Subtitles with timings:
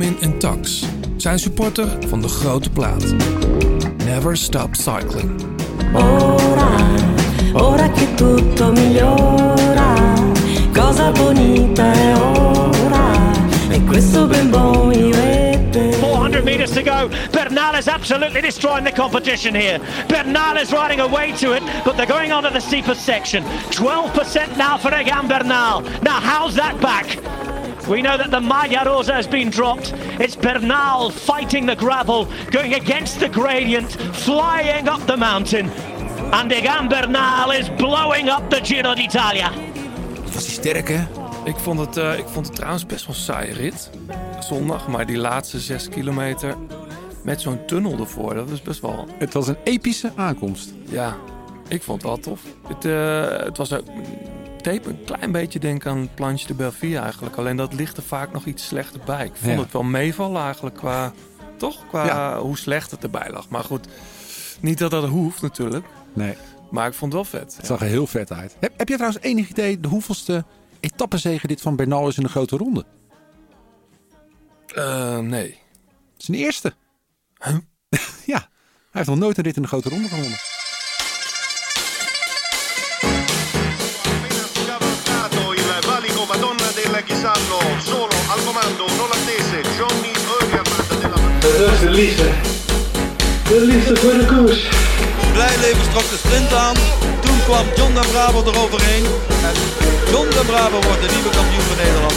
[0.00, 0.84] Benjamin en Tax
[1.16, 3.14] zijn supporter van de grote plaat.
[4.04, 5.30] Never stop cycling.
[5.92, 6.70] Ora,
[7.52, 9.94] ora che tutto migliora,
[10.72, 13.32] cosa bonita è ora,
[13.68, 15.96] e questo ben buon vivete.
[16.00, 17.08] 400 metres to go.
[17.30, 19.80] Bernal is absolutely destroying the competition here.
[20.06, 23.44] Bernal is riding away to it, but they're going on to the steepest section.
[23.70, 25.82] 12% now for Egan Bernal.
[26.02, 27.18] Now, how's that back?
[27.90, 29.92] We know that the Maglia Rosa has been dropped.
[30.20, 35.70] It's Bernal fighting the gravel, going against the gradient, flying up the mountain.
[36.32, 39.50] And Egan Bernal is blowing up the Giro d'Italia.
[40.24, 41.06] Was hij sterk, hè?
[41.44, 43.90] Ik vond, het, eh, ik vond het trouwens best wel saai rit.
[44.40, 46.56] Zondag, maar die laatste zes kilometer
[47.22, 49.06] met zo'n tunnel ervoor, dat was best wel...
[49.18, 50.72] Het was een epische aankomst.
[50.84, 51.16] Ja,
[51.68, 52.40] ik vond het wel tof.
[52.68, 53.84] Het, eh, het was ook
[54.60, 57.36] tape een klein beetje denken aan Planche de Belleville eigenlijk.
[57.36, 59.24] Alleen dat ligt er vaak nog iets slechter bij.
[59.24, 59.60] Ik vond Ja.
[59.62, 61.12] het wel meevallen eigenlijk qua...
[61.56, 61.86] Toch?
[61.88, 62.38] Qua Ja.
[62.40, 63.48] hoe slecht het erbij lag.
[63.48, 63.86] Maar goed,
[64.60, 65.86] niet dat dat hoeft natuurlijk.
[66.12, 66.34] Nee,
[66.70, 67.56] Maar ik vond het wel vet.
[67.56, 68.56] het zag er heel vet uit.
[68.60, 70.44] Heb, heb je trouwens enig idee de hoeveelste
[70.80, 72.84] etappezege dit van Bernal is in de grote ronde?
[74.74, 75.58] Eh, nee.
[76.12, 76.74] Het is een eerste.
[77.44, 77.56] Huh?
[78.34, 78.48] ja, hij
[78.90, 80.38] heeft nog nooit een rit in de grote ronde gewonnen.
[87.00, 92.28] Del Chisallo, solo al comando un olandese Johnny Eugerman della Dat is de liefde.
[93.48, 94.68] De liefde voor de koers.
[95.32, 96.74] Blijleven trok de sprint aan.
[97.20, 99.04] Toen kwam John de Bravo eroverheen.
[99.48, 99.54] En
[100.10, 102.14] John de Bravo wordt de nieuwe kampioen van Nederland.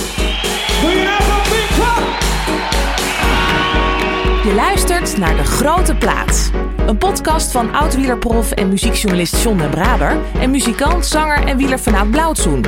[4.44, 6.50] Je luistert naar De Grote Plaats.
[6.88, 10.17] Een podcast van oud-wielerprof en muziekjournalist John Braber...
[10.39, 12.66] en muzikant, zanger en wieler vanuit Blauwtsoen.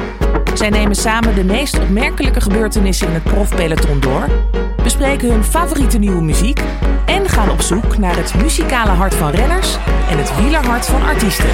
[0.54, 4.30] Zij nemen samen de meest opmerkelijke gebeurtenissen in het profpeloton door...
[4.84, 6.62] bespreken hun favoriete nieuwe muziek...
[7.06, 9.78] en gaan op zoek naar het muzikale hart van renners...
[10.10, 11.50] en het wielerhart van artiesten.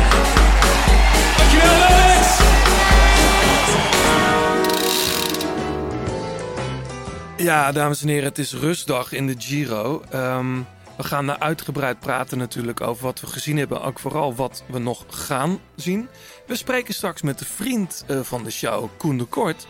[7.37, 10.01] Ja, dames en heren, het is rustdag in de Giro.
[10.09, 10.59] Ehm,
[11.01, 13.81] we gaan daar uitgebreid praten natuurlijk over wat we gezien hebben.
[13.81, 16.07] Ook vooral wat we nog gaan zien.
[16.47, 19.67] We spreken straks met de vriend eh, van de show, Koen de Kort.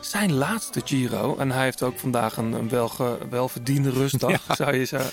[0.00, 1.36] Zijn laatste Giro.
[1.36, 5.10] En hij heeft ook vandaag een, een welge, welverdiende rustdag, zou je zeggen.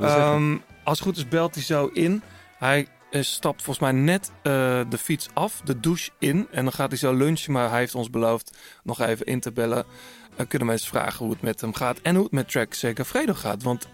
[0.00, 2.22] Ehm, als het goed is belt hij zo in.
[2.58, 4.52] Hij eh, stapt volgens mij net eh,
[4.88, 6.46] de fiets af, de douche in.
[6.50, 7.52] En dan gaat hij zo lunchen.
[7.52, 9.84] Maar hij heeft ons beloofd nog even in te bellen.
[10.36, 11.98] Dan kunnen mensen vragen hoe het met hem gaat.
[12.02, 13.62] En hoe het met Trek Segafredo gaat.
[13.62, 13.88] Want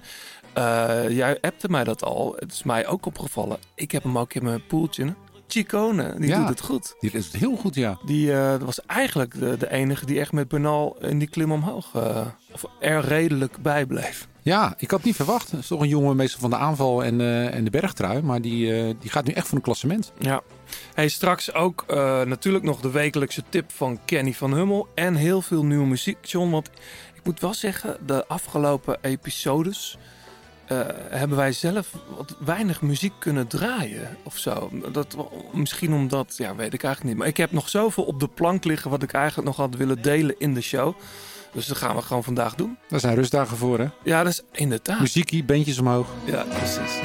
[0.53, 2.34] eh, jij appte mij dat al.
[2.38, 3.59] Het is mij ook opgevallen.
[3.75, 5.15] Ik heb hem ook in mijn poeltje.
[5.49, 6.38] Chicone, die Ja.
[6.38, 6.94] doet het goed.
[7.00, 7.99] Die is heel goed, ja.
[8.05, 11.94] Die eh, was eigenlijk de, de enige die echt met Bernal in die klim omhoog...
[11.94, 14.28] eh, of er redelijk bij bleef.
[14.43, 15.50] Ja, ik had niet verwacht.
[15.50, 17.21] Het is toch een jongen meestal van de aanval en,
[17.53, 18.22] en de bergtrui.
[18.22, 20.12] Maar die, die gaat nu echt voor een klassement.
[20.19, 20.41] Ja.
[20.94, 21.84] Hey, straks ook
[22.27, 24.88] natuurlijk nog de wekelijkse tip van Kenny van Hummel.
[24.94, 26.50] En heel veel nieuwe muziek, John.
[26.50, 26.71] Want
[27.15, 29.99] ik moet wel zeggen, de afgelopen episodes...
[30.70, 30.78] eh,
[31.10, 34.70] hebben wij zelf wat weinig muziek kunnen draaien of zo.
[34.92, 35.16] Dat,
[35.53, 37.16] misschien omdat, ja, weet ik eigenlijk niet.
[37.16, 38.91] Maar ik heb nog zoveel op de plank liggen...
[38.91, 40.94] wat ik eigenlijk nog had willen delen in de show.
[41.53, 42.78] Dus dat gaan we gewoon vandaag doen.
[42.88, 43.86] Daar zijn rustdagen voor, hè?
[44.03, 45.00] Ja, dat is inderdaad.
[45.00, 46.08] Muziekie, bandjes omhoog.
[46.25, 47.00] Ja, precies.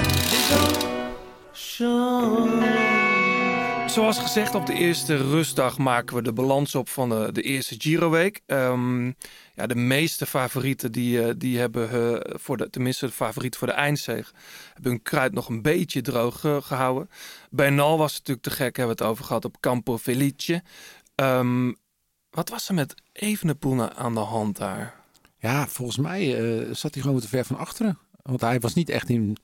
[3.95, 7.75] Zoals gezegd, op de eerste rustdag maken we de balans op van de, de eerste
[7.77, 8.41] Giro-week.
[8.45, 9.05] Ehm,
[9.53, 13.67] ja, de meeste favorieten die, eh, die hebben, eh, voor de, tenminste de favorieten voor
[13.67, 14.31] de eindzege,
[14.73, 17.09] hebben hun kruid nog een beetje droog eh, gehouden.
[17.49, 20.63] Bernal was natuurlijk te gek, hebben we het over gehad op Campo Felice.
[21.15, 21.71] Ehm,
[22.29, 24.93] wat was er met Evenepoel na- aan de hand daar?
[25.37, 26.35] Ja, volgens mij
[26.73, 27.97] zat hij gewoon te ver van achteren.
[28.21, 29.37] Want hij was niet echt in,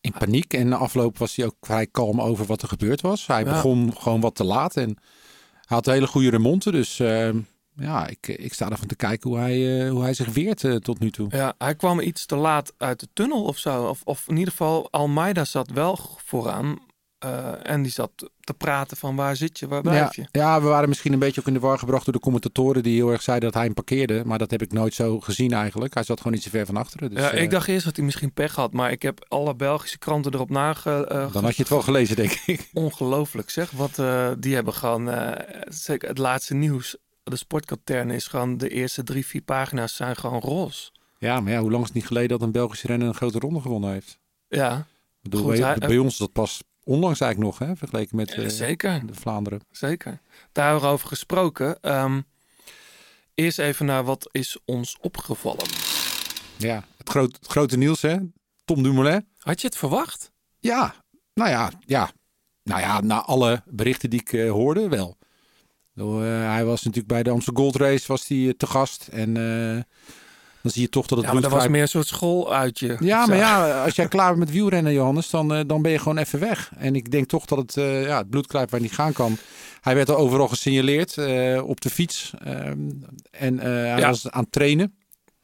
[0.00, 0.54] in paniek.
[0.54, 3.26] En na afloop was hij ook vrij kalm over wat er gebeurd was.
[3.26, 3.50] Hij Ja.
[3.50, 4.76] begon gewoon wat te laat.
[4.76, 4.88] En
[5.52, 6.70] hij had hele goede remonte.
[6.70, 7.28] Dus eh,
[7.76, 10.74] ja, ik, ik sta ervan te kijken hoe hij, eh, hoe hij zich weert eh,
[10.74, 11.26] tot nu toe.
[11.30, 13.84] Ja, hij kwam iets te laat uit de tunnel of zo.
[13.84, 16.78] Of, of in ieder geval, Almeida zat wel vooraan.
[17.18, 18.10] Eh, en die zat
[18.40, 20.22] te praten van waar zit je, waar blijf je?
[20.22, 22.82] Ja, ja, we waren misschien een beetje ook in de war gebracht door de commentatoren
[22.82, 24.22] die heel erg zeiden dat hij hem parkeerde.
[24.24, 25.94] Maar dat heb ik nooit zo gezien eigenlijk.
[25.94, 27.10] Hij zat gewoon iets te ver van achteren.
[27.10, 29.54] Dus, ja, eh, ik dacht eerst dat hij misschien pech had, maar ik heb alle
[29.54, 31.06] Belgische kranten erop nage...
[31.06, 32.68] eh, Dan had je het wel gelezen, denk ik.
[32.72, 33.94] Ongelooflijk zeg, wat
[34.42, 35.34] die hebben gewoon,
[35.68, 40.40] zeker het laatste nieuws, de sportkatern is gewoon, de eerste drie, vier pagina's zijn gewoon
[40.40, 40.90] roze.
[41.18, 43.38] Ja, maar ja, hoe lang is het niet geleden dat een Belgische renner een grote
[43.38, 44.18] ronde gewonnen heeft?
[44.48, 44.86] Ja,
[45.22, 48.30] bedoel, Goed, bij, hij- bij ons is dat pas onlangs eigenlijk nog, hè, vergeleken met
[48.30, 49.06] eh, zeker.
[49.06, 49.60] de Vlaanderen.
[49.70, 50.20] Zeker.
[50.52, 51.80] Daarover gesproken.
[51.80, 52.20] ehm,
[53.34, 55.66] eerst even naar wat is ons opgevallen.
[56.56, 58.16] Ja, het, groot, het grote nieuws, hè?
[58.64, 59.26] Tom Dumoulin.
[59.38, 60.32] Had je het verwacht?
[60.58, 60.94] Ja,
[61.34, 62.10] nou ja, ja.
[62.62, 65.16] Nou ja, na alle berichten die ik eh, hoorde, wel.
[65.94, 69.08] Eh, hij was natuurlijk bij de Amsterdam Gold Race was hij, te gast.
[69.08, 69.36] En
[70.62, 72.96] dan zie je toch dat het Ja, maar dat was meer een soort schooluitje.
[73.00, 75.98] Ja, maar ja, als jij klaar bent met wielrennen, Johannes, dan, eh, dan ben je
[75.98, 76.70] gewoon even weg.
[76.76, 79.36] En ik denk toch dat het, eh, ja, het bloedkruip waar niet gaan kan.
[79.80, 82.32] Hij werd er overal gesignaleerd eh, op de fiets.
[82.44, 82.90] Ehm,
[83.30, 84.08] en eh, hij Ja.
[84.08, 84.94] was aan het trainen.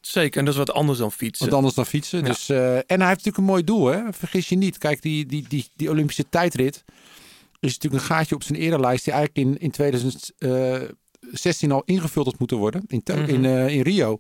[0.00, 1.46] Zeker, en dat is wat anders dan fietsen.
[1.46, 2.18] Wat anders dan fietsen.
[2.18, 2.24] Ja.
[2.24, 4.00] Dus, eh, en hij heeft natuurlijk een mooi doel, hè?
[4.12, 4.78] vergis je niet.
[4.78, 6.84] Kijk, die, die, die, die Olympische tijdrit
[7.60, 9.04] is natuurlijk een gaatje op zijn erelijst...
[9.04, 13.18] die eigenlijk in, in 2016 al ingevuld had moeten worden in, Mhm.
[13.28, 14.18] in, eh, in Rio.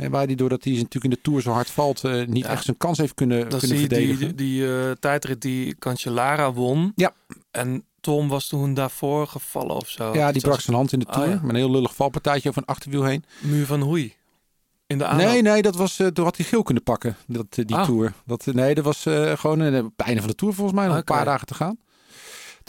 [0.00, 2.04] En waar hij, doordat hij natuurlijk in de Tour zo hard valt...
[2.04, 2.50] eh, niet Ja.
[2.50, 4.36] echt zijn kans heeft kunnen, Dan kunnen zie je verdedigen.
[4.36, 6.92] die, die eh, tijdrit die Cancellara won.
[6.96, 7.12] Ja.
[7.50, 10.14] En Tom was toen daarvoor gevallen of zo.
[10.14, 11.28] Ja, die Iets brak als zijn hand in de Ah, Tour.
[11.28, 11.34] ja.
[11.42, 13.24] Met een heel lullig valpartijtje over een achterwiel heen.
[13.40, 14.14] Muur van Hoei.
[14.86, 15.26] In de aanloop.
[15.26, 17.84] Nee, nee, dat was, eh, toen had hij geel kunnen pakken, dat, die Ah.
[17.84, 18.12] Tour.
[18.26, 19.02] Dat, nee, dat was
[19.34, 20.86] gewoon het einde van de Tour volgens mij.
[20.86, 21.78] Nog een paar dagen te gaan.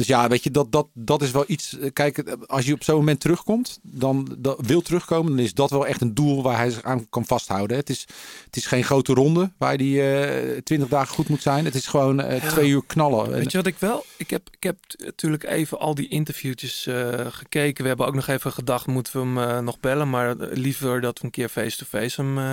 [0.01, 1.77] Dus ja, weet je, dat, dat, dat is wel iets.
[1.77, 5.53] eh, Kijk, eh, als je op zo'n moment terugkomt, dan dat, wil terugkomen, dan is
[5.53, 7.77] dat wel echt een doel waar hij zich aan kan vasthouden.
[7.77, 8.05] Het is,
[8.45, 11.65] het is geen grote ronde waar hij twintig dagen goed moet zijn.
[11.65, 12.49] Het is gewoon eh, Ja.
[12.49, 13.25] twee uur knallen.
[13.25, 14.05] En- Weet je wat ik wel?
[14.17, 17.81] Ik heb, ik heb natuurlijk even al die interviewtjes eh, gekeken.
[17.81, 20.09] We hebben ook nog even gedacht, moeten we hem eh, nog bellen?
[20.09, 22.43] Maar eh, liever dat we een keer face-to-face hem eh,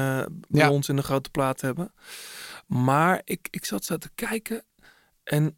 [0.49, 0.71] bij Ja.
[0.71, 1.93] ons in de grote plaat hebben.
[2.67, 4.63] Maar ik, ik zat zo te kijken
[5.25, 5.58] en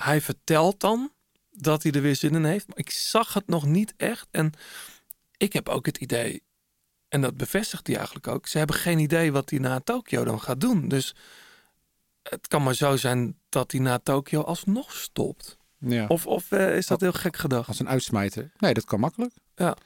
[0.00, 1.10] hij vertelt dan
[1.50, 2.66] dat hij er weer zin in heeft.
[2.68, 4.26] Maar ik zag het nog niet echt.
[4.30, 4.52] En
[5.36, 6.42] ik heb ook het idee,
[7.08, 8.46] en dat bevestigt hij eigenlijk ook.
[8.46, 10.88] Ze hebben geen idee wat hij na Tokio dan gaat doen.
[10.88, 11.14] Dus
[12.22, 15.56] het kan maar zo zijn dat hij na Tokio alsnog stopt.
[15.78, 16.06] ja.
[16.06, 17.68] Of, of eh, is dat heel gek gedacht?
[17.68, 18.50] Als een uitsmijter.
[18.58, 19.32] Nee, dat kan makkelijk.
[19.56, 19.76] Ja.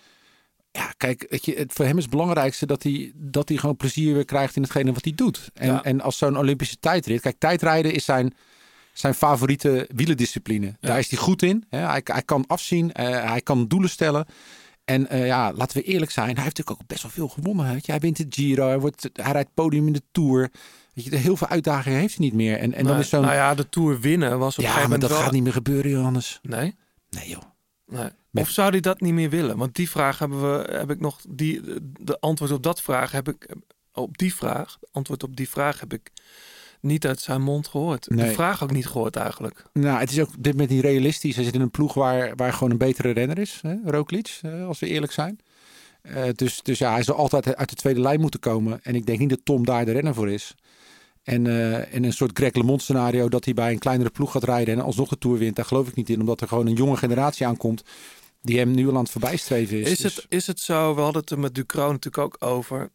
[0.72, 3.76] Ja, kijk, weet je, het, voor hem is het belangrijkste dat hij, dat hij gewoon
[3.76, 5.50] plezier weer krijgt in hetgene wat hij doet.
[5.54, 5.82] En, Ja.
[5.82, 7.20] en als zo'n Olympische tijdrit.
[7.20, 8.34] Kijk, tijdrijden is zijn,
[8.98, 10.76] zijn favoriete wielendiscipline.
[10.80, 11.64] Daar is hij goed in.
[11.68, 11.78] Hè?
[11.78, 14.26] Hij, hij kan afzien, eh, hij kan doelen stellen.
[14.84, 17.74] En eh, ja, laten we eerlijk zijn, hij heeft natuurlijk ook best wel veel gewonnen.
[17.74, 17.80] Je?
[17.84, 20.50] Hij wint de Giro, hij, wordt, hij rijdt podium in de Tour.
[20.94, 22.58] Weet je, heel veel uitdagingen heeft hij niet meer.
[22.58, 23.20] En, en dan is zo'n...
[23.20, 25.20] Nou ja, de Tour winnen was op een ja, gegeven maar moment dat wel...
[25.20, 26.38] gaat niet meer gebeuren, Johannes.
[26.42, 26.74] Nee?
[27.10, 27.42] Nee, joh.
[27.86, 28.08] nee.
[28.30, 29.56] Met- Of zou hij dat niet meer willen?
[29.56, 31.20] Want die vraag hebben we, heb ik nog...
[31.28, 31.60] Die,
[32.00, 33.56] de antwoord op dat vraag heb ik...
[33.92, 36.10] Op die vraag, antwoord op die vraag heb ik
[36.80, 38.16] niet uit zijn mond gehoord.
[38.16, 39.64] De vraag ook niet gehoord eigenlijk.
[39.72, 41.34] Nou, het is ook dit met niet realistisch.
[41.34, 43.74] Hij zit in een ploeg waar, waar gewoon een betere renner is, hè?
[43.84, 45.38] Roglic, eh, als we eerlijk zijn.
[46.02, 48.80] Eh, dus, dus ja, hij zal altijd uit de tweede lijn moeten komen.
[48.82, 50.54] En ik denk niet dat Tom daar de renner voor is.
[51.22, 54.44] En eh, in een soort Greg LeMond scenario dat hij bij een kleinere ploeg gaat
[54.44, 56.20] rijden en alsnog de Tour wint, daar geloof ik niet in.
[56.20, 57.82] Omdat er gewoon een jonge generatie aankomt
[58.42, 59.90] die hem nu al aan het voorbijstreven is.
[59.90, 62.90] Is Dus- het, is het zo, we hadden het er met Ducro natuurlijk ook over,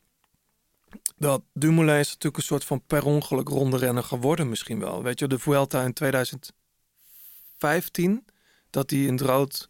[1.18, 5.04] dat Dumoulin is natuurlijk een soort van per ongeluk ronde renner geworden misschien wel.
[5.04, 8.26] Weet je, de Vuelta in 2015,
[8.70, 9.70] dat hij in het rood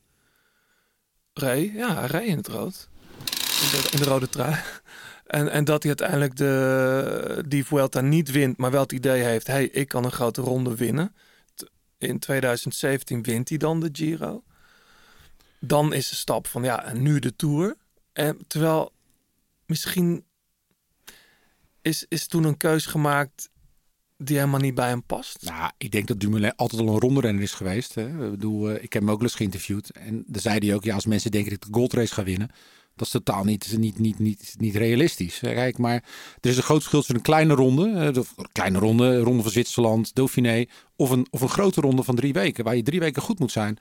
[1.33, 1.73] reed.
[1.73, 2.89] Ja, reed in het rood.
[3.91, 4.55] In de, rode trui.
[5.25, 9.47] En, en dat hij uiteindelijk de, die Vuelta niet wint, maar wel het idee heeft,
[9.47, 11.15] hey, ik kan een grote ronde winnen.
[11.97, 14.43] In 2017 wint hij dan de Giro
[15.67, 17.75] dan is de stap van ja, en nu de Tour.
[18.13, 18.91] En terwijl
[19.65, 20.25] misschien
[21.83, 23.51] is, is toen een keus gemaakt
[24.17, 25.41] die helemaal niet bij hem past.
[25.41, 27.95] Nou, ik denk dat Dumoulin altijd al een ronderenner is geweest.
[27.95, 28.07] Hè.
[28.25, 29.89] Ik, bedoel, eh, ik heb hem ook eens geïnterviewd.
[29.89, 32.51] En daar zei hij ook, ja, als mensen denken dat ik de goldrace ga winnen...
[32.95, 35.41] dat is totaal niet, niet, niet, niet, niet realistisch.
[35.41, 36.03] Eh, Kijk, maar
[36.41, 37.89] er is een groot verschil tussen een kleine ronde...
[37.89, 40.65] eh, de kleine ronde, ronde van Zwitserland, Dauphiné...
[40.95, 43.51] Of een, of een grote ronde van drie weken, waar je drie weken goed moet
[43.51, 43.77] zijn.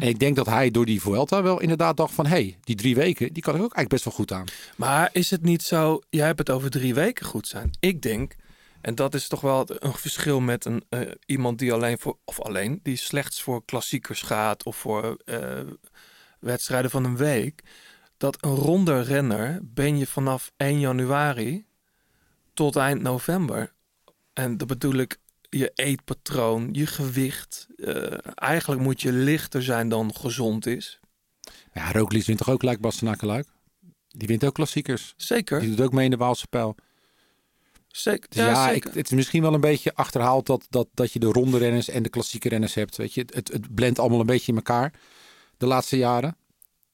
[0.00, 2.26] En ik denk dat hij door die Vuelta wel inderdaad dacht van...
[2.26, 4.44] hé, hey, die drie weken, die kan ik ook eigenlijk best wel goed aan.
[4.76, 7.70] Maar is het niet zo, jij hebt het over drie weken goed zijn.
[7.80, 8.36] Ik denk,
[8.80, 12.40] en dat is toch wel een verschil met een, eh, iemand die alleen voor, of
[12.40, 15.40] alleen, die slechts voor klassiekers gaat of voor eh,
[16.40, 17.62] wedstrijden van een week.
[18.16, 21.66] Dat een ronde renner ben je vanaf 1 januari
[22.54, 23.72] tot eind november.
[24.32, 25.18] En dat bedoel ik
[25.50, 27.66] je eetpatroon, je gewicht.
[27.76, 31.00] eh, eigenlijk moet je lichter zijn dan gezond is.
[31.72, 33.48] Ja, Roglic wint toch ook Luik?
[34.08, 35.14] Die wint ook klassiekers.
[35.16, 36.74] Zeker, Die doet ook mee in de Waalse pijl.
[37.88, 38.28] zeker.
[38.28, 38.94] Dus ja, ik, zeker.
[38.98, 42.02] het is misschien wel een beetje achterhaald dat, dat, dat je de ronde renners en
[42.02, 42.96] de klassieke renners hebt.
[42.96, 44.92] Weet je, het, het, het blendt allemaal een beetje in elkaar
[45.56, 46.36] de laatste jaren.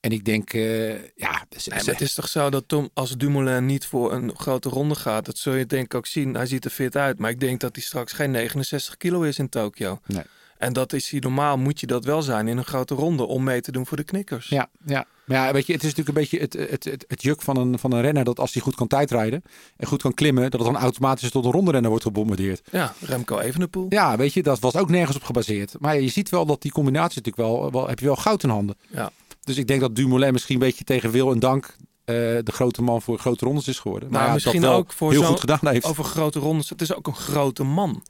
[0.02, 3.66] En ik denk, eh, ja, Nee, maar het is toch zo dat Tom, als Dumoulin
[3.66, 6.34] niet voor een grote ronde gaat, dat zul je denk ik ook zien.
[6.34, 9.38] Hij ziet er fit uit, maar ik denk dat hij straks geen 69 kilo is
[9.38, 10.00] in Tokio.
[10.06, 10.22] Nee.
[10.58, 13.44] En dat is hij normaal, moet je dat wel zijn in een grote ronde om
[13.44, 14.48] mee te doen voor de knikkers.
[14.48, 15.06] ja, ja.
[15.24, 17.56] Maar ja, weet je, het is natuurlijk een beetje het, het, het, het juk van
[17.56, 19.42] een, van een renner dat als hij goed kan tijdrijden
[19.76, 22.62] en goed kan klimmen, dat het dan automatisch tot een ronde renner wordt gebombardeerd.
[22.70, 23.86] Ja, Remco Evenepoel.
[23.88, 25.74] Ja, weet je, dat was ook nergens op gebaseerd.
[25.78, 28.48] Maar je ziet wel dat die combinatie natuurlijk wel, wel heb je wel goud in
[28.48, 28.76] handen.
[28.88, 29.10] Ja.
[29.44, 32.82] Dus ik denk dat Dumoulin misschien een beetje tegen wil en dank eh, de grote
[32.82, 34.08] man voor grote rondes is geworden.
[34.08, 35.86] Maar ja, Nou, misschien dat wel ook voor heel goed gedaan heeft.
[35.86, 36.68] Over grote rondes.
[36.68, 38.02] Het is ook een grote man.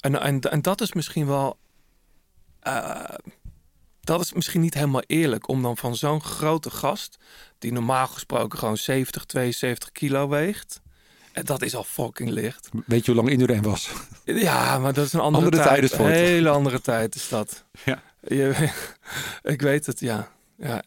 [0.00, 1.58] En, en, en dat is misschien wel.
[2.60, 3.00] eh,
[4.00, 7.16] dat is misschien niet helemaal eerlijk om dan van zo'n grote gast,
[7.58, 10.80] die normaal gesproken gewoon 70, 72 kilo weegt.
[11.32, 12.68] En dat is al fucking licht.
[12.86, 13.90] Weet je hoe lang Indurain was?
[14.24, 15.92] Ja, maar dat is een andere, Andere tijd.
[15.92, 17.64] Een hele andere tijd is dat.
[17.84, 18.02] Ja.
[18.20, 18.70] Je,
[19.42, 20.30] ik weet het, ja.
[20.58, 20.82] Ja.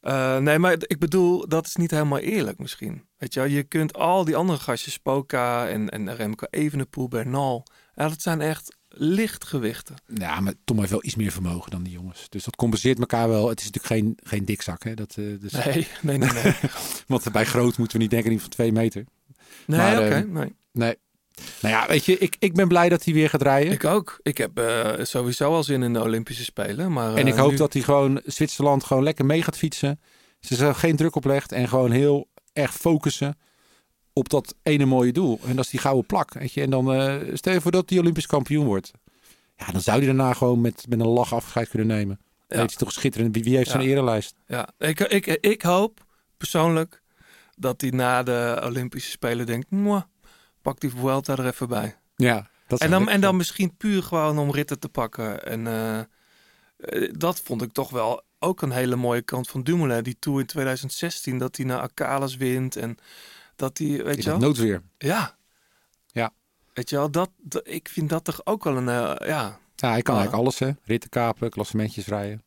[0.00, 3.04] Eh, nee, maar ik bedoel, dat is niet helemaal eerlijk misschien.
[3.16, 7.66] Weet je wel, je kunt al die andere gastjes, Spoka en, en Remco Evenepoel, Bernal.
[7.94, 9.94] Ja, dat zijn echt lichtgewichten.
[10.14, 12.28] Ja, maar Tom heeft wel iets meer vermogen dan die jongens.
[12.28, 13.48] Dus dat compenseert elkaar wel.
[13.48, 14.84] Het is natuurlijk geen, geen dikzak.
[14.84, 14.94] Hè?
[14.94, 16.32] Dat, eh, dus, Nee, nee, nee.
[16.32, 16.54] Nee,
[17.06, 19.04] Want bij groot moeten we niet denken niet van twee meter.
[19.66, 20.08] nee oké.
[20.08, 20.54] ehm, nee.
[20.72, 20.96] Nee.
[21.60, 23.72] Nou ja, weet je, ik, ik ben blij dat hij weer gaat rijden.
[23.72, 24.18] Ik ook.
[24.22, 26.92] Ik heb eh, sowieso al zin in de Olympische Spelen.
[26.92, 30.00] Maar, en ik eh, hoop nu- dat hij gewoon Zwitserland gewoon lekker mee gaat fietsen.
[30.40, 33.38] Ze er geen druk op legt en gewoon heel erg focussen
[34.12, 35.40] op dat ene mooie doel.
[35.46, 36.32] En dat is die gouden plak.
[36.34, 36.60] Weet je?
[36.62, 38.90] En dan eh, stel je voor dat hij Olympisch kampioen wordt.
[39.56, 42.20] Ja, dan zou hij daarna gewoon met, met een lach afscheid kunnen nemen.
[42.48, 42.56] Ja.
[42.56, 43.34] Weet je toch schitterend.
[43.44, 43.72] Wie, heeft Ja.
[43.72, 44.34] zijn erelijst?
[44.46, 46.04] Ja, ik, ik, ik hoop
[46.36, 47.02] persoonlijk
[47.56, 49.70] dat hij na de Olympische Spelen denkt...
[49.70, 50.02] "Mwah,
[50.64, 51.96] pak die Vuelta er even bij.
[52.16, 55.44] Ja, dat En dan, en dan misschien puur gewoon om ritten te pakken.
[55.46, 55.98] En eh,
[56.76, 60.02] eh, dat vond ik toch wel ook een hele mooie kant van Dumoulin.
[60.02, 62.76] Die Tour in 2016, dat hij naar Akalas wint.
[62.76, 62.96] En
[63.56, 64.38] dat hij, weet In je wel?
[64.38, 64.82] noodweer.
[64.98, 65.36] Ja.
[66.06, 66.32] Ja.
[66.72, 69.58] Weet je wel, dat, dat- ik vind dat toch ook wel een, eh, ja...
[69.76, 70.20] Ja, hij kan Ja.
[70.20, 70.70] eigenlijk alles, hè.
[70.84, 72.42] Ritten kapen, klassementjes rijden.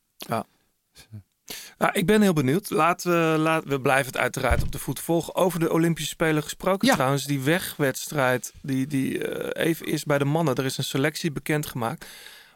[1.77, 2.69] Nou, ik ben heel benieuwd.
[2.69, 5.35] Laten we, laten we blijven het uiteraard op de voet volgen.
[5.35, 6.93] Over de Olympische Spelen gesproken Ja.
[6.93, 7.25] trouwens.
[7.25, 10.55] Die wegwedstrijd, die, die eh, even eerst bij de mannen.
[10.55, 12.05] Er is een selectie bekendgemaakt.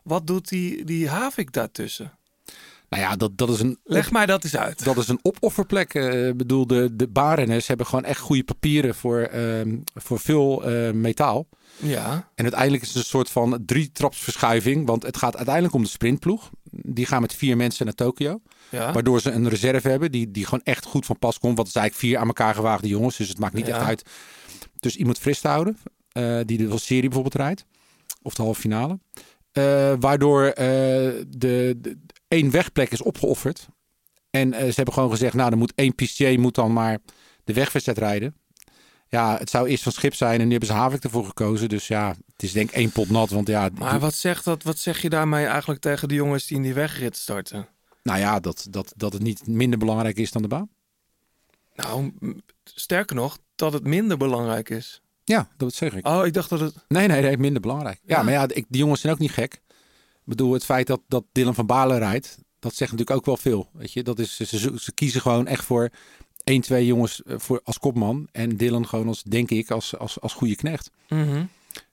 [0.04, 2.12] Wat doet die, die Havik daartussen?
[2.92, 3.80] Nou ja, dat, dat is een...
[3.84, 4.84] Leg mij dat eens uit.
[4.84, 5.94] Dat is een opofferplek.
[5.94, 10.64] Eh, Ik bedoel, de, de baanrenners hebben gewoon echt goede papieren voor, ehm, voor veel
[10.64, 11.48] eh, metaal.
[11.78, 14.86] Ja, En uiteindelijk is het een soort van drietrapsverschuiving.
[14.88, 16.50] Want het gaat uiteindelijk om de sprintploeg.
[16.72, 18.42] Die gaan met vier mensen naar Tokio.
[18.70, 18.92] ja.
[18.94, 21.56] Waardoor ze een reserve hebben die, die gewoon echt goed van pas komt.
[21.56, 23.18] Want het is eigenlijk vier aan elkaar gewaagde jongens.
[23.18, 23.76] Dus het maakt niet Ja.
[23.78, 24.06] echt uit.
[24.80, 25.78] Dus iemand fris te houden.
[26.12, 27.66] eh, die de serie bijvoorbeeld rijdt.
[28.22, 29.00] Of de halve finale.
[29.52, 30.66] Eh, waardoor eh,
[31.28, 31.98] de, de
[32.32, 33.68] één wegplek is opgeofferd.
[34.30, 36.98] En eh, ze hebben gewoon gezegd, nou dan moet één pistier moet dan maar
[37.44, 38.36] de wegwedstrijd rijden.
[39.08, 41.70] Ja, het zou eerst van schip zijn en nu hebben ze Havik ervoor gekozen.
[41.70, 43.30] Dus ja, het is denk ik één pot nat.
[43.30, 46.58] Want ja, Maar wat, zegt dat, wat zeg je daarmee eigenlijk tegen de jongens die
[46.58, 47.68] in die wegrit starten?
[48.04, 50.70] nou ja, dat, dat, dat het niet minder belangrijk is dan de baan.
[51.76, 52.12] Nou,
[52.64, 55.02] sterker nog, dat het minder belangrijk is.
[55.24, 56.08] Ja, dat zeg ik.
[56.08, 56.76] Oh, ik dacht dat het...
[56.88, 58.00] Nee, nee, nee, minder belangrijk.
[58.06, 58.24] Ja, Ja.
[58.24, 59.62] maar ja, ik, die jongens zijn ook niet gek.
[60.32, 63.70] Bedoel, het feit dat, dat Dylan van Baarle rijdt, dat zegt natuurlijk ook wel veel.
[63.74, 65.90] Weet je, dat is, ze, ze, ze kiezen gewoon echt voor
[66.44, 68.28] één, twee jongens eh, voor, als kopman.
[68.32, 70.90] En Dylan gewoon als, denk ik, als, als, als goede knecht.
[71.10, 71.44] Mhm.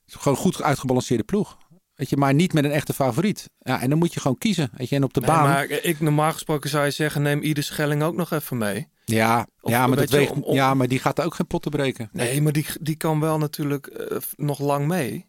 [0.06, 1.58] Gewoon goed uitgebalanceerde ploeg.
[1.94, 3.50] Weet je, maar niet met een echte favoriet.
[3.58, 4.70] Ja, en dan moet je gewoon kiezen.
[4.76, 5.42] Weet je, en op de Nee, baan.
[5.42, 8.88] maar ik, normaal gesproken zou je zeggen, neem ieder Schelling ook nog even mee.
[9.04, 11.34] Ja, Of ja, maar weet dat je, weegt, om- om- ja, maar die gaat ook
[11.34, 12.08] geen potten breken.
[12.12, 15.26] Nee, maar die, die kan wel natuurlijk eh, nog lang mee.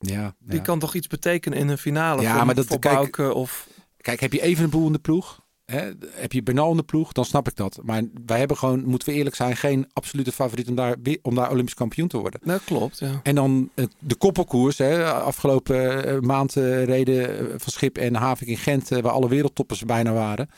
[0.00, 0.62] Ja, Die ja.
[0.62, 3.68] kan toch iets betekenen in een finale Ja, voor, maar dat- voor kijk- of...
[3.96, 5.40] Kijk, heb je even een boel in de ploeg?
[5.64, 5.90] Hè?
[6.10, 7.12] Heb je Bernal in de ploeg?
[7.12, 7.78] Dan snap ik dat.
[7.82, 11.50] Maar wij hebben gewoon, moeten we eerlijk zijn, geen absolute favoriet om daar, om daar
[11.50, 12.40] Olympisch kampioen te worden.
[12.44, 13.20] Dat klopt, ja.
[13.22, 14.78] En dan de koppelkoers.
[14.78, 15.12] Hè?
[15.12, 19.84] Afgelopen eh, maand eh, reden eh, van Schip en Havik in Gent, waar alle wereldtoppers
[19.84, 20.50] bijna waren.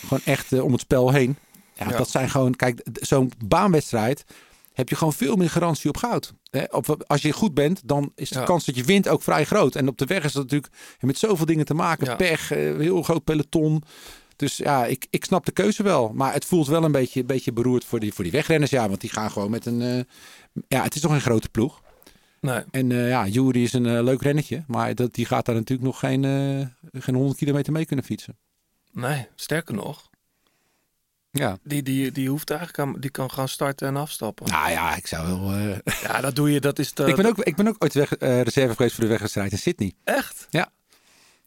[0.00, 1.36] Gewoon echt om het spel heen.
[1.74, 1.96] Ja, Ja.
[1.96, 4.24] dat zijn gewoon, kijk, zo'n baanwedstrijd
[4.78, 6.32] heb je gewoon veel meer garantie op goud.
[7.06, 8.44] Als je goed bent, dan is de Ja.
[8.44, 9.74] kans dat je wint ook vrij groot.
[9.74, 12.06] En op de weg is dat natuurlijk met zoveel dingen te maken.
[12.06, 12.16] Ja.
[12.16, 13.82] Pech, eh, heel groot peloton.
[14.36, 16.12] Dus ja, ik, ik snap de keuze wel.
[16.14, 18.70] Maar het voelt wel een beetje, een beetje beroerd voor die, voor die wegrenners.
[18.70, 19.82] Ja, want die gaan gewoon met een...
[19.82, 20.00] eh,
[20.68, 21.80] ja, het is toch een grote ploeg.
[22.40, 22.62] Nee.
[22.70, 24.64] En eh, ja, Jury is een leuk rennetje.
[24.66, 26.22] Maar dat, die gaat daar natuurlijk nog geen,
[26.92, 28.38] geen 100 kilometer mee kunnen fietsen.
[28.92, 30.07] Nee, sterker nog.
[31.38, 31.58] Ja.
[31.64, 34.46] Die, die, die hoeft eigenlijk aan, die kan gaan starten en afstappen.
[34.50, 35.52] Nou ja, ik zou wel...
[35.52, 35.76] eh,
[36.10, 37.04] Ja, dat doe je, dat is de...
[37.06, 39.58] ik, ben ook, ik ben ook ooit weg, eh, reserve geweest voor de wegwedstrijd in
[39.58, 39.92] Sydney.
[40.04, 40.46] Echt?
[40.50, 40.68] Ja.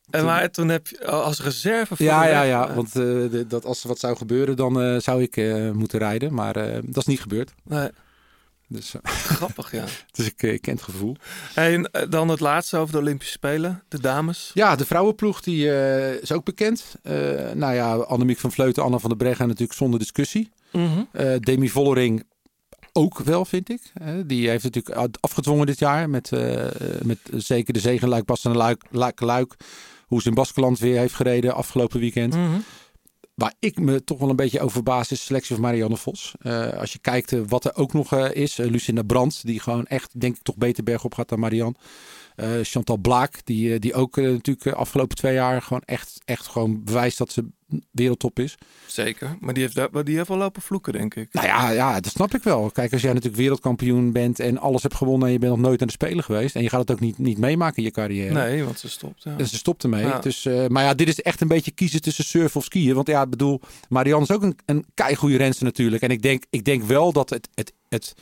[0.09, 2.73] En maar toen heb je als reserve voor Ja, ja, ja.
[2.73, 5.35] Want eh, de- dat als er wat zou gebeuren, dan zou ik
[5.73, 6.33] moeten rijden.
[6.33, 7.53] Maar dat is niet gebeurd.
[7.63, 7.89] Nee.
[8.71, 9.85] Dus, eh, Grappig, ja.
[10.11, 11.15] dus ik, ik ken het gevoel.
[11.55, 13.83] En eh, dan het laatste over de Olympische Spelen.
[13.87, 14.51] De dames.
[14.53, 16.95] Ja, de vrouwenploeg die, eh, is ook bekend.
[17.53, 20.51] Nou ja, Annemiek van Vleuten, Anna van der Breggen natuurlijk zonder discussie.
[20.71, 21.03] Mhm.
[21.39, 22.23] Demi Vollering
[22.93, 23.81] ook wel, vind ik.
[24.25, 26.09] Die heeft natuurlijk afgedwongen dit jaar.
[26.09, 26.31] Met,
[27.01, 29.55] met zeker de zegen Luik, Basten en Luik, Luik, Luik.
[30.07, 32.33] Hoe ze in Baskeland weer heeft gereden afgelopen weekend.
[32.33, 32.59] Mhm.
[33.33, 36.33] Waar ik me toch wel een beetje over verbaas is de selectie van Marianne Vos.
[36.39, 38.57] Eh, als je kijkt eh, wat er ook nog eh, is.
[38.57, 41.75] Lucinda Brandt, die gewoon echt denk ik toch beter bergop gaat dan Marianne.
[42.41, 46.21] Eh, Chantal Blaak, die, eh, die ook eh, natuurlijk de afgelopen twee jaar gewoon echt,
[46.25, 47.45] echt gewoon bewijst dat ze
[47.91, 48.55] wereldtop is.
[48.87, 49.37] Zeker.
[49.39, 51.33] Maar die heeft, daar- die heeft wel lopen vloeken, denk ik.
[51.33, 52.69] Nou ja, ja, dat snap ik wel.
[52.71, 55.81] Kijk, als jij natuurlijk wereldkampioen bent en alles hebt gewonnen en je bent nog nooit
[55.81, 56.55] aan de Spelen geweest.
[56.55, 58.33] En je gaat het ook niet, niet meemaken in je carrière.
[58.33, 59.23] Nee, want ze stopt.
[59.23, 59.35] Ja.
[59.35, 60.03] Dus ze stopt ermee.
[60.05, 60.19] Ja.
[60.19, 62.95] Dus, maar ja, dit is echt een beetje kiezen tussen surfen of skiën.
[62.95, 66.03] Want ja, ik bedoel, Marianne is ook een, een keigoede renster natuurlijk.
[66.03, 68.13] En ik denk, ik denk wel dat het, het, het,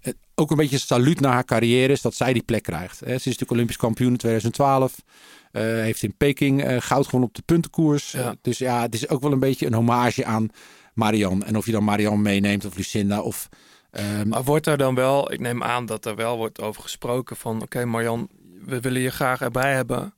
[0.00, 3.00] het ook een beetje een saluut naar haar carrière is dat zij die plek krijgt.
[3.00, 4.94] Hè, Ze is natuurlijk Olympisch kampioen in 2012.
[5.52, 8.10] eh, heeft in Peking eh, goud gewonnen op de puntenkoers.
[8.10, 8.20] Ja.
[8.20, 10.48] Eh, dus ja, het is ook wel een beetje een hommage aan
[10.94, 11.44] Marianne.
[11.44, 13.48] En of je dan Marianne meeneemt of Lucinda of...
[13.90, 17.36] ehm, Maar wordt er dan wel, ik neem aan dat er wel wordt over gesproken
[17.36, 18.28] van, oké Marjan,
[18.64, 20.14] we willen je graag erbij hebben.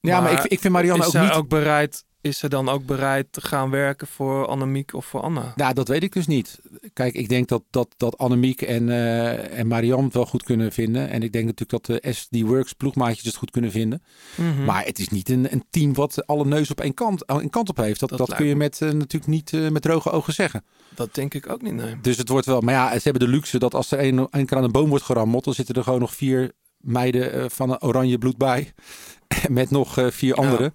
[0.00, 1.32] ja, maar ik, ik vind Marianne is ook niet...
[1.32, 5.52] ook bereid, is ze dan ook bereid te gaan werken voor Annemiek of voor Anna?
[5.56, 6.60] Nou, dat weet ik dus niet.
[6.92, 10.72] Kijk, ik denk dat, dat, dat Annemiek en, eh en Marianne het wel goed kunnen
[10.72, 11.08] vinden.
[11.10, 14.02] En ik denk natuurlijk dat de SD Works ploegmaatjes het goed kunnen vinden.
[14.34, 14.64] Mhm.
[14.64, 17.68] Maar het is niet een, een team wat alle neus op één kant, één kant
[17.68, 18.00] op heeft.
[18.00, 18.58] Dat, Dat kun je me.
[18.58, 20.64] met, eh, natuurlijk niet eh, met droge ogen zeggen.
[20.94, 22.00] Dat denk ik ook niet, nee.
[22.00, 22.60] Dus het wordt wel...
[22.60, 24.88] Maar ja, ze hebben de luxe dat als er één één keer aan een boom
[24.88, 25.44] wordt gerammeld...
[25.44, 28.72] dan zitten er gewoon nog vier meiden van een oranje bloed bij.
[29.50, 30.72] met nog vier anderen.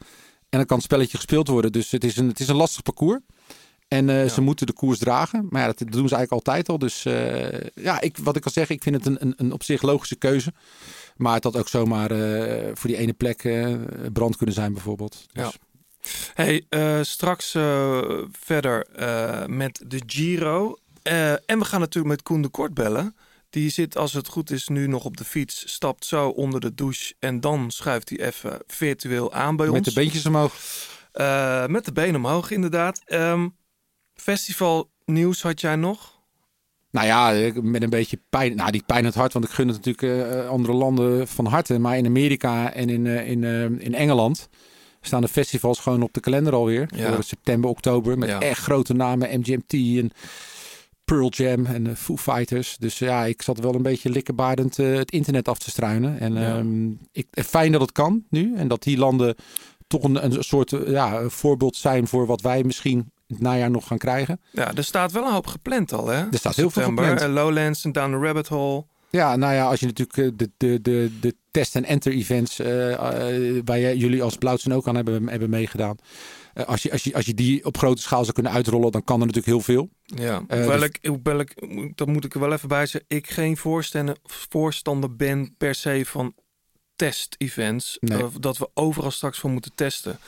[0.49, 1.71] En dan kan het spelletje gespeeld worden.
[1.71, 3.19] Dus het is een, het is een lastig parcours.
[3.89, 5.47] En eh, ze moeten de koers dragen.
[5.49, 6.79] Maar ja, dat doen ze eigenlijk altijd al.
[6.79, 9.63] Dus eh, ja, ik, wat ik al zeg, ik vind het een, een, een op
[9.63, 10.53] zich logische keuze.
[11.15, 13.41] Maar het had ook zomaar eh, voor die ene plek
[14.13, 15.25] brand kunnen zijn bijvoorbeeld.
[15.31, 15.51] Dus, Ja.
[16.33, 16.65] Hey,
[17.03, 17.51] straks
[18.31, 18.87] verder
[19.47, 20.77] met de Giro.
[21.45, 23.15] En we gaan natuurlijk met Koen de Kort bellen.
[23.49, 25.71] Die zit, als het goed is, nu nog op de fiets.
[25.73, 27.13] Stapt zo onder de douche.
[27.19, 29.87] En dan schuift hij even virtueel aan bij Met ons.
[29.87, 30.55] de beentjes omhoog.
[31.11, 33.01] Eh, met de benen omhoog, inderdaad.
[33.05, 33.47] Ehm,
[34.13, 36.17] festival nieuws had jij nog?
[36.91, 38.55] Nou ja, ik- met een beetje pijn.
[38.55, 41.79] Nou, die pijn het hart, want ik gun het natuurlijk eh, andere landen van harte.
[41.79, 43.43] Maar in Amerika en in, eh, in,
[43.81, 44.49] in Engeland
[45.01, 46.89] staan de festivals gewoon op de kalender alweer.
[46.95, 47.13] Ja.
[47.13, 48.17] Voor september, oktober.
[48.17, 48.39] Met Ja.
[48.39, 49.39] echt grote namen.
[49.39, 50.11] MGMT en
[51.09, 52.75] Pearl Jam en de Foo Fighters.
[52.79, 56.19] Dus ja, ik zat wel een beetje likkenbaardend eh, het internet af te struinen.
[56.19, 56.57] En Ja.
[56.57, 58.53] ehm, ik, fijn dat het kan nu.
[58.55, 59.35] En dat die landen
[59.87, 63.87] toch een, een soort eh, ja, voorbeeld zijn voor wat wij misschien het najaar nog
[63.87, 64.41] gaan krijgen.
[64.51, 66.17] Ja, er staat wel een hoop gepland al, hè?
[66.17, 67.21] Er staat heel veel gepland.
[67.21, 68.83] Eh, Lowlands en Down the Rabbit Hole.
[69.11, 72.93] Ja, nou ja, als je natuurlijk eh, de, de, de, de test- en enter-events, eh,
[72.93, 75.95] eh, waar jullie als Blauwtsen ook aan hebben, hebben meegedaan.
[76.53, 79.03] Eh, als, je, als, je, als je die op grote schaal zou kunnen uitrollen, dan
[79.03, 79.89] kan er natuurlijk heel veel.
[80.03, 81.55] Ja, Eh, hoewel, dus- ik, hoewel ik,
[81.95, 86.01] dat moet ik er wel even bij zeggen, ik geen voorstander, voorstander ben per se
[86.05, 86.33] van
[86.95, 87.97] test-events.
[87.99, 88.17] Nee.
[88.19, 90.19] Eh, dat we overal straks voor moeten testen.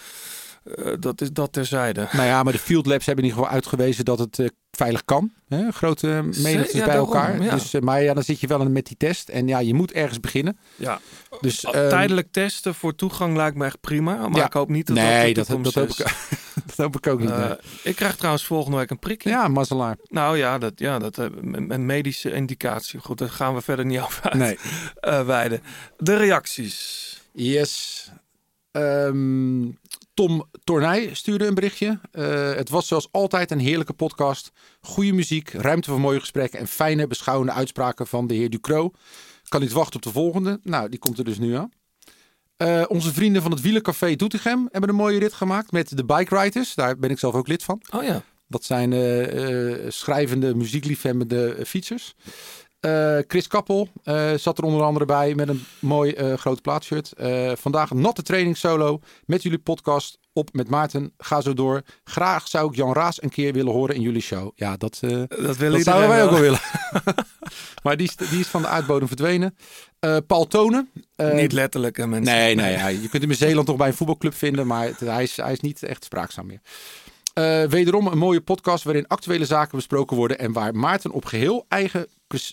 [0.63, 2.08] Eh, dat is dat terzijde.
[2.12, 5.06] Nou ja, maar de Field Labs hebben in ieder geval uitgewezen dat het eh, veilig
[5.06, 5.32] kan.
[5.47, 5.71] Hè?
[5.71, 7.41] Grote menigtes ja, bij daarom, elkaar.
[7.43, 7.52] ja.
[7.52, 9.30] Dus, eh, maar ja, dan zit je wel met die test.
[9.30, 10.58] En ja, je moet ergens beginnen.
[10.76, 11.00] Ja,
[11.41, 14.28] Dus, ehm, tijdelijk testen voor toegang lijkt me echt prima.
[14.28, 14.45] Maar Ja.
[14.45, 15.97] ik hoop niet dat nee, dat, dat, dat, hoop ik,
[16.65, 17.30] dat hoop ik ook niet.
[17.30, 17.39] nee.
[17.39, 17.52] Eh,
[17.84, 19.30] ik krijg trouwens volgende week een prikje.
[19.30, 19.97] ja, mazzelaar.
[20.10, 23.00] Nou ja, dat, ja, dat eh, een medische indicatie.
[23.00, 24.58] Goed, daar gaan we verder niet over Nee.
[24.95, 25.62] eh, wijden.
[25.97, 27.08] De reacties.
[27.34, 28.10] Yes.
[28.71, 29.62] Ehm,
[30.13, 32.00] Tom Tornij stuurde een berichtje.
[32.12, 34.52] Eh, het was zoals altijd een heerlijke podcast.
[34.82, 38.91] Goede muziek, ruimte voor mooie gesprekken en fijne beschouwende uitspraken van de heer Ducro.
[39.47, 40.60] Kan niet wachten op de volgende.
[40.63, 41.71] Nou, die komt er dus nu aan.
[42.58, 46.41] Eh, onze vrienden van het Wielercafé Doetinchem hebben een mooie rit gemaakt met de Bike
[46.41, 46.76] Riders.
[46.76, 47.82] Daar ben ik zelf ook lid van.
[47.95, 48.24] Oh ja.
[48.47, 52.15] Dat zijn eh, schrijvende, muziekliefhebbende fietsers.
[52.82, 57.12] Eh, Chris Kappel eh, zat er onder andere bij met een mooi grote plaatshirt.
[57.12, 61.13] Eh, vandaag een natte training solo met jullie podcast op met Maarten.
[61.17, 61.82] Ga zo door.
[62.04, 64.52] Graag zou ik Jan Raas een keer willen horen in jullie show.
[64.56, 66.39] Ja, dat, Dat willen dat zouden wij ook wel.
[66.39, 66.60] willen.
[67.84, 69.56] maar die is, die is van de uitbodem verdwenen.
[70.28, 70.89] Paul Tonen.
[71.34, 72.36] Niet letterlijk, hè, mensen.
[72.36, 75.00] Nee, nee, ja, je kunt hem in Zeeland nog bij een voetbalclub vinden, maar het-
[75.00, 76.60] hij, is, hij is niet echt spraakzaam meer.
[77.34, 81.65] Eh, wederom een mooie podcast waarin actuele zaken besproken worden en waar Maarten op geheel
[81.67, 82.08] eigen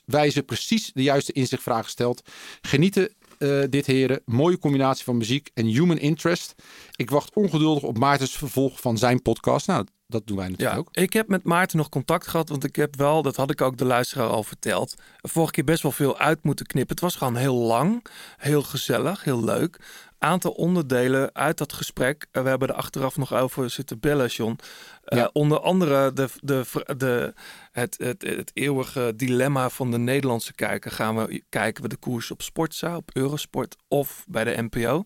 [0.04, 2.22] wijze precies de juiste inzichtvragen stelt.
[2.60, 4.20] Genieten eh, dit heren.
[4.24, 6.54] Mooie combinatie van muziek en human interest.
[6.96, 9.66] Ik wacht ongeduldig op Maartens vervolg van zijn podcast.
[9.66, 10.88] Nou, Dat doen wij natuurlijk Ja, ook.
[11.04, 13.76] ik heb met Maarten nog contact gehad, want ik heb wel, dat had ik ook
[13.76, 16.94] de luisteraar al verteld, vorige keer best wel veel uit moeten knippen.
[16.94, 18.04] Het was gewoon heel lang,
[18.36, 19.78] heel gezellig, heel leuk.
[20.18, 22.26] Aantal onderdelen uit dat gesprek.
[22.30, 24.58] eh, We hebben er achteraf nog over zitten bellen, John.
[25.04, 25.30] Eh, Ja.
[25.32, 26.64] Onder andere de, de,
[26.96, 27.34] de,
[27.72, 30.90] het, het, het eeuwige dilemma van de Nederlandse kijker.
[30.90, 35.04] Gaan we kijken we de koers op Sportza, op Eurosport of bij de NPO?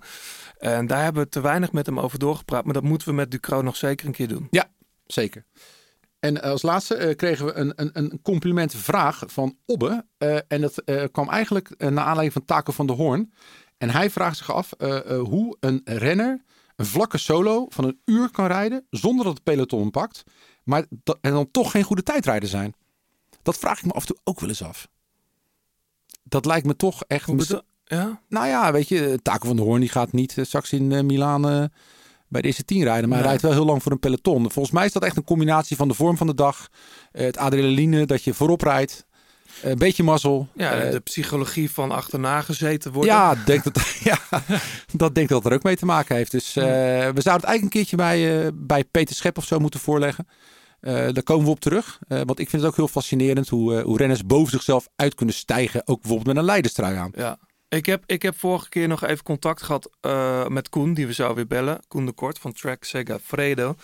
[0.59, 2.65] En daar hebben we te weinig met hem over doorgepraat.
[2.65, 4.47] Maar dat moeten we met Ducro nog zeker een keer doen.
[5.07, 5.45] Zeker.
[6.19, 10.07] En als laatste eh, kregen we een, een, een complimentvraag van Obbe.
[10.19, 13.33] Eh, en dat eh, kwam eigenlijk naar aanleiding van Taco van de Hoorn.
[13.83, 16.45] En hij vraagt zich af uh, uh, hoe een renner
[16.77, 20.23] een vlakke solo van een uur kan rijden zonder dat het peloton hem pakt.
[20.65, 22.75] Maar dat, en dan toch geen goede tijdrijder zijn.
[23.43, 24.89] Dat vraag ik me af en toe ook wel eens af.
[26.23, 27.27] Dat lijkt me toch echt...
[27.85, 28.21] Ja?
[28.29, 31.01] Nou ja, weet je, Taco van de Hoorn die gaat niet uh, straks in uh,
[31.01, 31.71] Milaan
[32.29, 33.09] bij de eerste tien rijden.
[33.09, 34.51] Maar hij rijdt wel heel lang voor een peloton.
[34.51, 36.69] Volgens mij is dat echt een combinatie van de vorm van de dag.
[37.13, 39.07] eh, het adrenaline dat je voorop rijdt.
[39.63, 40.49] Een beetje mazzel.
[40.55, 43.13] Ja, Eh, de psychologie van achterna gezeten worden.
[43.15, 44.19] ja, denk dat, ja,
[44.93, 46.31] dat denk dat er ook mee te maken heeft.
[46.31, 49.59] Dus eh, we zouden het eigenlijk een keertje bij, eh, bij Peter Schep of zo
[49.59, 50.27] moeten voorleggen.
[50.81, 51.99] Eh, daar komen we op terug.
[52.09, 55.15] Eh, want ik vind het ook heel fascinerend hoe, eh, hoe renners boven zichzelf uit
[55.15, 55.81] kunnen stijgen.
[55.87, 57.13] Ook bijvoorbeeld met een leiderstrui aan.
[57.15, 57.39] Ja.
[57.69, 61.13] Ik heb, ik heb vorige keer nog even contact gehad eh, met Koen, die we
[61.15, 61.81] zo weer bellen.
[61.89, 63.75] Koen de Kort van Track Sega Fredo.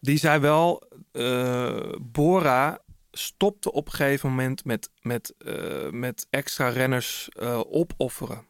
[0.00, 1.70] Die zei wel, eh,
[2.00, 2.78] Bora
[3.12, 8.46] stopte op een gegeven moment met, met, eh, met extra renners eh, opofferen.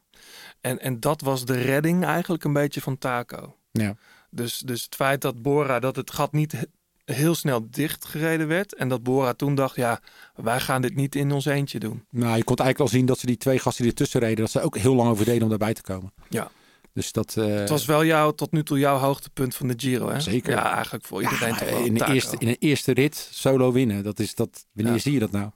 [0.60, 3.56] En, en dat was de redding eigenlijk een beetje van Taco.
[3.70, 3.96] Ja.
[4.30, 6.64] Dus, dus het feit dat Bora, dat het gat niet he-
[7.04, 8.74] heel snel dichtgereden werd.
[8.74, 10.00] En dat Bora toen dacht, ja,
[10.34, 12.04] wij gaan dit niet in ons eentje doen.
[12.10, 14.50] Nou, je kon eigenlijk al zien dat ze die twee gasten die ertussen reden, dat
[14.50, 16.12] ze ook heel lang over deden om daarbij te komen.
[16.28, 16.50] Ja.
[16.94, 17.36] Dus dat.
[17.36, 20.20] eh, Het was wel jouw, tot nu toe jouw hoogtepunt van de Giro, hè?
[20.20, 20.50] Zeker.
[20.52, 21.84] Ja, eigenlijk voor iedereen ja, toch wel.
[21.84, 24.02] in, de eerste, in een eerste rit solo winnen.
[24.02, 24.66] Dat is dat.
[24.72, 24.98] Wanneer Ja.
[25.00, 25.50] zie je dat nou?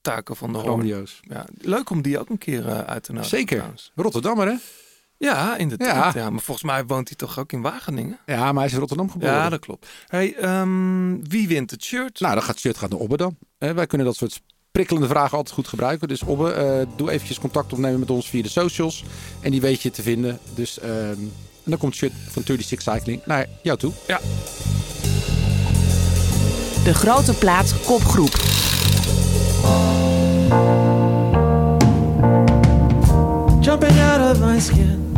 [0.00, 0.58] Taco van de.
[0.58, 1.20] Grandioos.
[1.28, 3.36] Ja, leuk om die ook een keer eh, uit te nodigen.
[3.38, 3.56] Zeker.
[3.56, 3.92] trouwens.
[3.94, 4.54] Rotterdammer, hè?
[5.16, 6.14] Ja, inderdaad.
[6.14, 6.20] Ja.
[6.20, 6.30] Ja.
[6.30, 8.18] maar volgens mij woont hij toch ook in Wageningen?
[8.26, 9.34] Ja, maar hij is in Rotterdam geboren.
[9.34, 9.88] Ja, dat klopt.
[10.06, 12.20] Hey, ehm, wie wint het shirt?
[12.20, 13.36] Nou, dan gaat het shirt gaat naar Obbe dan.
[13.58, 14.40] Eh, wij kunnen dat soort
[14.74, 16.08] prikkelende vragen altijd goed gebruiken.
[16.08, 19.04] Dus Obbe, eh, doe eventjes contact opnemen met ons via de socials.
[19.40, 20.38] En die weet je te vinden.
[20.54, 21.20] Dus ehm,
[21.64, 23.92] en dan komt het shirt van 36 Cycling naar jou toe.
[26.84, 28.42] De grote plaats kopgroep.
[33.60, 35.12] jumping out of my skin.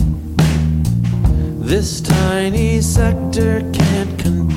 [1.65, 4.56] This tiny sector can't contain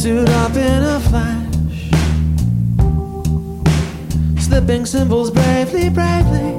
[0.00, 1.90] Suit up in a flash,
[4.42, 6.52] slipping symbols bravely, bravely.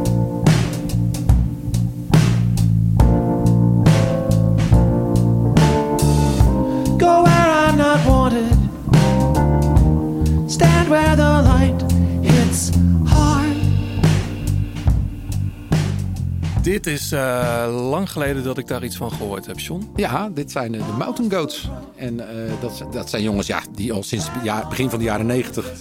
[6.99, 8.53] Go where I'm not wanted.
[10.47, 11.81] Stand where the light
[12.21, 12.69] hits
[16.61, 19.91] Dit is eh, lang geleden dat ik daar iets van gehoord heb, John.
[19.95, 21.69] Ja, dit zijn eh, de Mountain Goats.
[21.95, 25.05] En eh, dat, dat zijn jongens ja, die al sinds het jaar- begin van de
[25.05, 25.71] jaren 90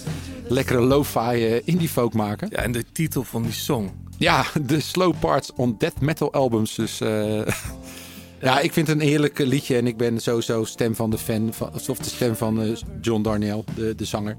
[0.47, 2.47] lekkere lo-fi indie folk maken.
[2.51, 3.91] Ja, en de titel van die song.
[4.17, 6.75] Ja, de slow parts on death metal albums.
[6.75, 6.97] Dus
[8.41, 9.77] ja, ik vind het een heerlijk liedje.
[9.77, 13.63] En ik ben sowieso stem van de fan, van, of de stem van John Darnielle,
[13.75, 14.37] de, de zanger.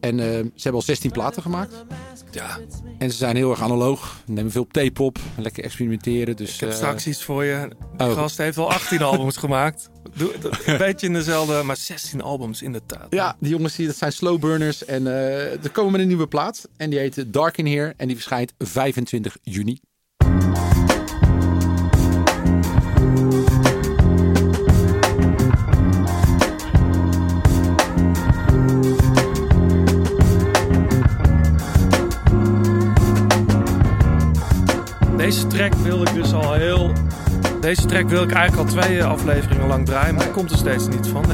[0.00, 1.84] En eh, ze hebben al 16 platen gemaakt.
[2.30, 2.58] Ja,
[2.98, 4.22] En ze zijn heel erg analoog.
[4.26, 5.18] Nemen veel tape op.
[5.36, 6.36] Lekker experimenteren.
[6.36, 7.68] Dus, ik heb eh, straks iets voor je.
[7.96, 8.12] De oh.
[8.12, 9.90] gast heeft al 18 albums gemaakt.
[10.16, 10.32] Doe,
[10.66, 13.06] een beetje in dezelfde, maar 16 albums inderdaad.
[13.10, 14.84] Ja, die jongens die, dat zijn slow burners.
[14.84, 16.68] En eh er komen met een nieuwe plaat.
[16.76, 17.94] En die heet Dark in Here.
[17.96, 19.80] En die verschijnt 25 juni.
[35.24, 36.92] Deze track wil ik dus al heel...
[37.60, 41.08] Deze track wil ik eigenlijk al twee afleveringen lang draaien, maar komt er steeds niet
[41.08, 41.24] van.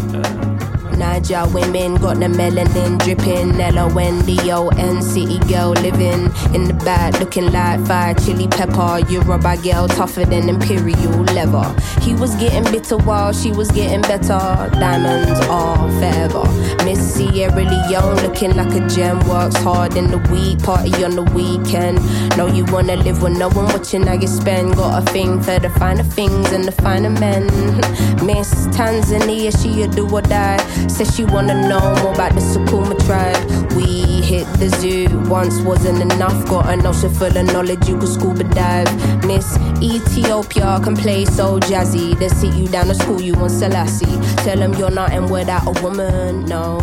[1.00, 3.58] Niger women got the melanin dripping.
[3.58, 9.00] L-O-N-D-O-N city girl living in the back looking like fire chili pepper.
[9.08, 11.74] Yoruba girl tougher than imperial leather.
[12.02, 14.38] He was getting bitter while she was getting better.
[14.78, 16.44] Diamonds are forever.
[16.84, 19.18] Miss Sierra Leone looking like a gem.
[19.26, 21.96] Works hard in the week, party on the weekend.
[22.36, 24.76] Know you wanna live with no one watching how you spend.
[24.76, 27.46] Got a thing for the finer things and the finer men.
[28.26, 30.58] Miss Tanzania, she a do or die.
[30.90, 33.42] Says she wanna know more about the Sukuma tribe.
[33.76, 36.46] We hit the zoo, once wasn't enough.
[36.46, 38.90] Got an ocean full of knowledge, you could scuba dive.
[39.26, 42.18] Miss Ethiopia can play so jazzy.
[42.18, 44.16] They sit you down to school, you want Selassie.
[44.44, 46.78] Tell them you're nothing without a woman, no.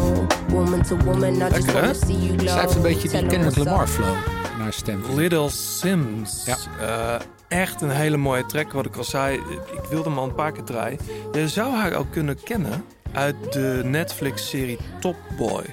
[0.49, 1.93] Woman to woman, I just Lekker, wanna hè?
[1.93, 2.49] see you glow.
[2.49, 4.15] Zij heeft een beetje die Kendrick Lamar flow
[4.57, 5.03] naar stem.
[5.15, 6.45] Little Sims.
[6.45, 6.57] Ja.
[6.81, 9.35] Eh, echt een hele mooie track, wat ik al zei.
[9.71, 10.99] Ik wilde hem al een paar keer draaien.
[11.31, 15.63] Je zou haar ook kunnen kennen uit de Netflix-serie Top Boy.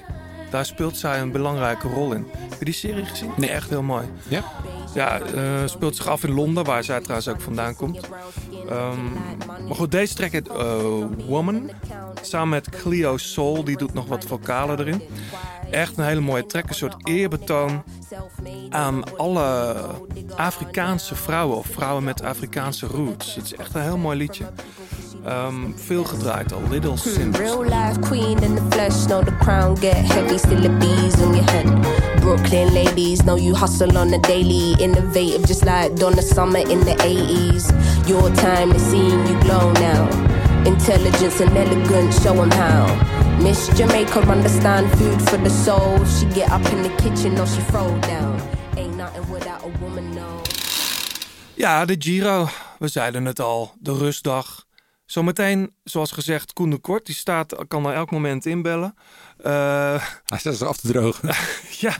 [0.49, 2.27] Daar speelt zij een belangrijke rol in.
[2.49, 3.31] Heb je die serie gezien?
[3.37, 3.49] Nee.
[3.49, 4.05] Echt heel mooi.
[4.27, 4.43] Ja?
[4.93, 7.99] Ja, eh, speelt zich af in Londen, waar zij trouwens ook vandaan komt.
[8.69, 9.13] Ehm,
[9.67, 10.83] maar goed, deze track heet eh,
[11.27, 11.71] Woman.
[12.21, 15.01] Samen met Cleo Soul, die doet nog wat vocalen erin.
[15.71, 17.83] Echt een hele mooie track, een soort eerbetoon
[18.69, 19.75] aan alle
[20.35, 23.35] Afrikaanse vrouwen of vrouwen met Afrikaanse roots.
[23.35, 24.45] Het is echt een heel mooi liedje.
[25.25, 27.37] Ehm, veel gedraaid al, Little Sims.
[27.37, 31.33] Real life queen in the flesh, know the crown get heavy, still the bees on
[31.33, 31.65] your head.
[32.19, 36.95] Brooklyn ladies, know you hustle on the daily, innovative just like Donna Summer in the
[37.03, 37.71] 80s.
[38.07, 40.07] Your time is seeing you glow now.
[40.65, 42.85] Intelligence and elegance, show 'em how.
[43.41, 46.05] Miss Jamaica understand food for the soul.
[46.05, 48.41] She get up in the kitchen or she throw down.
[48.77, 50.41] Ain't nothing without a woman, no.
[51.55, 52.47] Ja, de Giro.
[52.79, 53.71] We zeiden het al.
[53.79, 54.54] De rustdag.
[55.05, 57.05] Zometeen, zoals gezegd, Koen de Kort.
[57.05, 58.95] Die staat, kan er elk moment inbellen.
[59.37, 61.35] Eh, Hij staat er af te drogen.
[61.85, 61.97] ja.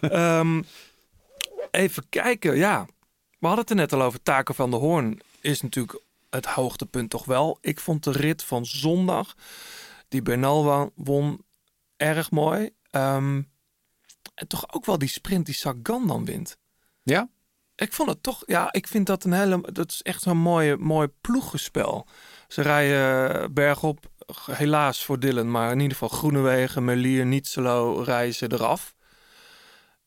[0.00, 0.62] Ehm,
[1.70, 2.56] even kijken.
[2.56, 2.86] Ja,
[3.38, 4.22] we hadden het er net al over.
[4.22, 7.58] Taken van de Hoorn is natuurlijk het hoogtepunt toch wel.
[7.60, 9.34] Ik vond de rit van zondag,
[10.08, 11.44] die Bernal won,
[11.96, 12.70] erg mooi.
[12.90, 13.42] Ehm,
[14.34, 16.58] en toch ook wel die sprint die Sagan dan wint.
[17.02, 17.28] Ja?
[17.76, 20.76] Ik vond het toch, ja, ik vind dat een hele, dat is echt zo'n mooie,
[20.76, 22.06] mooi ploegenspel.
[22.48, 24.06] Ze rijden bergop,
[24.50, 28.94] helaas voor Dylan, maar in ieder geval Groenewegen, Merlier, Nietzelo reizen eraf.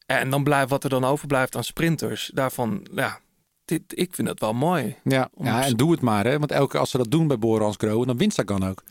[0.05, 2.31] En dan blijft wat er dan overblijft aan sprinters.
[2.33, 3.19] Daarvan, ja,
[3.65, 4.95] dit, ik vind dat wel mooi.
[5.03, 6.25] Ja, Om- ja, en doe het maar.
[6.25, 6.39] Hè?
[6.39, 8.83] Want elke keer als ze dat doen bij Borans Groen, dan wint Sagan ook.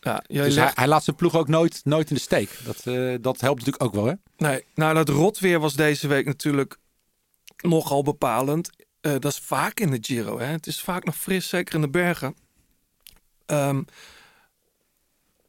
[0.00, 2.50] Ja, ja Dus legt- hij laat zijn ploeg ook nooit, nooit in de steek.
[2.64, 4.12] Dat, eh, dat helpt natuurlijk ook wel, hè?
[4.36, 6.78] Nee, nou dat rotweer was deze week natuurlijk
[7.62, 8.70] nogal bepalend.
[9.00, 10.38] Eh, dat is vaak in de Giro.
[10.38, 10.46] Hè?
[10.46, 12.36] Het is vaak nog fris, zeker in de bergen.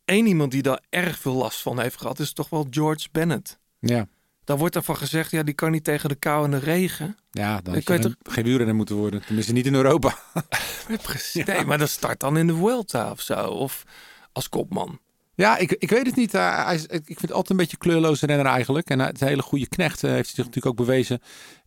[0.10, 3.60] Eén iemand die daar erg veel last van heeft gehad, is toch wel George Bennett.
[3.80, 4.08] Ja.
[4.44, 7.18] Daar wordt ervan gezegd, ja, die kan niet tegen de kou en de regen.
[7.32, 9.26] Ja, dan had je geen, geen wielrenner moeten worden.
[9.26, 10.16] Tenminste, niet in Europa.
[10.88, 11.46] Ja, precies.
[11.46, 13.46] Nee, maar dat start dan in de Vuelta of zo.
[13.46, 13.84] Of
[14.32, 15.00] als kopman.
[15.40, 16.32] Ja, ik, ik weet het niet.
[16.32, 18.90] Hij- hij ik vind het altijd een beetje kleurloze renner eigenlijk.
[18.90, 20.04] En is een hele goede knecht.
[20.04, 21.20] eh, heeft zich natuurlijk ook bewezen.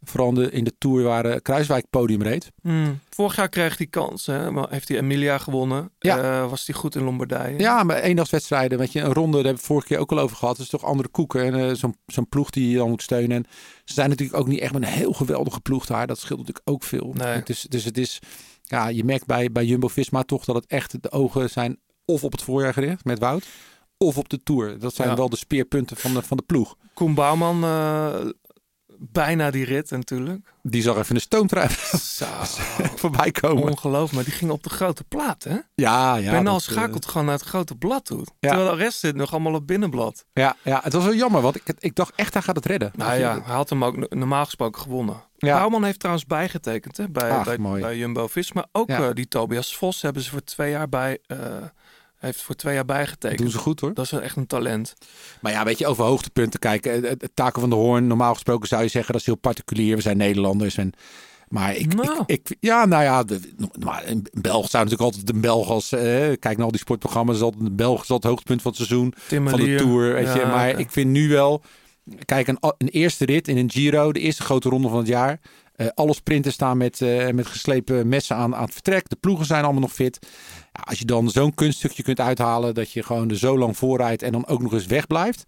[0.03, 2.51] Vooral in de, in de Tour waar eh, Kruiswijk podium reed.
[2.63, 2.99] Hmm.
[3.11, 4.27] Vorig jaar kreeg hij kans.
[4.27, 4.51] Hè?
[4.51, 5.91] Maar heeft hij Emilia gewonnen.
[5.99, 6.19] Ja.
[6.43, 7.59] Eh, was hij goed in Lombardije.
[7.59, 10.19] Ja, maar eendagswedstrijden, weet je, een ronde, daar hebben we het vorige keer ook al
[10.19, 10.57] over gehad.
[10.57, 11.45] Dat is toch andere koeken.
[11.45, 13.37] En eh, zo'n zo'n ploeg die je dan moet steunen.
[13.37, 13.45] En
[13.85, 16.07] ze zijn natuurlijk ook niet echt een heel geweldige ploeg daar.
[16.07, 17.13] Dat scheelt natuurlijk ook veel.
[17.17, 17.27] Nee.
[17.35, 18.19] Het is, dus het is,
[18.63, 22.33] ja, je merkt bij, bij Jumbo-Visma toch dat het echt, de ogen zijn of op
[22.33, 23.47] het voorjaar gericht met Wout.
[23.99, 24.79] Of op de Tour.
[24.79, 25.15] Dat zijn Ja.
[25.17, 26.77] wel de speerpunten van de, van de ploeg.
[26.95, 28.15] Koen Bouwman, eh,
[28.99, 30.51] bijna die rit natuurlijk.
[30.63, 32.25] Die zag even een stoomtrein Zo,
[33.03, 33.63] voorbij komen.
[33.71, 34.13] ongelooflijk.
[34.13, 35.57] Maar die ging op de grote plaat, hè?
[35.75, 36.31] Ja, ja.
[36.31, 38.27] Bernal dat, eh, schakelt gewoon naar het grote blad toe.
[38.41, 38.49] Ja.
[38.51, 40.25] Terwijl de rest zit nog allemaal op binnenblad.
[40.33, 42.93] ja, ja, het was wel jammer, want ik, ik dacht echt, hij gaat het redden.
[42.95, 45.23] Nou ja, hij had hem ook no- normaal gesproken gewonnen.
[45.37, 45.57] Ja.
[45.57, 48.67] Bouwman heeft trouwens bijgetekend hè, bij, Ach, bij, bij Jumbo-Visma.
[48.73, 49.09] Ook Ja.
[49.09, 51.19] eh, die Tobias Vos hebben ze voor twee jaar bij...
[52.23, 53.39] eh, heeft voor twee jaar bijgetekend.
[53.41, 53.95] Doen ze goed hoor.
[53.95, 54.95] Dat is echt een talent.
[55.41, 56.93] Maar ja, weet je, over hoogtepunten kijken.
[56.93, 59.97] Het, het Taken van de Hoorn, normaal gesproken zou je zeggen dat is heel particulier.
[59.97, 60.77] We zijn Nederlanders.
[60.77, 60.93] En,
[61.49, 62.23] maar ik, Nou.
[62.27, 63.25] ik, ik- ja, nou ja,
[63.85, 66.01] maar een Belg zou natuurlijk altijd een Belg als, eh,
[66.39, 69.15] kijk naar al die sportprogramma's, altijd een Belg is altijd het hoogtepunt van het seizoen,
[69.51, 69.75] van de.
[69.77, 70.13] Tour.
[70.15, 70.47] Weet je.
[70.47, 71.63] Maar ik vind nu wel,
[72.25, 75.41] kijk, een, een eerste rit in een Giro, de eerste grote ronde van het jaar.
[75.73, 79.09] Eh, alle sprinters staan met, eh, met geslepen messen aan, aan het vertrek.
[79.09, 80.19] De ploegen zijn allemaal nog fit.
[80.73, 84.23] Ja, als je dan zo'n kunststukje kunt uithalen dat je gewoon er zo lang voorrijdt
[84.23, 85.45] en dan ook nog eens wegblijft.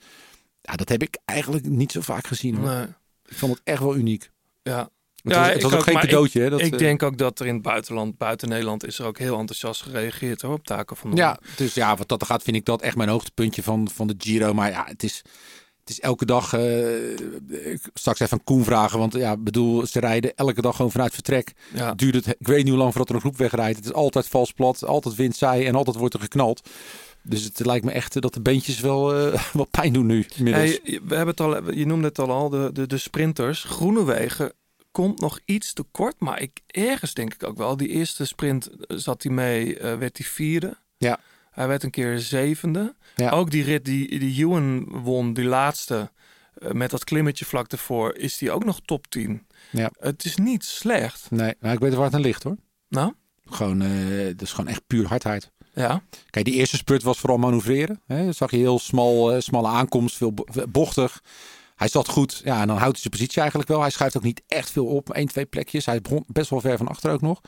[0.61, 2.55] Ja, dat heb ik eigenlijk niet zo vaak gezien.
[2.57, 2.69] Hoor.
[2.69, 2.87] Nee.
[3.27, 4.31] Ik vond het echt wel uniek.
[4.63, 4.79] Ja.
[5.23, 6.41] Het Ja, was, het ik was ook ook, geen cadeautje.
[6.41, 9.07] hè, dat, ik eh, denk ook dat er in het buitenland, buiten Nederland, is er
[9.07, 12.43] ook heel enthousiast gereageerd hoor, op taken van de Ja, dus ja, wat dat gaat,
[12.43, 14.53] vind ik dat echt mijn hoogtepuntje van, van de Giro.
[14.55, 15.23] Maar ja, het is,
[15.85, 16.53] het is elke dag.
[17.49, 18.99] ik straks even aan Koen vragen.
[18.99, 21.53] Want ja, bedoel, ze rijden elke dag gewoon vanuit vertrek.
[21.75, 21.95] Ja.
[21.95, 23.77] Duurt het, ik weet niet hoe lang voordat er een groep wegrijdt.
[23.77, 26.69] Het is altijd vals plat, altijd wind zij en altijd wordt er geknald.
[27.23, 30.27] Dus het lijkt me echt eh, dat de beentjes wel, eh, wel pijn doen nu.
[30.45, 33.65] Hey, we hebben het al, je noemde het al al, de, de, de sprinters.
[33.65, 34.53] Groenewegen
[34.91, 37.77] komt nog iets te kort, maar ik, ergens denk ik ook wel.
[37.77, 40.77] Die eerste sprint zat hij mee, werd hij vierde.
[40.97, 41.21] Ja.
[41.55, 42.95] Hij werd een keer zevende.
[43.17, 43.31] Ja.
[43.31, 46.11] Ook die rit die, die Ewan won, die laatste,
[46.55, 49.47] eh, met dat klimmetje vlak ervoor, is die ook nog top 10.
[49.71, 49.91] Ja.
[49.99, 51.31] Het is niet slecht.
[51.31, 52.57] Nee, maar ik weet waar het aan ligt hoor.
[52.89, 53.13] Nou,
[53.51, 55.51] Gewoon, eh dat is gewoon echt puur hardheid.
[55.75, 56.03] ja.
[56.31, 58.01] Kijk, die eerste spurt was vooral manoeuvreren.
[58.07, 58.25] Hè.
[58.25, 61.23] Dat zag je heel smal, eh, smalle aankomst, veel bo- bochtig.
[61.75, 62.41] Hij zat goed.
[62.45, 63.81] Ja, en dan houdt hij zijn positie eigenlijk wel.
[63.81, 65.17] Hij schuift ook niet echt veel op.
[65.17, 65.87] Eén, twee plekjes.
[65.87, 67.41] Hij begon best wel ver van achter ook nog.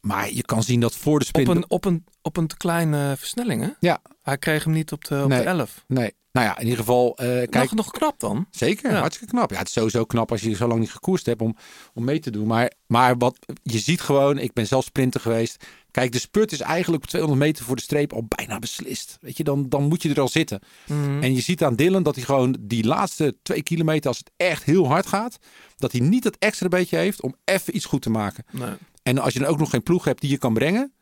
[0.00, 1.48] Maar je kan zien dat voor de Op sprint...
[1.48, 3.68] een, op, een, op een te kleine versnelling, hè?
[3.80, 5.38] Ja, Hij kreeg hem niet op de, op Nee.
[5.42, 5.84] de 11.
[5.86, 6.16] nee.
[6.32, 7.16] Nou ja, in ieder geval...
[7.16, 8.46] eh, kijk, Nog, nog knap dan.
[8.50, 8.98] Zeker, Ja.
[9.00, 9.50] hartstikke knap.
[9.50, 11.56] Ja, het is sowieso knap als je zo lang niet gekoerst hebt om,
[11.94, 12.46] om mee te doen.
[12.46, 15.64] Maar, maar wat je ziet gewoon, ik ben zelf sprinter geweest.
[15.98, 19.18] Kijk, de spurt is eigenlijk op 200 meter voor de streep al bijna beslist.
[19.20, 20.60] Weet je, dan, dan moet je er al zitten.
[20.86, 21.22] Mhm.
[21.22, 24.64] En je ziet aan Dylan dat hij gewoon die laatste twee kilometer, als het echt
[24.64, 25.38] heel hard gaat,
[25.76, 28.44] dat hij niet dat extra beetje heeft om even iets goed te maken.
[28.50, 28.70] Nee.
[29.02, 30.92] En als je dan ook nog geen ploeg hebt die je kan brengen,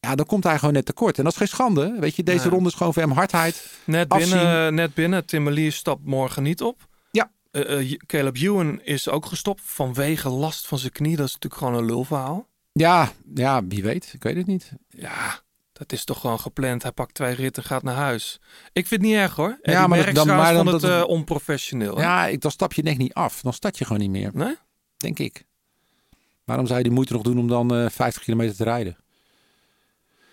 [0.00, 1.18] ja, dan komt hij gewoon net tekort.
[1.18, 1.96] En dat is geen schande.
[2.00, 2.48] Weet je, deze Nee.
[2.48, 3.70] ronde is gewoon voor hem hardheid.
[3.84, 4.30] Net Afzien.
[4.30, 5.26] binnen, net binnen.
[5.26, 6.88] Tim stapt morgen niet op.
[7.10, 7.30] Ja.
[7.50, 11.16] Eh, eh, Caleb Ewan is ook gestopt vanwege last van zijn knie.
[11.16, 12.48] Dat is natuurlijk gewoon een lulverhaal.
[12.78, 14.10] Ja, ja, wie weet.
[14.12, 14.72] Ik weet het niet.
[14.88, 15.40] Ja,
[15.72, 16.82] dat is toch gewoon gepland.
[16.82, 18.40] Hij pakt twee ritten, gaat naar huis.
[18.72, 19.58] Ik vind het niet erg hoor.
[19.62, 21.96] Ja, maar dat- dan- maar dan- het eh, onprofessioneel.
[21.96, 22.02] hè?
[22.02, 23.40] Ja, ik, dan stap je denk ik niet af.
[23.40, 24.54] Dan start je gewoon niet meer, Nee?
[24.96, 25.44] denk ik.
[26.44, 28.96] Waarom zou je die moeite nog doen om dan eh 50 kilometer te rijden?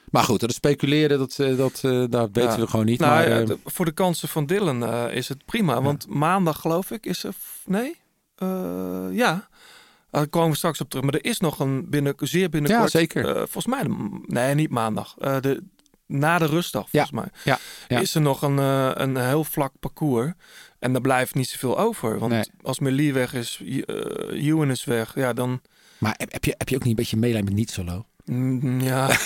[0.09, 1.79] Maar goed, dat speculeren, dat, eh, dat,
[2.11, 2.59] daar weten Ja.
[2.59, 2.99] we gewoon niet.
[2.99, 5.81] Nou, maar, ja, voor de kansen van Dylan is het prima.
[5.81, 7.33] Want maandag geloof ik is er...
[7.65, 7.99] Nee?
[9.11, 9.47] Ja.
[10.13, 11.05] Daar komen we straks op terug.
[11.05, 12.91] Maar er is nog een binnen, zeer binnenkort...
[12.91, 13.27] Ja, zeker.
[13.27, 13.83] eh, volgens mij...
[14.25, 15.15] Nee, niet maandag.
[15.17, 15.63] Eh, de,
[16.07, 17.27] na de rustdag, volgens mij.
[17.43, 17.99] ja, ja.
[17.99, 20.31] Is er nog een, eh, een heel vlak parcours.
[20.79, 22.19] En daar blijft niet zoveel over.
[22.19, 22.43] Want Nee.
[22.61, 23.61] als Merlier weg is,
[24.29, 25.15] Ewan is weg.
[25.15, 25.61] Ja, dan...
[25.97, 28.05] maar heb, heb je, heb je ook niet een beetje meelijn met niet solo?
[28.25, 29.07] Mm, ja.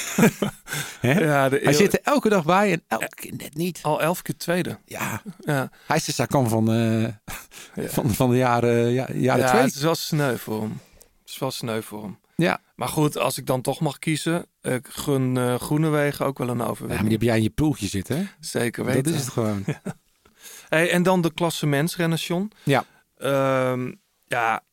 [1.00, 1.20] Hè?
[1.20, 3.80] ja de, Hij zit er elke dag bij en elke keer net niet.
[3.82, 4.78] al elf keer tweede.
[4.86, 7.08] Ja, Ja, hij is de Sakan van, eh,
[7.94, 9.62] van, van de jaren, ja, jaren ja twee.
[9.62, 10.80] het is wel sneu voor hem.
[11.22, 12.20] Het is wel sneu voor hem.
[12.36, 12.60] Ja.
[12.76, 16.54] Maar goed, als ik dan toch mag kiezen, ik gun eh Groenewegen ook wel een
[16.58, 17.08] ja, maar overwinning.
[17.10, 18.24] die heb jij in je ploegje zitten, hè?
[18.40, 19.04] Zeker weten.
[19.04, 19.66] Dat is het gewoon.
[20.70, 22.52] Hey, en dan de klassementsrenners, John.
[22.64, 22.86] Ja.
[23.18, 23.92] Ehm,
[24.26, 24.64] ja,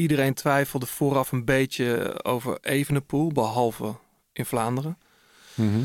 [0.00, 3.94] iedereen twijfelde vooraf een beetje over Evenepoel, behalve
[4.32, 4.98] in Vlaanderen.
[5.54, 5.80] Mhm.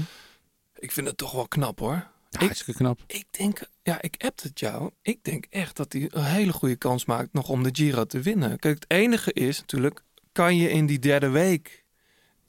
[0.76, 1.92] Ik vind het toch wel knap hoor.
[2.30, 3.00] Ja, Ik- hartstikke knap.
[3.08, 4.90] Ik denk, ja, ik heb het jou.
[5.02, 8.20] Ik denk echt dat hij een hele goede kans maakt nog om de Giro te
[8.22, 8.60] winnen.
[8.60, 10.02] Kijk, het enige is natuurlijk,
[10.32, 11.84] kan je in die derde week...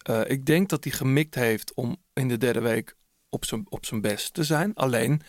[0.02, 2.96] eh, ik denk dat hij gemikt heeft om in de derde week
[3.29, 4.74] op zijn, op zijn best te zijn.
[4.74, 5.22] Alleen,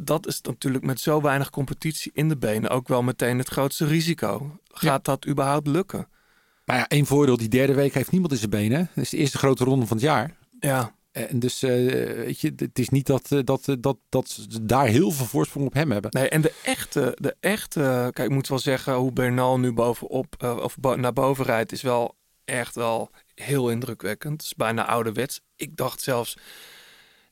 [0.00, 3.86] dat is natuurlijk met zo weinig competitie in de benen ook wel meteen het grootste
[3.86, 4.58] risico.
[4.68, 6.08] Gaat dat überhaupt lukken?
[6.64, 8.90] Maar ja, één voordeel, die derde week heeft niemand in zijn benen.
[8.94, 10.36] Dat is de eerste grote ronde van het jaar.
[10.60, 11.70] Ja, En dus, eh,
[12.14, 15.26] weet je, het is niet dat, eh, dat, eh, dat, dat ze daar heel veel
[15.26, 16.10] voorsprong op hem hebben.
[16.14, 20.58] Nee, en de echte, de echte, kijk, ik moet wel zeggen, hoe Bernal nu bovenop
[20.62, 24.32] of bo- naar boven rijdt, is wel echt wel heel indrukwekkend.
[24.32, 25.40] Het is bijna ouderwets.
[25.56, 26.36] Ik dacht zelfs,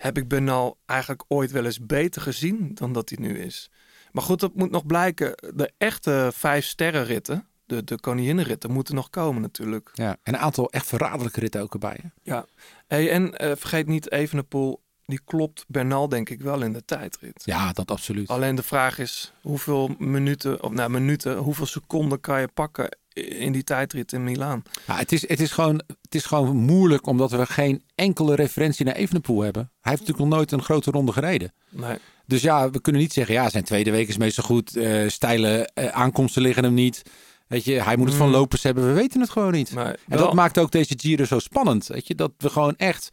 [0.04, 3.70] heb ik Bernal eigenlijk ooit wel eens beter gezien dan dat hij nu is?
[4.12, 5.34] Maar goed, dat moet nog blijken.
[5.54, 9.90] De echte vijf sterrenritten, de, de koninginnenritten, moeten nog komen natuurlijk.
[9.92, 11.98] Ja, en een aantal echt verraderlijke ritten ook erbij.
[12.02, 12.08] Hè?
[12.22, 12.46] Ja.
[12.86, 17.42] Hey, en eh, vergeet niet Evenepoel, die klopt Bernal denk ik wel in de tijdrit.
[17.44, 18.28] Ja, dat absoluut.
[18.28, 23.52] Alleen de vraag is hoeveel minuten, of nou minuten, hoeveel seconden kan je pakken in
[23.52, 24.62] die tijdrit in Milaan?
[24.86, 28.84] Ja, het, is, het, is gewoon, het is gewoon moeilijk omdat we geen enkele referentie
[28.84, 29.62] naar Evenepoel hebben.
[29.80, 31.52] Hij heeft natuurlijk nog nooit een grote ronde gereden.
[31.70, 31.96] Nee.
[32.26, 34.76] Dus ja, we kunnen niet zeggen, ja, zijn tweede week is meestal goed.
[34.76, 37.02] eh steile eh, aankomsten liggen hem niet.
[37.46, 38.32] Weet je, hij moet het van Mm.
[38.32, 38.86] lopers hebben.
[38.86, 39.72] We weten het gewoon niet.
[39.72, 41.86] Maar En wel- dat maakt ook deze Giro zo spannend.
[41.86, 43.10] Weet je, dat we gewoon echt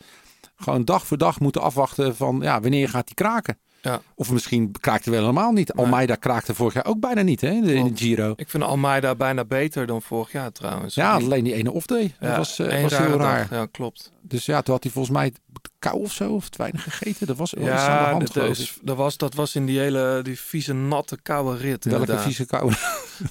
[0.55, 3.57] gewoon dag voor dag moeten afwachten van ja, wanneer gaat hij kraken.
[3.81, 4.01] Ja.
[4.15, 5.73] Of misschien kraakt hij wel helemaal niet.
[5.73, 5.85] Nee.
[5.85, 7.99] Almeida kraakte vorig jaar ook bijna niet hè, in, de, in de Klopt.
[7.99, 8.33] Giro.
[8.35, 10.95] Ik vind Almeida bijna beter dan vorig jaar trouwens.
[10.95, 12.15] Ja, alleen die ene off-day.
[12.19, 13.21] Dat ja, was, eh, was heel dag.
[13.21, 13.47] raar.
[13.51, 14.11] Ja, klopt.
[14.21, 15.33] Dus ja, toen had hij volgens mij
[15.79, 17.27] kou of zo, of te weinig gegeten.
[17.27, 19.65] Dat was wel iets aan de Ja, hand, dat, is, dat, was, dat was in
[19.65, 21.85] die hele die vieze, natte, koude rit.
[21.85, 22.23] Welke inderdaad.
[22.25, 22.73] vieze kou.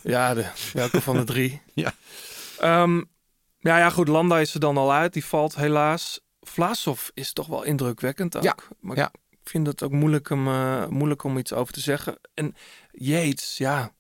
[0.03, 1.61] Ja, de, welke van de drie?
[1.75, 1.93] Ja.
[2.59, 2.97] Ehm,
[3.59, 4.09] ja, ja, goed.
[4.09, 5.13] Landa is er dan al uit.
[5.13, 6.21] Die valt helaas.
[6.41, 8.43] Vlasov is toch wel indrukwekkend ook.
[8.43, 9.11] Ja, Maar ja.
[9.45, 12.19] Vind het ook moeilijk om, eh, moeilijk om iets over te zeggen.
[12.35, 12.55] En
[12.93, 13.93] Yates, ja.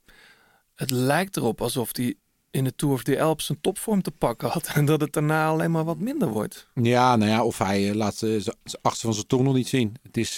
[0.74, 2.14] Het lijkt erop alsof hij
[2.50, 4.66] in de Tour of the Alps een topvorm te pakken had.
[4.74, 6.68] En dat het daarna alleen maar wat minder wordt.
[6.74, 9.54] Ja, nou ja, of hij eh, laat eh, z- z- achter van zijn tong nog
[9.54, 9.96] niet zien.
[10.02, 10.36] Het is,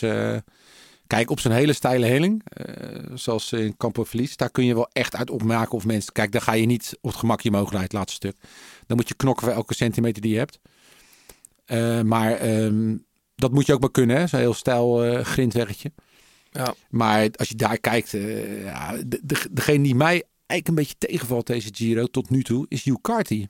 [1.07, 2.43] kijk, op zijn hele steile helling,
[3.15, 6.43] zoals in Campo Verlies, daar kun je wel echt uit opmaken of mensen, kijk, daar
[6.43, 8.37] ga je niet op het gemakje omhoog rijden, het laatste stuk.
[8.87, 10.59] Dan moet je knokken voor elke centimeter die je hebt.
[12.07, 12.97] Maar ehm,
[13.43, 14.27] dat moet je ook maar kunnen, hè?
[14.27, 15.93] Zo'n heel stijl eh grindweggetje.
[16.51, 16.75] Ja.
[16.91, 20.99] Maar als je daar kijkt, eh, ja, de, de, degene die mij eigenlijk een beetje
[20.99, 23.47] tegenvalt deze Giro tot nu toe, is Hugh Carty.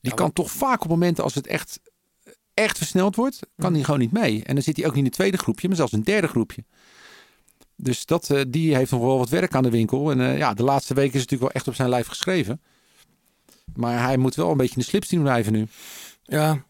[0.00, 1.80] Die kan toch vaak op momenten als het echt,
[2.54, 4.44] echt versneld wordt, kan hij gewoon niet mee.
[4.44, 6.28] En dan zit hij ook niet in het tweede groepje, maar zelfs in het derde
[6.28, 6.64] groepje.
[7.76, 10.10] Dus dat, eh, die heeft nog wel wat werk aan de winkel.
[10.10, 12.60] En ja, de laatste weken is het natuurlijk wel echt op zijn lijf geschreven.
[13.74, 15.66] Maar hij moet wel een beetje in de slipstream blijven nu.
[16.22, 16.64] Ja.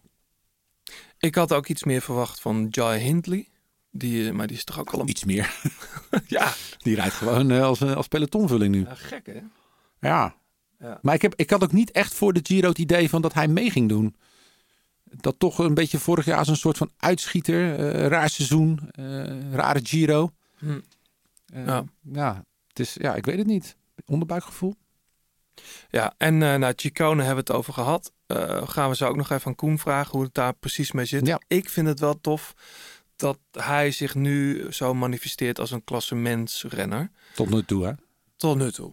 [1.24, 3.48] Ik had ook iets meer verwacht van Jai Hindley.
[3.90, 5.08] Die, eh, maar die is toch ook al een...
[5.08, 5.54] Iets meer.
[6.26, 6.52] Ja.
[6.78, 8.84] Die rijdt gewoon eh, als, eh, als pelotonvulling nu.
[8.84, 9.40] ja, gek hè?
[10.08, 10.34] Ja.
[10.78, 10.98] Ja.
[11.02, 13.34] Maar ik, heb, ik had ook niet echt voor de Giro het idee van dat
[13.34, 14.16] hij mee ging doen.
[15.04, 17.76] Dat toch een beetje vorig jaar als een soort van uitschieter.
[18.08, 18.90] raar seizoen.
[19.52, 20.30] rare Giro.
[20.58, 20.80] Hm.
[21.46, 21.84] Ja.
[22.12, 22.44] ja.
[22.68, 23.76] Het is, ja, ik weet het niet.
[24.06, 24.74] Onderbuikgevoel.
[25.90, 28.12] Ja, en eh nou, Chicone hebben we het over gehad.
[28.26, 31.04] Eh, gaan we zo ook nog even aan Koen vragen hoe het daar precies mee
[31.04, 31.26] zit.
[31.26, 31.40] Ja.
[31.48, 32.54] Ik vind het wel tof
[33.16, 37.10] dat hij zich nu zo manifesteert als een klassementsrenner.
[37.34, 37.92] Tot nu toe, hè?
[38.36, 38.92] Tot nu toe.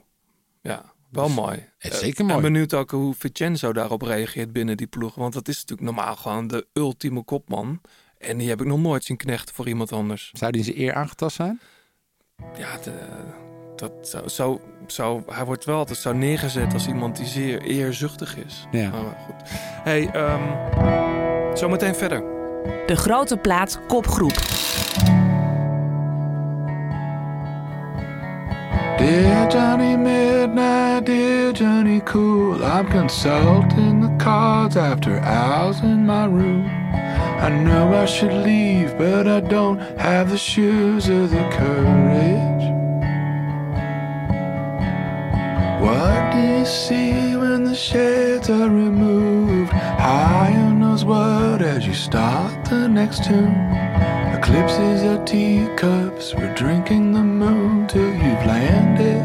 [0.62, 1.58] Ja, wel mooi.
[1.78, 2.42] het is Eh, zeker En mooi.
[2.42, 5.16] benieuwd ook hoe Vincenzo daarop reageert binnen die ploeg.
[5.16, 7.82] Want dat is natuurlijk normaal gewoon de ultieme kopman.
[8.18, 10.30] En die heb ik nog nooit zien knechten voor iemand anders.
[10.34, 11.60] Zou die zijn eer aangetast zijn?
[12.58, 13.50] Ja, de-
[13.82, 18.38] dat zo, zo, zo, hij wordt wel altijd zo neergezet als iemand die zeer eerzuchtig
[18.38, 18.68] is.
[18.72, 18.90] Ja.
[18.90, 19.50] Maar goed.
[19.84, 20.42] Hey, ehm
[21.54, 22.24] zometeen verder.
[22.86, 24.40] De grote plaat kopgroep.
[28.98, 36.66] Dear Johnny Midnight, dear Johnny Cool, I'm consulting the cards after hours in my room.
[37.40, 42.71] I know I should leave, but I don't have the shoes or the courage.
[45.82, 49.72] What do you see when the shades are removed?
[49.98, 53.56] High knows what as you start the next tune.
[54.38, 59.22] Eclipses are teacups, we're drinking the moon till you've landed.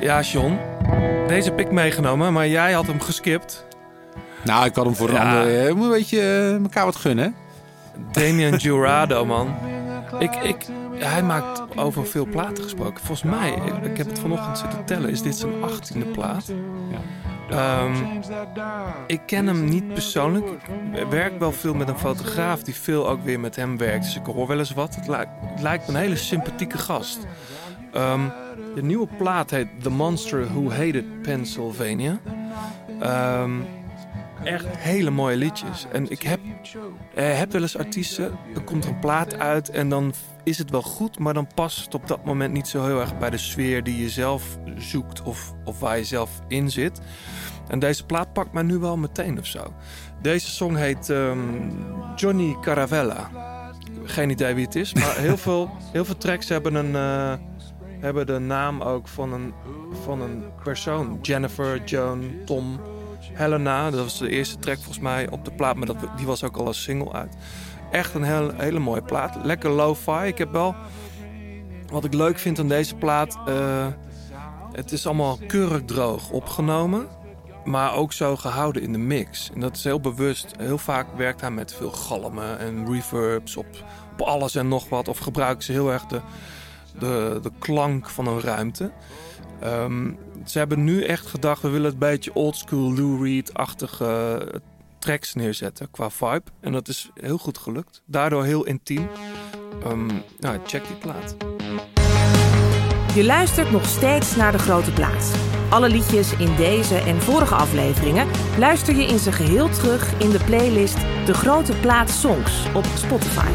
[0.00, 0.58] Ja, John.
[1.26, 3.64] Deze heb ik meegenomen, maar jij had hem geskipt.
[4.44, 5.38] Nou, ik had hem voor een Ja.
[5.38, 5.66] ander...
[5.66, 7.30] Je moet een beetje eh, elkaar wat gunnen, hè?
[8.12, 9.54] Damian Jurado, man.
[10.18, 10.66] Ik, ik,
[11.04, 13.04] hij maakt over veel platen gesproken.
[13.04, 16.52] Volgens mij, ik, heb het vanochtend zitten tellen, is dit zijn achttiende plaat.
[17.50, 17.94] Ehm,
[19.06, 20.46] ik ken hem niet persoonlijk.
[20.94, 24.04] Ik werk wel veel met een fotograaf die veel ook weer met hem werkt.
[24.04, 24.94] Dus ik hoor wel eens wat.
[24.94, 27.26] Het lijkt, het lijkt me een hele sympathieke gast.
[27.92, 28.20] Ehm,
[28.74, 32.18] de nieuwe plaat heet The Monster Who Hated Pennsylvania.
[33.00, 33.50] Ehm,
[34.44, 35.86] echt hele mooie liedjes.
[35.92, 36.40] En ik heb,
[37.14, 40.12] eh, heb wel eens artiesten, er komt een plaat uit en dan
[40.44, 43.18] is het wel goed, maar dan past het op dat moment niet zo heel erg
[43.18, 47.00] bij de sfeer die je zelf zoekt of, of waar je zelf in zit.
[47.68, 49.72] En deze plaat pakt mij nu wel meteen of zo.
[50.22, 51.38] Deze song heet ehm,
[52.16, 53.30] Johnny Caravella.
[54.04, 57.34] Geen idee wie het is, maar heel veel, heel veel tracks hebben, een, eh,
[58.00, 59.54] hebben de naam ook van een,
[60.04, 61.18] van een persoon.
[61.22, 62.80] Jennifer, Joan, Tom,
[63.32, 63.90] Helena.
[63.90, 66.56] Dat was de eerste track volgens mij op de plaat, maar dat, die was ook
[66.56, 67.36] al als single uit.
[67.90, 69.38] Echt een hele mooie plaat.
[69.42, 70.26] Lekker lo-fi.
[70.26, 70.74] Ik heb wel...
[71.90, 73.38] Wat ik leuk vind aan deze plaat...
[73.46, 73.86] eh,
[74.72, 77.06] het is allemaal keurig droog opgenomen.
[77.64, 79.50] Maar ook zo gehouden in de mix.
[79.54, 80.54] En dat is heel bewust.
[80.58, 83.66] Heel vaak werkt hij met veel galmen en reverbs op,
[84.12, 85.08] op alles en nog wat.
[85.08, 86.20] Of gebruiken ze heel erg de,
[86.98, 88.90] de, de klank van een ruimte.
[89.62, 90.10] Ehm,
[90.46, 94.60] ze hebben nu echt gedacht, we willen het beetje oldschool Lou Reed-achtige eh,
[94.98, 96.42] tracks neerzetten qua vibe.
[96.60, 98.02] En dat is heel goed gelukt.
[98.06, 99.08] Daardoor heel intiem.
[99.84, 100.06] Ehm,
[100.38, 101.36] nou, check die plaat.
[103.14, 105.32] Je luistert nog steeds naar de grote plaats.
[105.70, 110.44] Alle liedjes in deze en vorige afleveringen luister je in zijn geheel terug in de
[110.44, 113.50] playlist De Grote Plaat Songs op Spotify.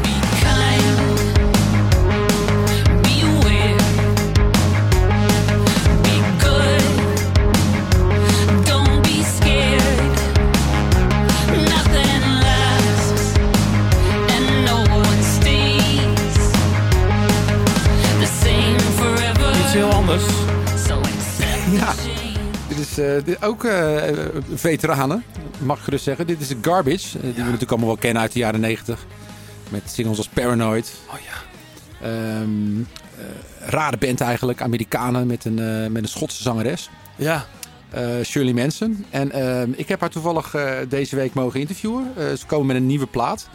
[22.98, 24.04] Is eh, ook eh,
[24.54, 25.24] veteranen,
[25.60, 26.28] mag ik gerust zeggen.
[26.28, 29.06] Dit is de Garbage, eh, die we natuurlijk allemaal wel kennen uit de jaren 90.
[29.70, 30.94] Met singles als Paranoid.
[31.10, 31.36] Oh ja.
[32.08, 33.26] Ehm, eh,
[33.70, 36.90] rare band eigenlijk, Amerikanen met een, eh, met een Schotse zangeres.
[37.16, 37.46] Ja.
[37.90, 39.06] Eh, Shirley Manson.
[39.10, 42.12] En ehm, ik heb haar toevallig eh, deze week mogen interviewen.
[42.18, 43.50] Eh, ze komen met een nieuwe plaat.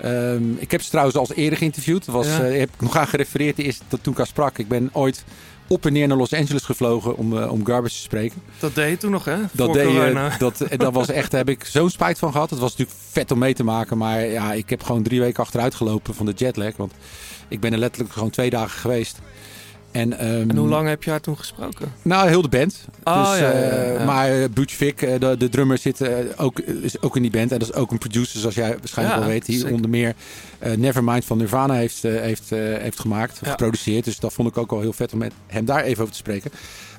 [0.00, 2.04] Ehm, ik heb ze trouwens al eens eerder geïnterviewd.
[2.04, 2.40] Dat was, Ja.
[2.44, 4.58] eh, heb ik nog aan gerefereerd eerste, dat toen ik haar sprak.
[4.58, 5.24] Ik ben ooit
[5.66, 8.42] op en neer naar Los Angeles gevlogen om, eh, om Garbage te spreken.
[8.58, 9.36] Dat deed je toen nog, hè?
[9.52, 10.36] Dat, Voor deed, je- corona.
[10.38, 12.50] dat, eh, dat was echt, daar heb ik zo'n spijt van gehad.
[12.50, 15.42] Het was natuurlijk vet om mee te maken, maar ja, ik heb gewoon drie weken
[15.42, 16.76] achteruit gelopen van de jetlag.
[16.76, 16.92] Want
[17.48, 19.18] ik ben er letterlijk gewoon twee dagen geweest.
[19.94, 21.92] En, ehm, En hoe lang heb je haar toen gesproken?
[22.02, 22.84] Nou, heel de band.
[23.04, 24.04] Oh, dus, ja, ja, eh, ja.
[24.04, 27.30] Maar eh, Butch Vig, eh, de, de drummer, zit eh, ook, is ook in die
[27.30, 27.52] band.
[27.52, 29.46] En dat is ook een producer, zoals jij waarschijnlijk wel weet.
[29.46, 29.74] Die zeker.
[29.74, 30.14] onder meer
[30.58, 33.40] eh, Nevermind van Nirvana heeft, eh, heeft, eh, heeft gemaakt.
[33.42, 34.04] Geproduceerd.
[34.04, 36.18] Dus dat vond ik ook wel heel vet om met hem daar even over te
[36.18, 36.50] spreken.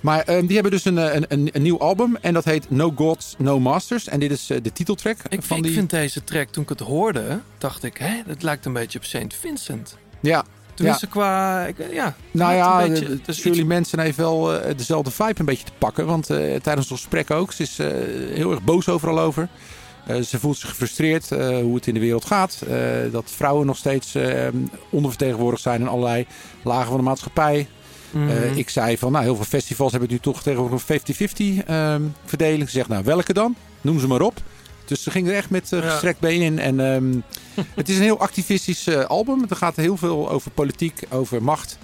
[0.02, 2.18] Maar eh, die hebben dus een, eh, een, een, een nieuw album.
[2.22, 4.08] En dat heet No Gods, No Masters.
[4.08, 5.74] En dit is eh, de titeltrack Ik, van ik die...
[5.74, 9.06] vind deze track, toen ik het hoorde, dacht ik, hè, het lijkt een beetje op
[9.06, 9.36] St.
[9.40, 9.98] Vincent.
[10.20, 10.46] Ja,
[10.76, 12.16] Tenminste, qua, ik, ja.
[12.32, 15.72] Nou ja, beetje, is Shirley iets- Manson heeft wel eh, dezelfde vibe een beetje te
[15.78, 16.06] pakken.
[16.06, 17.88] Want eh, tijdens ons gesprek ook, ze is eh,
[18.34, 19.48] heel erg boos overal over.
[20.08, 22.64] Eh, ze voelt zich gefrustreerd eh, hoe het in de wereld gaat.
[22.70, 22.78] Eh,
[23.12, 24.48] dat vrouwen nog steeds eh,
[24.90, 26.26] ondervertegenwoordigd zijn in allerlei
[26.64, 27.68] lagen van de maatschappij.
[28.12, 28.30] Mhm.
[28.30, 31.00] Eh, ik zei van, nou, heel veel festivals hebben nu toch tegenwoordig een
[31.62, 32.70] 50-50 ehm, verdeling.
[32.70, 33.56] Ze zegt, nou, welke dan?
[33.82, 34.42] Noem ze maar op.
[34.86, 36.60] Dus ze ging er echt met eh, gestrekt been in.
[36.60, 37.20] En ehm,
[37.80, 39.46] het is een heel activistisch eh, album.
[39.50, 41.78] Er gaat heel veel over politiek, over macht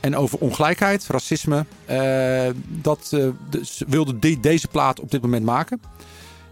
[0.00, 1.64] en over ongelijkheid, racisme.
[1.84, 3.16] Eh, dat
[3.50, 5.80] dus wilde deze plaat op dit moment maken.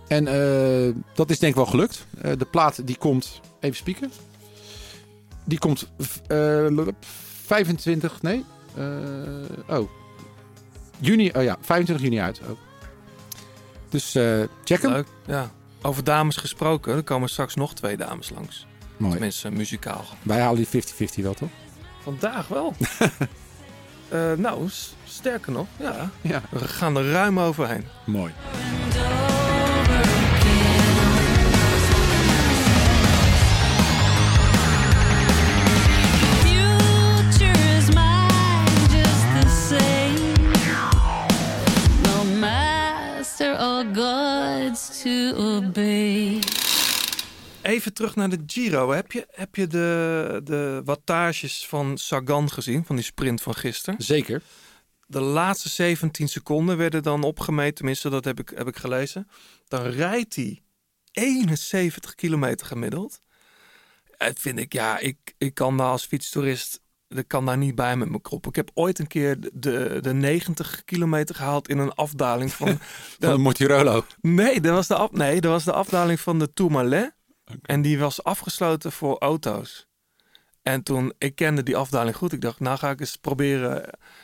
[0.09, 0.25] En
[1.15, 2.07] dat is denk ik wel gelukt.
[2.39, 4.13] De plaat die komt, even spieken.
[5.45, 5.89] Die komt
[6.27, 6.67] eh,
[7.47, 8.45] 25, nee.
[9.69, 9.91] oh.
[10.99, 12.41] Juni, oh ja, 25 juni uit.
[12.51, 12.59] ook.
[13.89, 14.11] Dus
[14.65, 14.93] check hem.
[14.93, 15.51] Leuk, ja.
[15.83, 18.67] Over dames gesproken, er komen straks nog twee dames langs.
[18.97, 19.13] Mooi.
[19.13, 20.05] Tenminste, muzikaal.
[20.23, 21.49] Wij halen die 50-50 wel, toch?
[22.03, 22.75] Vandaag wel.
[24.09, 24.69] Eh, nou,
[25.05, 26.11] sterker nog, ja.
[26.21, 26.43] Ja.
[26.51, 27.85] We gaan er ruim overheen.
[28.05, 28.33] Mooi.
[45.09, 46.39] To obey.
[47.63, 48.91] Even terug naar de Giro.
[48.91, 54.03] Heb je, heb je de, de wattages van Sagan gezien, van die sprint van gisteren?
[54.03, 54.43] Zeker.
[55.07, 59.29] De laatste 17 seconden werden dan opgemeten, tenminste dat heb ik, heb ik gelezen.
[59.69, 60.63] Dan rijdt hij
[61.13, 63.21] 71 kilometer gemiddeld.
[64.17, 67.97] Dat vind ik, ja, ik, ik kan daar als fietstoerist, ik kan daar niet bij
[67.97, 68.47] met mijn krop.
[68.47, 72.69] Ik heb ooit een keer de- de, de 90 kilometer gehaald in een afdaling van...
[73.21, 74.05] Van de Mortirolo.
[74.21, 77.15] Nee, dat was de, af, nee, dat was de afdaling van de Tourmalet.
[77.63, 79.87] En die was afgesloten voor auto's.
[80.63, 82.33] En toen, ik kende die afdaling goed.
[82.33, 83.83] Ik dacht, nou ga ik eens proberen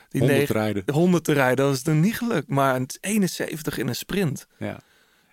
[0.09, 0.95] die 100 negen- te rijden.
[0.95, 1.65] 100 te rijden.
[1.65, 2.49] Dat is toen niet gelukt.
[2.49, 4.47] Maar het is 71 in een sprint.
[4.59, 4.81] Ja.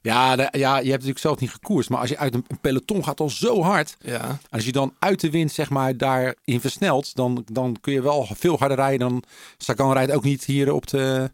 [0.02, 1.90] Ja, de- ja, je hebt natuurlijk zelf niet gekoerst.
[1.90, 3.98] Maar als je uit een, een peloton gaat al zo hard.
[4.00, 4.38] Ja.
[4.50, 7.16] Als je dan uit de wind zeg maar daarin versnelt.
[7.16, 9.24] Dan, dan kun je wel veel harder rijden dan...
[9.58, 11.32] Sagan rijdt ook niet hier op de...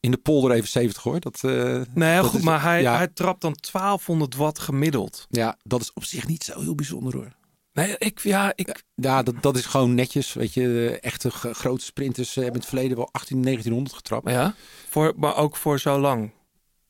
[0.00, 1.20] In de polder even 70 hoor.
[1.20, 2.38] Dat, eh, Nee, dat goed.
[2.38, 5.26] is- maar hij, ja, hij trapt dan 1200 watt gemiddeld.
[5.30, 7.32] ja, dat is op zich niet zo heel bijzonder hoor.
[7.72, 10.32] Nee, ik, ja, ik, Ja, dat, dat is gewoon netjes.
[10.32, 14.30] Weet je, echte grote sprinters hebben in het verleden wel 18, 1900 getrapt.
[14.30, 14.54] ja,
[14.88, 16.30] voor, maar ook voor zo lang.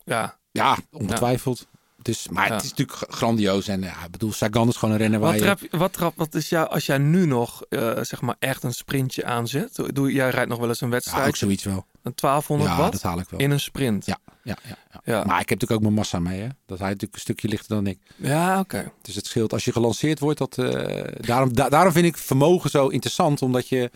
[0.05, 0.38] Ja.
[0.59, 1.67] Ja, ongetwijfeld.
[2.03, 2.55] Dus, maar Ja.
[2.55, 3.69] het is natuurlijk grandioos.
[3.69, 5.45] En ja, ik bedoel, Sagan is gewoon een renner waar Wat, je...
[5.45, 8.73] trap, wat, trap, wat is jou, als jij nu nog, eh, zeg maar, echt een
[8.75, 9.83] sprintje aanzet?
[9.93, 11.29] Doe, jij rijdt nog wel eens een Ja, wedstrijd.
[11.29, 11.87] ook zoiets wel.
[12.03, 13.41] Een 1200 Ja, watt dat haal ik wel.
[13.41, 14.07] in een sprint.
[14.07, 15.25] Ja, ja, ja, ja.
[15.25, 16.41] Maar ik heb natuurlijk ook mijn massa mee.
[16.41, 16.49] Hè?
[16.67, 17.99] Dat hij natuurlijk een stukje lichter dan ik.
[18.17, 18.93] Ja, oké.
[19.03, 20.39] Dus het scheelt als je gelanceerd wordt.
[20.39, 23.43] Dat, eh, daarom, da- daarom vind ik vermogen zo interessant.
[23.43, 23.91] Omdat je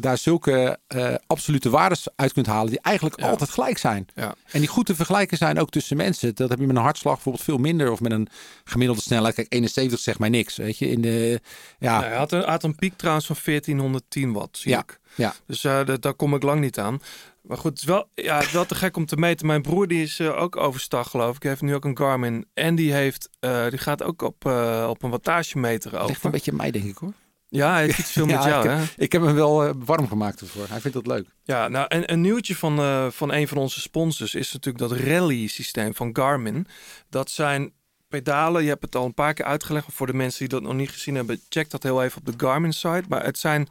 [0.00, 2.70] daar zulke eh, absolute waardes uit kunt halen.
[2.70, 3.28] Die eigenlijk Ja.
[3.28, 4.06] altijd gelijk zijn.
[4.14, 4.34] Ja.
[4.52, 6.34] En die goed te vergelijken zijn ook tussen mensen.
[6.34, 7.90] Dat heb je met een hartslag bijvoorbeeld veel minder.
[7.90, 8.28] Of met een
[8.64, 9.34] gemiddelde snelheid.
[9.34, 10.56] Kijk, 71 zegt mij niks.
[10.56, 11.40] Weet je, in de...
[11.78, 15.00] Ja, Nou, hij, had een, had een piek trouwens van 1410 watt, zie Ja, ik.
[15.14, 15.34] ja.
[15.46, 17.00] Dus eh, dat- daar kom ik lang niet aan.
[17.42, 19.46] Maar goed, het is wel, ja, het is wel te gek om te meten.
[19.46, 21.42] Mijn broer die is eh, ook overstag, geloof ik.
[21.42, 22.46] Hij heeft nu ook een Garmin.
[22.54, 24.44] En die, heeft, die gaat ook op,
[24.88, 26.30] op een wattagemeter ligt een over.
[26.30, 27.12] beetje mij, denk ik hoor.
[27.50, 28.76] Ja, hij heeft iets veel met Ja, jou, ik, hè?
[28.76, 30.66] heb, ik heb hem wel eh, warm gemaakt ervoor.
[30.68, 31.26] Hij vindt dat leuk.
[31.42, 34.98] Ja, nou, en een nieuwtje van, eh, van een van onze sponsors is natuurlijk dat
[34.98, 36.66] rally-systeem van Garmin.
[37.08, 37.72] Dat zijn
[38.08, 40.62] pedalen, je hebt het al een paar keer uitgelegd, maar voor de mensen die dat
[40.62, 43.02] nog niet gezien hebben, check dat heel even op de Garmin-site.
[43.08, 43.68] Maar het, zijn,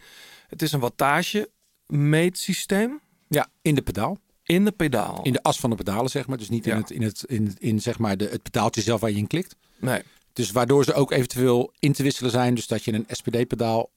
[0.48, 1.50] het is een wattage
[1.88, 4.18] meetsysteem Ja, in de pedaal.
[4.44, 5.20] in de pedaal.
[5.24, 6.38] In de as van de pedalen, zeg maar.
[6.38, 6.80] Dus niet in, Ja.
[6.80, 9.56] het, in, het, in, in zeg maar de, het pedaaltje zelf waar je in klikt.
[9.80, 10.02] Nee,
[10.40, 12.56] Dus waardoor ze ook eventueel in te wisselen zijn.
[12.56, 13.92] Dus dat je een SPD-pedaal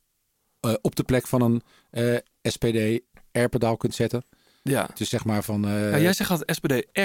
[0.60, 4.24] eh, op de plek van een eh, SPD-R-pedaal kunt zetten.
[4.62, 4.88] ja.
[4.94, 5.64] Dus zeg maar van...
[5.66, 5.98] eh, ja.
[5.98, 7.00] Jij zegt altijd SPD-R?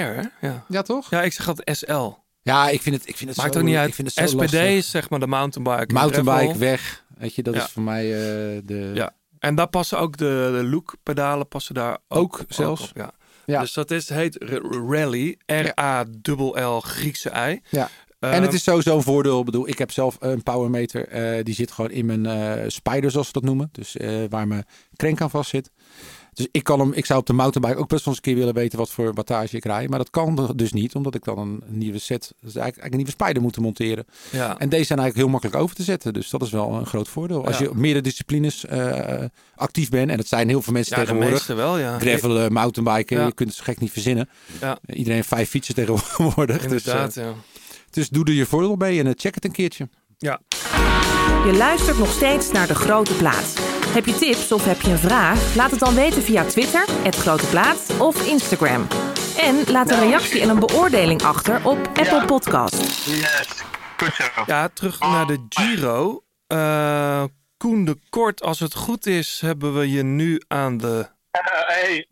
[0.46, 0.64] Ja.
[0.68, 1.10] ja, toch?
[1.10, 2.10] Ja, ik zeg altijd SL.
[2.42, 3.88] Ja, ik vind het, ik vind het Maakt zo, ook niet uit.
[3.88, 4.62] Ik vind het zo SPD lastig.
[4.68, 5.92] is zeg maar de mountainbike.
[5.92, 7.04] Mountainbike weg.
[7.18, 7.64] Weet je, dat Ja.
[7.64, 8.90] is voor mij eh, de...
[8.94, 9.14] Ja.
[9.38, 12.88] En daar passen ook de, de look-pedalen passen daar ook, Ook zelfs.
[12.90, 13.12] op, ja.
[13.46, 13.60] Ja.
[13.60, 17.60] Dus dat is, heet R- Rally, R-A-L-L Griekse I.
[17.70, 17.88] Ja.
[18.20, 19.38] En het is sowieso een voordeel.
[19.38, 21.08] Ik bedoel, ik heb zelf een powermeter.
[21.08, 23.68] eh, die zit gewoon in mijn eh spider, zoals ze dat noemen.
[23.72, 24.64] Dus eh, waar mijn
[24.96, 25.70] crank aan vast zit.
[26.32, 28.40] Dus ik, kan hem, ik zou op de mountainbike ook best wel eens een keer
[28.40, 29.88] willen weten wat voor wattage ik rij.
[29.88, 32.96] Maar dat kan dus niet, omdat ik dan een nieuwe set, dus eigenlijk, eigenlijk een
[32.96, 34.58] nieuwe spider moet moeten Ja.
[34.58, 36.12] En deze zijn eigenlijk heel makkelijk over te zetten.
[36.12, 37.46] Dus dat is wel een groot voordeel.
[37.46, 37.62] Als Ja.
[37.64, 38.64] je op meerdere disciplines
[39.54, 41.46] actief bent, en dat zijn heel veel mensen Ja, tegenwoordig.
[41.46, 41.98] wel, ja.
[41.98, 44.28] Gravelen, mountainbiken, je kunt het gek niet verzinnen.
[44.60, 44.78] Ja.
[44.86, 46.62] Iedereen heeft vijf fietsen tegenwoordig.
[46.62, 47.32] Inderdaad, dus, ja.
[47.90, 49.88] Dus doe er je voordeel mee en eh, check het een keertje.
[50.18, 50.40] Ja.
[51.44, 53.54] Je luistert nog steeds naar De Grote Plaat.
[53.88, 55.54] Heb je tips of heb je een vraag?
[55.54, 58.86] Laat het dan weten via Twitter, het Grote Plaat of Instagram.
[59.38, 63.06] En laat een reactie en een beoordeling achter op Apple Podcast.
[63.06, 63.48] Yes,
[63.96, 64.42] goed zo.
[64.46, 66.22] Ja, terug naar de Giro.
[66.46, 67.24] Eh,
[67.56, 71.08] Koen de Kort, als het goed is, hebben we je nu aan de
[71.72, 72.08] hey.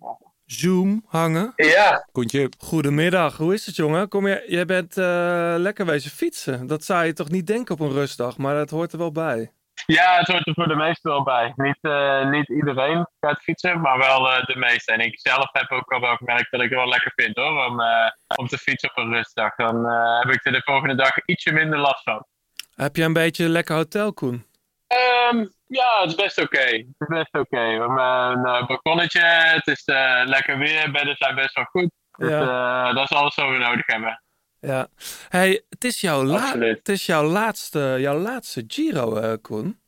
[0.46, 1.52] Zoom hangen.
[1.56, 2.08] Ja.
[2.12, 2.50] Koentje.
[2.58, 4.08] Goedemiddag, hoe is het jongen?
[4.08, 6.66] Kom je, jij bent eh, lekker wezen fietsen.
[6.66, 9.50] Dat zou je toch niet denken op een rustdag, maar dat hoort er wel bij.
[9.86, 11.52] Ja, het hoort er voor de meesten wel bij.
[11.56, 14.92] Niet, eh, niet iedereen gaat fietsen, maar wel eh, de meeste.
[14.92, 17.66] En ik zelf heb ook al wel gemerkt dat ik het wel lekker vind hoor,
[17.66, 19.54] om, eh, om te fietsen op een rustdag.
[19.54, 22.26] Dan eh, heb ik er de volgende dag ietsje minder last van.
[22.74, 24.46] Heb je een beetje een lekker hotel, Koen?
[24.86, 26.58] Ehm, ja, het is best oké.
[26.58, 27.60] Het is best oké.
[27.60, 31.90] We hebben een eh, balkonnetje, het is eh, lekker weer, bedden zijn best wel goed.
[32.18, 32.88] Dus Ja.
[32.88, 34.22] eh, dat is alles wat we nodig hebben.
[34.60, 34.86] Ja.
[35.28, 36.78] Hey, het is jouw, la- Absoluut.
[36.78, 39.80] het is jouw, laatste, jouw laatste Giro, Koen.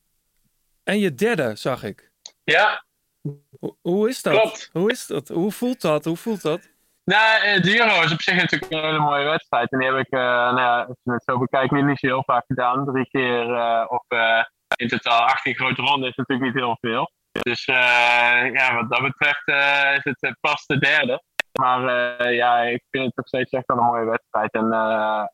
[0.85, 2.11] En je derde, zag ik.
[2.45, 2.85] Ja.
[3.59, 4.33] Hoe, hoe is dat?
[4.41, 4.71] Klopt.
[4.73, 5.29] Hoe is dat?
[5.29, 6.05] Hoe voelt dat?
[6.05, 6.69] Hoe voelt dat?
[7.05, 9.73] Nou, Giro is op zich natuurlijk een hele mooie wedstrijd.
[9.73, 12.23] En die heb ik, nou ja, als je het zo bekijkt, niet, niet zo heel
[12.27, 12.85] vaak gedaan.
[12.85, 13.45] Drie keer
[13.89, 14.43] op eh,
[14.77, 17.11] in totaal 18 grote ronden is natuurlijk niet heel veel.
[17.43, 21.23] Dus eh, ja, wat dat betreft eh, is het eh, pas de derde.
[21.53, 24.53] Maar ja, ik vind het nog steeds echt wel een mooie wedstrijd.
[24.53, 25.25] En eh,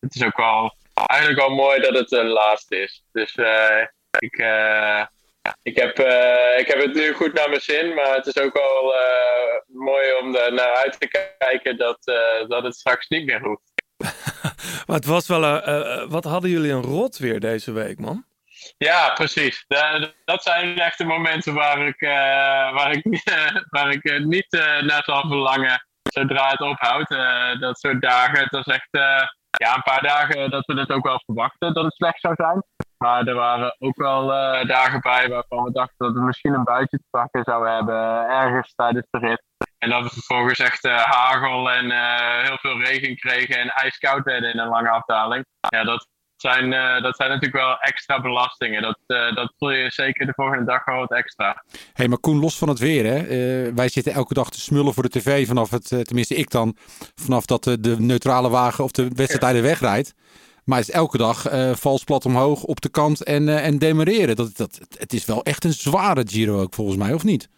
[0.00, 0.76] het is ook wel
[1.06, 3.04] eigenlijk wel mooi dat het de laatste is.
[3.12, 3.34] Dus
[4.18, 4.36] ik,
[5.62, 5.98] ik, heb,
[6.58, 7.94] ik heb het nu goed naar mijn zin.
[7.94, 8.94] Maar het is ook wel
[9.66, 11.98] mooi om er naar uit te kijken dat,
[12.48, 13.72] dat het straks niet meer hoeft.
[14.86, 18.24] Maar het was wel een, wat hadden jullie een rot weer deze week, man?
[18.76, 19.64] Ja, precies.
[19.68, 23.04] Da- dat zijn echt de momenten waar ik, eh, waar ik,
[23.76, 27.08] waar ik eh, niet eh, naar zal verlangen zodra het ophoudt.
[27.60, 28.88] Dat soort dagen, het was echt
[29.50, 32.62] ja, een paar dagen dat we het ook wel verwachten dat het slecht zou zijn.
[32.98, 34.26] Maar er waren ook wel
[34.66, 38.74] dagen bij waarvan we dachten dat we misschien een buitje te pakken zouden hebben ergens
[38.74, 39.42] tijdens de rit.
[39.78, 41.90] En dat we vervolgens echt hagel en
[42.42, 45.44] heel veel regen kregen en ijskoud werden in een lange afdaling.
[45.68, 46.08] Ja, dat
[46.72, 48.82] eh, dat zijn natuurlijk wel extra belastingen.
[48.82, 51.64] Dat, eh, dat voel je zeker de volgende dag wel wat extra.
[51.92, 53.16] hey, maar Koen, los van het weer, hè?
[53.16, 56.76] eh, wij zitten elke dag te smullen voor de tv vanaf het, tenminste ik dan,
[57.14, 60.14] vanaf dat de neutrale wagen of de wedstrijd wegrijdt.
[60.64, 61.46] Maar is elke dag
[61.78, 63.78] vals plat omhoog op de kant en, en.
[64.34, 67.48] Dat, dat, het is wel echt een zware Giro ook volgens mij, of niet?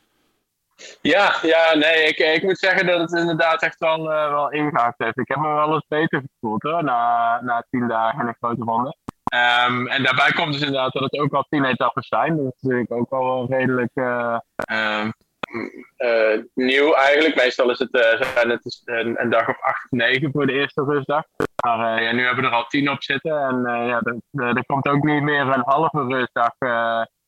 [1.00, 4.98] Ja, ja nee, ik, ik moet zeggen dat het inderdaad echt wel, eh wel ingehaakt
[4.98, 5.18] heeft.
[5.18, 8.62] Ik heb me wel eens beter gevoeld hoor, na, na tien dagen in een grote
[8.64, 8.96] ronde.
[9.24, 12.36] Ehm, en daarbij komt dus inderdaad dat het ook al tien etappes zijn.
[12.36, 15.10] Dat is natuurlijk ook al wel redelijk eh, ehm,
[15.96, 17.34] eh, nieuw eigenlijk.
[17.34, 20.52] Meestal is het, zijn het dus een, een dag of acht of negen voor de
[20.52, 21.24] eerste rustdag.
[21.64, 23.38] Maar ja, nu hebben we er al tien op zitten.
[23.40, 24.00] En ja,
[24.30, 26.52] er, komt ook niet meer een halve rustdag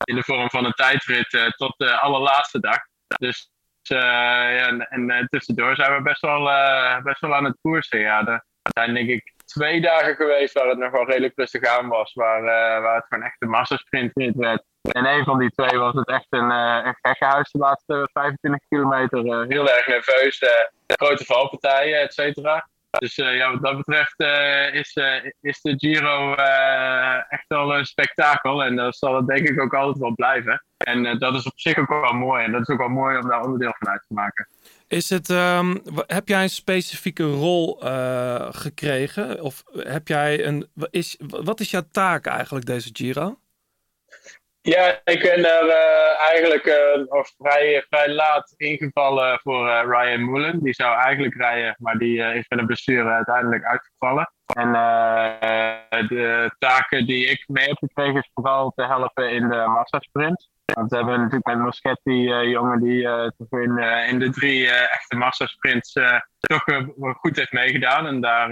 [0.05, 2.78] in de vorm van een tijdrit tot de allerlaatste dag.
[3.18, 3.50] Dus
[3.90, 7.98] eh, en, eh, tussendoor zijn we best wel, eh, best wel aan het koersen.
[7.98, 11.88] Ja, er zijn denk ik twee dagen geweest waar het nog wel redelijk rustig aan
[11.88, 12.14] was.
[12.14, 14.64] Waar, eh, waar het gewoon echt een massasprint werd.
[14.82, 19.46] En een van die twee was het echt een, een gekkenhuis de laatste 25 kilometer.
[19.48, 20.42] heel erg nerveus.
[20.86, 22.68] grote valpartijen, et cetera.
[22.90, 24.20] Dus ja, wat dat betreft
[24.74, 24.96] is,
[25.40, 26.34] is de Giro
[27.28, 28.64] echt wel een spektakel.
[28.64, 30.62] En dat zal het denk ik ook altijd wel blijven.
[30.79, 32.45] En eh, dat is op zich ook wel mooi.
[32.45, 34.49] En dat is ook wel mooi om daar onderdeel van uit te maken.
[34.89, 35.76] Is het, ehm,
[36.07, 39.41] heb jij een specifieke rol eh, gekregen?
[39.43, 40.68] Of heb jij een.
[40.91, 43.39] Is, wa- wat is jouw taak eigenlijk deze Giro?
[44.61, 46.68] Ja, ik ben er eh, eigenlijk
[47.09, 50.62] al vrij, vrij laat ingevallen voor Ryan Mullen.
[50.62, 54.33] Die zou eigenlijk rijden, maar die is met een blessure uiteindelijk uitgevallen.
[54.55, 59.64] En eh, de taken die ik mee heb gekregen is vooral te helpen in de
[59.66, 60.49] massasprint.
[60.64, 65.92] Want we hebben natuurlijk met Moschetti eh die eh, in, de drie echte massasprints
[66.38, 66.64] toch
[67.20, 68.07] goed heeft meegedaan.
[68.07, 68.51] En daar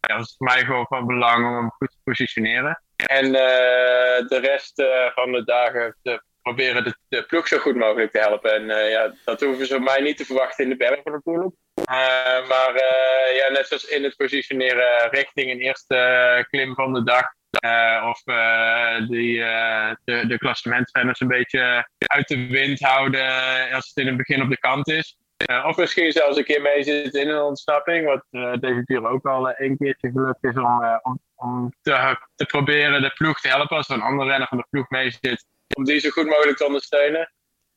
[0.00, 2.82] ja, het voor mij gewoon van belang om hem goed te positioneren.
[2.96, 4.82] En de rest
[5.14, 8.54] van de dagen heeft, proberen de, ploeg zo goed mogelijk te helpen.
[8.54, 11.54] En ja, dat hoeven ze van mij niet te verwachten in de bergen natuurlijk.
[11.84, 16.92] Eh, maar eh, ja, net zoals in het positioneren richting een eerste eh, klim van
[16.92, 17.24] de dag.
[17.50, 23.26] eh, of eh, die, eh, de, de klassementrenners een beetje uit de wind houden
[23.72, 25.16] als het in het begin op de kant is.
[25.36, 28.06] Eh, of misschien zelfs een keer mee zitten in een ontsnapping.
[28.06, 31.72] Wat eh deze keer ook al eh, één keertje gelukt is om, eh, om, om
[31.82, 33.76] te, te proberen de ploeg te helpen.
[33.76, 35.44] Als er een andere renner van de ploeg mee zit.
[35.76, 37.32] Om die zo goed mogelijk te ondersteunen.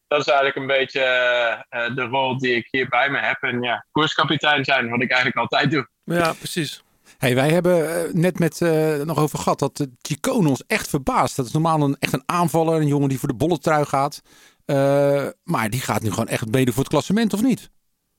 [0.08, 3.38] Dat is eigenlijk een beetje eh, eh, de rol die ik hier bij me heb.
[3.42, 5.88] En ja, koerskapitein zijn, wat ik eigenlijk altijd doe.
[6.04, 6.84] Ja, precies.
[7.18, 10.90] Hey, wij hebben eh, net met eh, nog over gehad dat uh, Chicone ons echt
[10.90, 11.36] verbaast.
[11.36, 14.22] Dat is normaal een, echt een aanvaller, een jongen die voor de bolle trui gaat.
[14.66, 17.70] Uh, maar die gaat nu gewoon echt meedoen voor het klassement, of niet?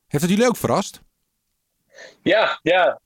[0.07, 1.01] Heeft het jullie ook verrast?
[2.23, 3.01] Ja, ja.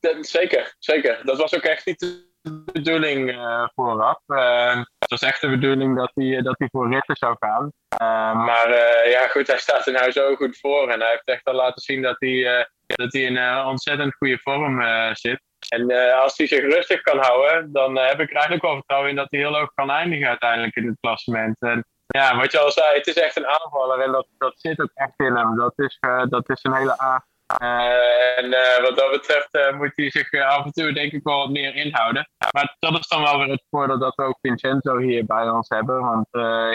[0.00, 1.20] Dat- zeker, zeker.
[1.24, 4.18] Dat was ook echt niet de bedoeling eh, vooraf.
[4.26, 7.72] Eh, het was echt de bedoeling dat hij, dat hij voor ritten zou gaan.
[7.88, 10.88] Eh, maar eh, ja, goed, hij staat er nou zo goed voor.
[10.88, 14.14] En hij heeft echt al laten zien dat hij, eh, dat hij in eh, ontzettend
[14.14, 15.40] goede vorm eh, zit.
[15.68, 18.74] En eh, als hij zich rustig kan houden, dan eh, heb ik er eigenlijk wel
[18.74, 21.56] vertrouwen in dat hij heel hoog kan eindigen uiteindelijk in het klassement.
[21.60, 24.80] En ja, wat je al zei, het is echt een aanvaller en dat, dat zit
[24.80, 25.56] ook echt in hem.
[25.56, 27.24] Dat is, eh, dat is een hele A.
[27.58, 31.22] Eh, en eh, wat dat betreft eh, moet hij zich af en toe denk ik
[31.22, 32.28] wel wat meer inhouden.
[32.52, 35.68] Maar dat is dan wel weer het voordeel dat we ook Vincenzo hier bij ons
[35.68, 36.00] hebben.
[36.00, 36.26] Want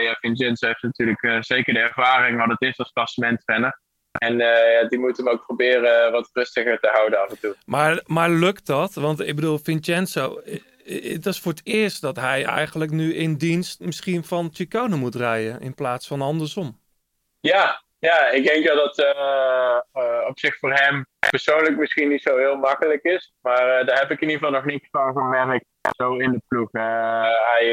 [0.02, 3.80] ja, Vincenzo heeft natuurlijk zeker de ervaring wat het is als klassementrenner.
[4.12, 7.56] En ja, die moet hem ook proberen wat rustiger te houden af en toe.
[7.66, 8.94] Maar, maar lukt dat?
[8.94, 10.42] Want ik bedoel, Vincenzo,
[10.84, 15.16] het is voor het eerst dat hij eigenlijk nu in dienst misschien van Chicone moet
[15.16, 16.80] rijden in plaats van andersom.
[17.40, 22.22] Ja, ja ik denk dat dat eh, eh, op zich voor hem persoonlijk misschien niet
[22.22, 23.34] zo heel makkelijk is.
[23.42, 25.66] Maar eh, daar heb ik in ieder geval nog niks van gemerkt
[25.98, 26.70] zo in de ploeg.
[26.72, 27.66] Hij,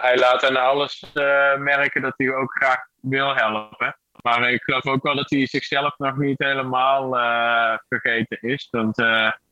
[0.00, 1.12] hij laat aan alles
[1.58, 3.96] merken dat hij ook graag wil helpen.
[4.22, 7.10] Maar ik geloof ook wel dat hij zichzelf nog niet helemaal
[7.88, 8.68] vergeten is.
[8.70, 8.96] Want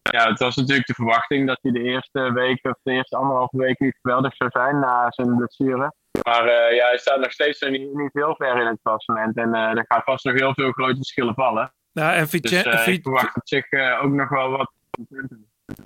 [0.03, 3.57] ja, het was natuurlijk de verwachting dat hij de eerste week of de eerste anderhalve
[3.57, 5.93] week niet geweldig zou zijn na zijn blessure.
[6.23, 9.37] Maar eh, ja, hij staat nog steeds niet, niet heel ver in het klassement.
[9.37, 11.73] En eh, er gaan vast nog heel veel grote verschillen vallen.
[11.93, 12.71] Ja, en Dus Vincenzo.
[12.71, 13.65] eh, ik verwacht op zich
[14.03, 14.73] ook nog wel wat.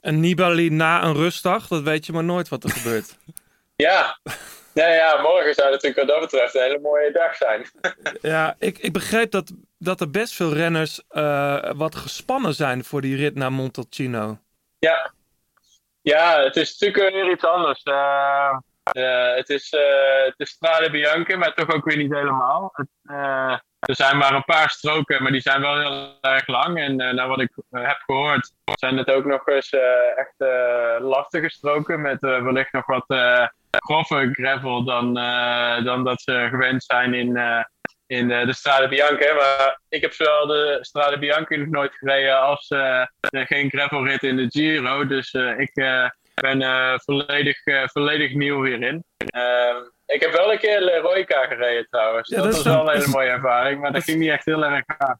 [0.00, 3.16] En Nibali na een rustdag, dat weet je maar nooit wat er gebeurt.
[3.76, 4.18] Ja.
[4.74, 7.66] Ja, ja, morgen zou natuurlijk wat dat betreft een hele mooie dag zijn.
[8.20, 11.02] Ja, ik, ik begreep dat, dat er best veel renners
[11.76, 14.38] wat gespannen zijn voor die rit naar Montalcino.
[14.78, 15.12] Ja.
[16.00, 17.82] Ja, het is natuurlijk weer iets anders.
[18.92, 19.72] Eh, het, is,
[20.36, 22.72] is Strade Bianche, maar toch ook weer niet helemaal.
[23.02, 26.78] Eh, er zijn maar een paar stroken, maar die zijn wel heel erg lang.
[26.78, 29.70] En naar wat ik heb gehoord, zijn het ook nog eens
[30.16, 30.34] echt
[31.00, 32.00] lastige stroken.
[32.00, 33.04] Met wellicht nog wat
[33.70, 35.14] grove gravel dan,
[35.84, 37.36] dan dat ze gewend zijn in,
[38.06, 39.34] in eh, de Strade Bianche.
[39.36, 42.66] Maar ik heb zowel de Strade Bianche nog nooit gereden als
[43.30, 45.06] geen gravelrit in de Giro.
[45.06, 45.74] Dus ik
[46.34, 49.04] ben eh, volledig, eh, volledig nieuw hierin.
[49.16, 49.76] Ehm,
[50.06, 52.28] ik heb wel een keer Leroyca gereden trouwens.
[52.28, 54.84] Ja, dat, was wel een hele mooie ervaring, maar dat ging niet echt heel erg
[54.86, 55.16] gaaf.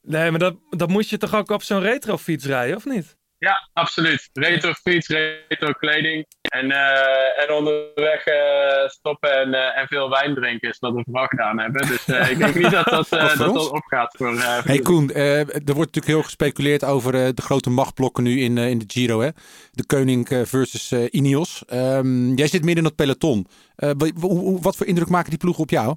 [0.00, 3.15] Nee, maar dat, dat moet je toch ook op zo'n retrofiets rijden, of niet?
[3.38, 4.28] Ja, absoluut.
[4.32, 6.26] Retro fiets, retro kleding.
[6.40, 11.02] En, eh, en onderweg eh, stoppen en, eh, en veel wijn drinken is wat we
[11.04, 11.86] vooral gedaan hebben.
[11.86, 14.36] Dus eh, ik denk niet dat dat, eh, dat, dat opgaat voor.
[14.64, 18.58] Hey Koen, eh, er wordt natuurlijk heel gespeculeerd over eh, de grote machtblokken nu in,
[18.58, 19.20] in de Giro.
[19.20, 19.28] Hè?
[19.70, 21.64] De Koning versus eh, Ineos.
[21.66, 23.46] Ehm, jij zit midden in dat peloton.
[23.76, 23.90] Eh,
[24.60, 25.96] wat voor indruk maken die ploegen op jou?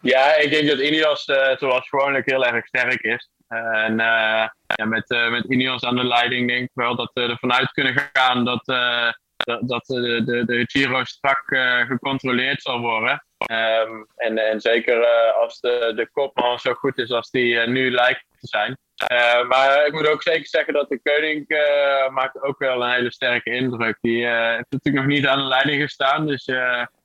[0.00, 3.30] Ja, ik denk dat Ineos eh, zoals gewoonlijk heel erg sterk is.
[3.52, 7.52] En eh, met, eh, met Ineos aan de leiding denk ik wel dat we ervan
[7.52, 11.44] uit kunnen gaan dat, eh, dat, dat de, de, de Giro strak
[11.86, 13.24] gecontroleerd zal worden.
[13.36, 18.24] Ehm, en, en zeker als de, de kopman zo goed is als die nu lijkt
[18.42, 18.76] te zijn.
[19.06, 22.90] Eh, maar ik moet ook zeker zeggen dat de Koning eh, maakt ook wel een
[22.90, 23.98] hele sterke indruk.
[24.00, 26.26] Die eh, heeft natuurlijk nog niet aan de leiding gestaan.
[26.26, 26.46] Dus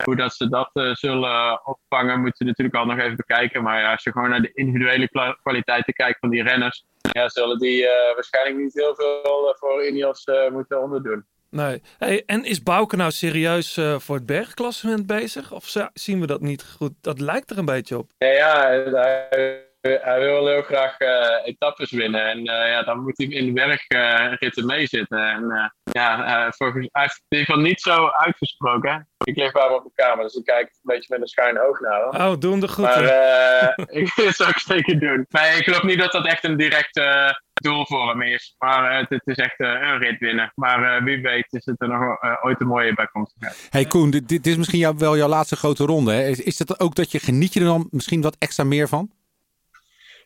[0.04, 3.64] hoe dat ze dat zullen opvangen, moeten we natuurlijk al nog even bekijken.
[3.64, 7.30] Maar ja, als je gewoon naar de individuele kwa- kwaliteiten kijkt van die renners, ja,
[7.30, 11.26] zullen die waarschijnlijk niet heel veel voor Ineos moeten onderdoen.
[11.50, 11.82] Nee.
[11.98, 15.52] Hey, en is Bouke nou serieus voor het bergklassement bezig?
[15.52, 16.94] Of zien we dat niet goed?
[17.02, 18.12] Dat lijkt er een beetje op.
[18.18, 22.26] Ja, ja hij, hij wil heel graag eh, etappes winnen.
[22.30, 25.20] En eh, ja, dan moet hij in de bergritten meezitten.
[25.20, 29.10] En eh, ja, eh, volgens, hij heeft het in ieder geval niet zo uitgesproken.
[29.24, 31.62] Ik lig bij hem op de kamer, dus ik kijk een beetje met een schuin
[31.62, 32.22] oog naar hem.
[32.22, 35.26] Oh, doe hem de Maar eh, ik dat zou ik zeker doen.
[35.30, 38.56] Maar ik geloof niet dat dat echt een direct, eh, doel voor hem is.
[38.58, 40.52] Maar eh, het, het is echt eh, een rit winnen.
[40.56, 43.68] Maar eh, wie weet is het er nog eh, ooit een mooie bijkomstigheid.
[43.70, 46.12] Hey Koen, dit, dit is misschien jou, wel jouw laatste grote ronde.
[46.12, 46.28] Hè?
[46.28, 49.12] Is, is het ook dat je geniet je er dan misschien wat extra meer van?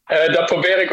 [0.04, 0.90] Eh, dat probeer ik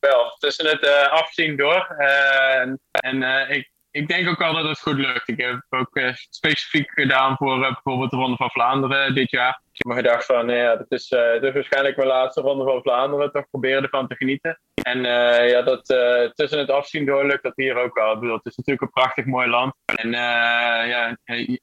[0.00, 0.36] wel.
[0.38, 1.94] Tussen het eh, afzien door.
[1.98, 2.60] Eh,
[2.90, 5.28] en ik, ik denk ook wel dat het goed lukt.
[5.28, 6.00] Ik heb ook
[6.30, 9.60] specifiek gedaan voor bijvoorbeeld de Ronde van Vlaanderen dit jaar.
[9.72, 12.82] Ik heb me gedacht van, nou ja, dat is, is waarschijnlijk mijn laatste Ronde van
[12.82, 13.32] Vlaanderen.
[13.32, 14.60] Toch proberen ervan te genieten.
[14.82, 15.02] En
[15.48, 15.86] ja, dat
[16.34, 18.12] tussen het afzien door lukt dat hier ook wel.
[18.12, 19.74] Ik bedoel, het is natuurlijk een prachtig mooi land.
[19.84, 20.10] En
[20.88, 21.16] ja,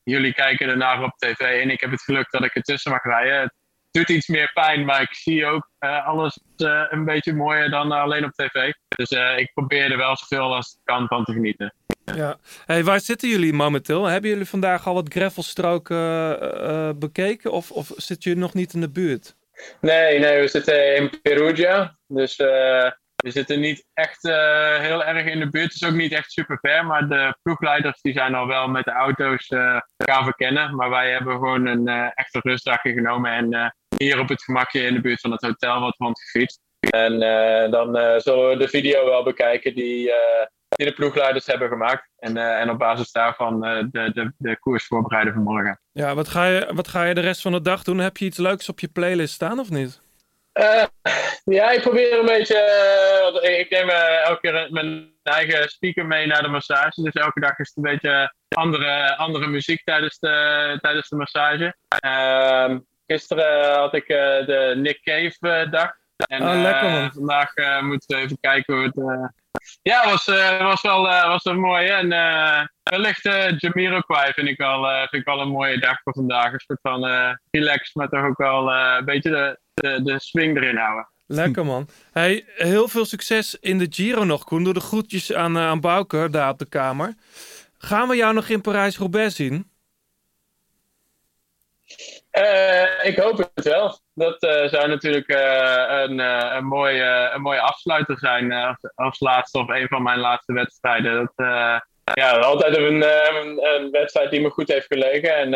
[0.04, 3.54] jullie kijken ernaar op tv en ik heb het geluk dat ik ertussen mag rijden.
[3.92, 7.70] Het doet iets meer pijn, maar ik zie ook eh, alles eh, een beetje mooier
[7.70, 8.72] dan alleen op tv.
[8.88, 11.74] Dus eh, ik probeer er wel zoveel als het kan van te genieten.
[12.16, 12.38] Ja.
[12.66, 14.06] Hey, waar zitten jullie momenteel?
[14.06, 17.52] Hebben jullie vandaag al wat gravelstroken eh, eh, bekeken?
[17.52, 19.36] Of, of zitten jullie nog niet in de buurt?
[19.82, 21.98] Nee, nee, we zitten in Perugia.
[22.08, 25.74] Dus eh, we zitten niet echt eh, heel erg in de buurt.
[25.74, 26.86] Het is ook niet echt super ver.
[26.86, 30.76] Maar de ploegleiders die zijn al wel met de auto's eh, gaan verkennen.
[30.76, 33.32] Maar wij hebben gewoon een eh, echte rustdagje genomen.
[33.32, 36.60] En eh, hier op het gemakje in de buurt van het hotel wat rondgefietst.
[36.80, 41.46] En eh, dan eh, zullen we de video wel bekijken die, eh, die de ploegleiders
[41.46, 42.10] hebben gemaakt.
[42.18, 45.80] En, eh, en op basis daarvan eh, de, de, de koers voorbereiden voor morgen.
[45.92, 47.98] Ja, wat ga, je, wat ga je de rest van de dag doen?
[47.98, 50.02] Heb je iets leuks op je playlist staan of niet?
[50.52, 50.84] Eh,
[51.44, 52.58] ja, ik probeer een beetje.
[53.60, 57.02] ik, neem eh, elke keer een- mijn eigen speaker mee naar de massage.
[57.02, 61.76] Dus elke dag is het een beetje andere, andere muziek tijdens de, tijdens de massage.
[62.00, 62.80] Ehm,
[63.14, 65.92] gisteren had ik eh, de Nick Cave eh, dag.
[66.18, 67.12] En Oh, lekker, eh, man.
[67.12, 68.98] vandaag eh, moeten we even kijken hoe het.
[68.98, 69.28] eh,
[69.82, 71.88] Ja, was, eh, was, wel, eh, was wel mooi.
[71.88, 71.94] hè.
[71.94, 76.02] En eh, wellicht eh Jamiroquai vind ik, wel, eh, vind ik wel een mooie dag
[76.04, 76.54] voor vandaag.
[76.54, 80.20] Een soort van eh relaxed, maar toch ook wel eh, een beetje de, de, de
[80.20, 81.10] swing erin houden.
[81.26, 81.88] Lekker man.
[82.12, 84.64] Hey, heel veel succes in de Giro nog, Koen.
[84.64, 87.14] Doe de groetjes aan, eh, aan Bouke daar op de kamer.
[87.78, 89.72] Gaan we jou nog in Parijs-Roubaix zien?
[92.40, 94.00] Eh, ik hoop het wel.
[94.14, 99.60] Dat eh, zou natuurlijk eh, een, een, mooie, een mooie afsluiter zijn als, als laatste
[99.60, 101.32] of een van mijn laatste wedstrijden.
[101.36, 101.46] Dat,
[102.14, 105.54] ja, altijd een, een, een wedstrijd die me goed heeft gelegen en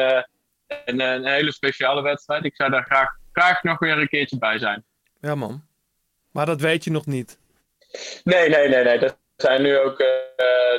[0.85, 2.45] een, een hele speciale wedstrijd.
[2.45, 4.83] Ik zou daar graag, graag nog weer een keertje bij zijn.
[5.21, 5.65] Ja man.
[6.31, 7.39] Maar dat weet je nog niet.
[8.23, 8.99] Nee, nee, nee, nee.
[8.99, 10.07] Daar zijn nu ook eh,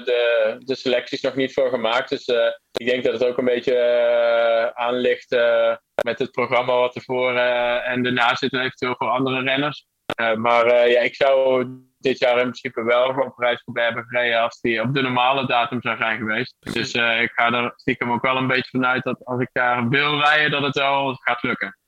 [0.05, 2.09] de, de selecties nog niet voor gemaakt.
[2.09, 6.31] Dus eh, ik denk dat het ook een beetje eh, aan ligt eh, met het
[6.31, 9.87] programma wat ervoor eh en daarna zit eventueel voor andere renners.
[10.07, 11.67] Eh, maar eh, ja, ik zou
[11.99, 15.83] dit jaar in principe wel voor Parijs-Roubaix hebben gereden als die op de normale datum
[15.83, 16.57] zou zijn geweest.
[16.59, 19.89] Dus eh, ik ga er stiekem ook wel een beetje vanuit dat als ik daar
[19.89, 21.79] wil rijden, dat het wel gaat lukken.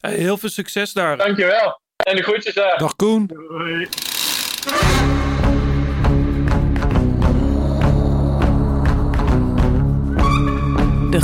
[0.00, 1.16] Hey, heel veel succes daar.
[1.16, 1.80] Dankjewel.
[1.96, 2.78] En de groetjes daar.
[2.78, 3.26] Dag Koen.
[3.26, 3.88] Doei.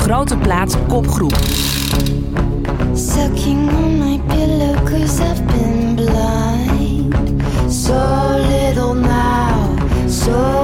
[0.03, 1.34] Grote plaats kopgroep.
[2.94, 7.14] Sucking on my pillow cause I've been blind.
[7.72, 7.94] So
[8.50, 9.76] little now,
[10.09, 10.61] so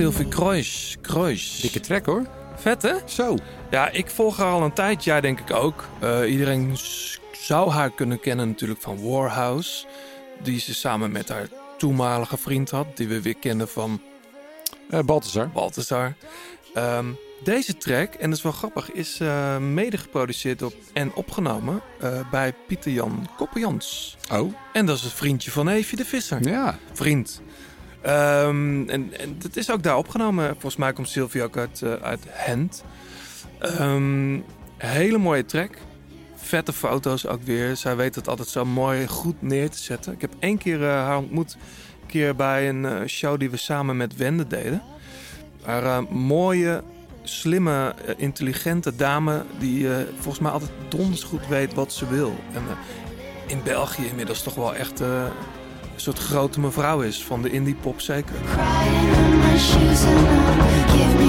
[0.00, 0.96] Sylvie Kroijs.
[1.00, 1.60] Kroijs.
[1.60, 2.26] Dikke trek hoor.
[2.56, 2.94] Vet hè?
[3.04, 3.36] Zo.
[3.70, 5.04] Ja, ik volg haar al een tijd.
[5.04, 5.84] Jij denk ik ook.
[6.00, 6.76] Eh, iedereen
[7.32, 9.86] zou haar kunnen kennen natuurlijk van Warhouse.
[10.42, 11.48] Die ze samen met haar
[11.78, 12.96] toenmalige vriend had.
[12.96, 14.00] Die we weer kennen van
[14.90, 15.50] Eh Balthazar.
[15.50, 16.14] Balthazar.
[16.74, 17.06] Ehm,
[17.44, 21.82] deze track, en dat is wel grappig, is eh, mede geproduceerd op, en opgenomen
[22.30, 24.16] bij Pieter Jan Koppenjans.
[24.32, 24.54] Oh.
[24.72, 26.48] En dat is een vriendje van Eefje de Visser.
[26.48, 26.78] Ja.
[26.92, 27.42] Vriend.
[28.02, 30.50] Ehm, en, en dat is ook daar opgenomen.
[30.50, 32.84] Volgens mij komt Sylvie ook uit, eh, Hent.
[33.58, 34.38] Ehm,
[34.76, 35.70] hele mooie track.
[36.34, 37.76] Vette foto's ook weer.
[37.76, 40.12] Zij weet het altijd zo mooi goed neer te zetten.
[40.12, 41.56] Ik heb één keer eh, haar ontmoet.
[42.00, 44.82] Een keer bij een eh, show die we samen met Wende deden.
[45.62, 46.82] Haar eh, mooie,
[47.22, 49.44] slimme, eh, intelligente dame.
[49.58, 52.34] Die eh, volgens mij altijd donders goed weet wat ze wil.
[52.52, 55.02] En eh, in België inmiddels toch wel echt...
[56.06, 58.34] een grote mevrouw is van de indie pop zeker.
[58.34, 61.20] my shoes and now give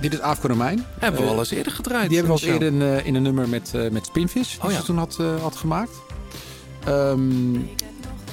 [0.00, 0.84] dit is Aafke Romein.
[0.98, 2.08] Hebben we al eens eerder gedraaid.
[2.08, 4.50] Die hebben we al de eerder in, eh, in een nummer met, eh, met Spinvis.
[4.50, 4.78] Die Oh ja.
[4.78, 5.90] ze toen had, eh, had gemaakt.
[6.84, 7.54] Ehm,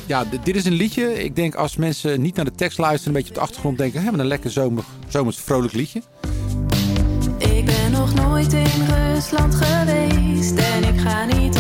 [0.06, 1.24] ja, dit is een liedje.
[1.24, 4.02] Ik denk als mensen niet naar de tekst luisteren, een beetje op de achtergrond denken,
[4.02, 6.02] hebben een lekker zomer, zomers vrolijk liedje.
[7.38, 11.57] Ik ben nog nooit in Rusland geweest en ik ga niet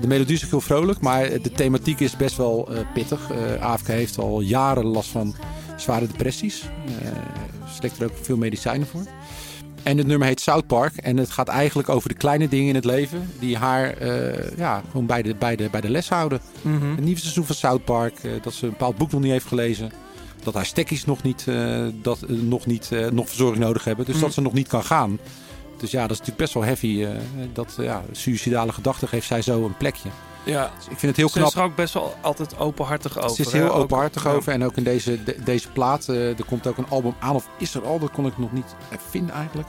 [0.00, 3.30] de melodie is ook heel vrolijk, maar de thematiek is best wel eh, pittig.
[3.30, 5.34] Eh AFK heeft al jaren last van
[5.76, 6.62] zware depressies.
[7.02, 7.08] Eh
[7.74, 9.02] slikt er ook veel medicijnen voor.
[9.82, 10.96] En het nummer heet South Park.
[10.96, 14.82] En het gaat eigenlijk over de kleine dingen in het leven die haar eh, ja,
[14.90, 16.40] gewoon bij de, bij, de, bij de les houden.
[16.62, 16.90] Mhm.
[16.90, 19.46] Het nieuwe seizoen van South Park, eh, dat ze een bepaald boek nog niet heeft
[19.46, 19.90] gelezen.
[20.42, 24.04] Dat haar stekkies nog niet, eh, dat, eh, nog, niet eh, nog verzorging nodig hebben.
[24.04, 24.24] Dus Mhm.
[24.24, 25.18] dat ze nog niet kan gaan.
[25.76, 27.04] Dus ja, dat is natuurlijk best wel heavy.
[27.04, 27.10] eh,
[27.52, 30.08] dat eh, ja, suïcidale gedachten geeft zij zo een plekje.
[30.44, 30.70] Ja.
[30.76, 31.48] Dus ik vind het heel Ze knap.
[31.48, 33.30] is er ook best wel altijd openhartig over.
[33.36, 33.58] Ze is hè?
[33.58, 34.30] heel Ook- openhartig ja.
[34.30, 34.52] over.
[34.52, 37.34] En ook in deze, de- deze plaat, eh, er komt ook een album aan.
[37.34, 38.74] Of is er al, dat kon ik nog niet
[39.10, 39.68] vinden eigenlijk.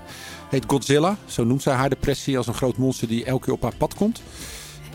[0.49, 1.17] Heet Godzilla.
[1.25, 3.93] Zo noemt zij haar depressie als een groot monster die elke keer op haar pad
[3.93, 4.21] komt.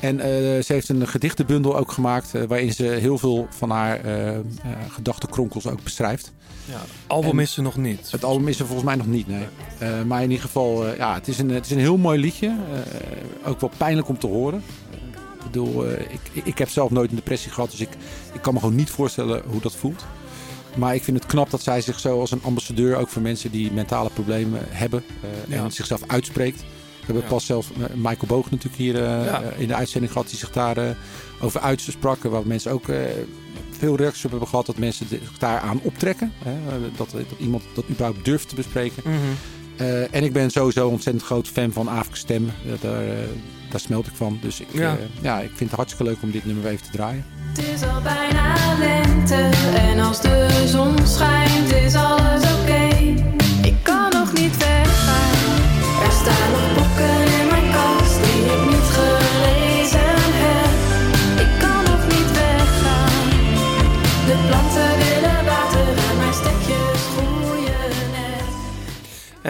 [0.01, 0.29] En eh,
[0.63, 2.35] ze heeft een gedichtenbundel ook gemaakt.
[2.35, 4.43] eh, waarin ze heel veel van haar eh, eh,
[4.91, 6.33] gedachtenkronkels ook beschrijft.
[6.65, 8.11] Ja, het album En is er nog niet.
[8.11, 9.47] Het album is er volgens mij nog niet, nee.
[10.05, 12.57] Maar in ieder geval, ja, het is, een, het is een heel mooi liedje.
[13.45, 14.63] Ook wel pijnlijk om te horen.
[15.39, 17.89] Ik bedoel, ik, ik heb zelf nooit een depressie gehad, dus ik,
[18.33, 20.05] ik kan me gewoon niet voorstellen hoe dat voelt.
[20.77, 23.51] Maar ik vind het knap dat zij zich zo als een ambassadeur, ook voor mensen
[23.51, 25.03] die mentale problemen hebben,
[25.49, 25.65] Ja.
[25.65, 26.63] en zichzelf uitspreekt.
[27.13, 27.37] We hebben Ja.
[27.37, 29.43] pas zelfs eh, Michael Boog natuurlijk hier eh, Ja.
[29.43, 30.91] eh, in de uitzending gehad, die zich daar eh,
[31.41, 32.23] over uitsprak.
[32.23, 32.97] Waar mensen ook eh,
[33.79, 36.33] veel reacties op hebben gehad dat mensen zich daaraan optrekken.
[36.45, 36.53] Hè?
[36.97, 39.03] Dat, dat iemand dat überhaupt durft te bespreken.
[39.07, 39.17] Mhm.
[39.77, 42.53] Eh, en ik ben sowieso een ontzettend groot fan van Afrika Stem.
[42.67, 43.03] Eh, daar,
[43.71, 44.39] daar smelt ik van.
[44.43, 44.81] Dus ik, Ja.
[44.81, 44.97] ja.
[45.21, 47.25] ja, ik vind het hartstikke leuk om dit nummer weer even te draaien.
[47.49, 49.35] Het is al bijna lente
[49.75, 52.89] en als de zon schijnt is alles oké.
[53.63, 55.10] Ik kan nog niet ik kan nog weggaan.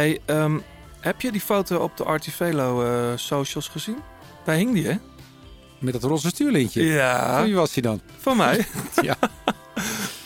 [0.01, 0.59] Hey, ehm,
[1.01, 3.97] heb je die foto op de Artivelo eh, socials gezien?
[4.45, 4.95] Daar hing die, hè?
[5.79, 6.85] Met dat roze stuurlintje.
[6.85, 7.37] Ja.
[7.37, 8.01] Van wie was die dan?
[8.19, 8.67] Van mij.
[9.03, 9.17] ja.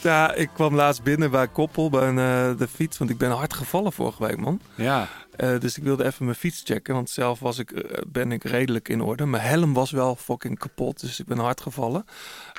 [0.02, 3.30] Ja, ik kwam laatst binnen bij Koppel bij een, eh, de fiets, want ik ben
[3.30, 4.60] hard gevallen vorige week, man.
[4.74, 5.08] Ja.
[5.36, 8.44] Eh, dus ik wilde even mijn fiets checken, want zelf was ik, eh, ben ik
[8.44, 9.26] redelijk in orde.
[9.26, 12.04] Mijn helm was wel fucking kapot, dus ik ben hard gevallen.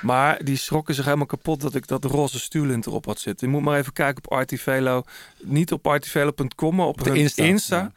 [0.02, 3.46] Maar die schrokken zich helemaal kapot dat ik dat roze stuurlint erop had zitten.
[3.46, 5.02] Je moet maar even kijken op Artivelo.
[5.42, 7.92] Niet op artivelo.com, maar op, hun Insta, Insta.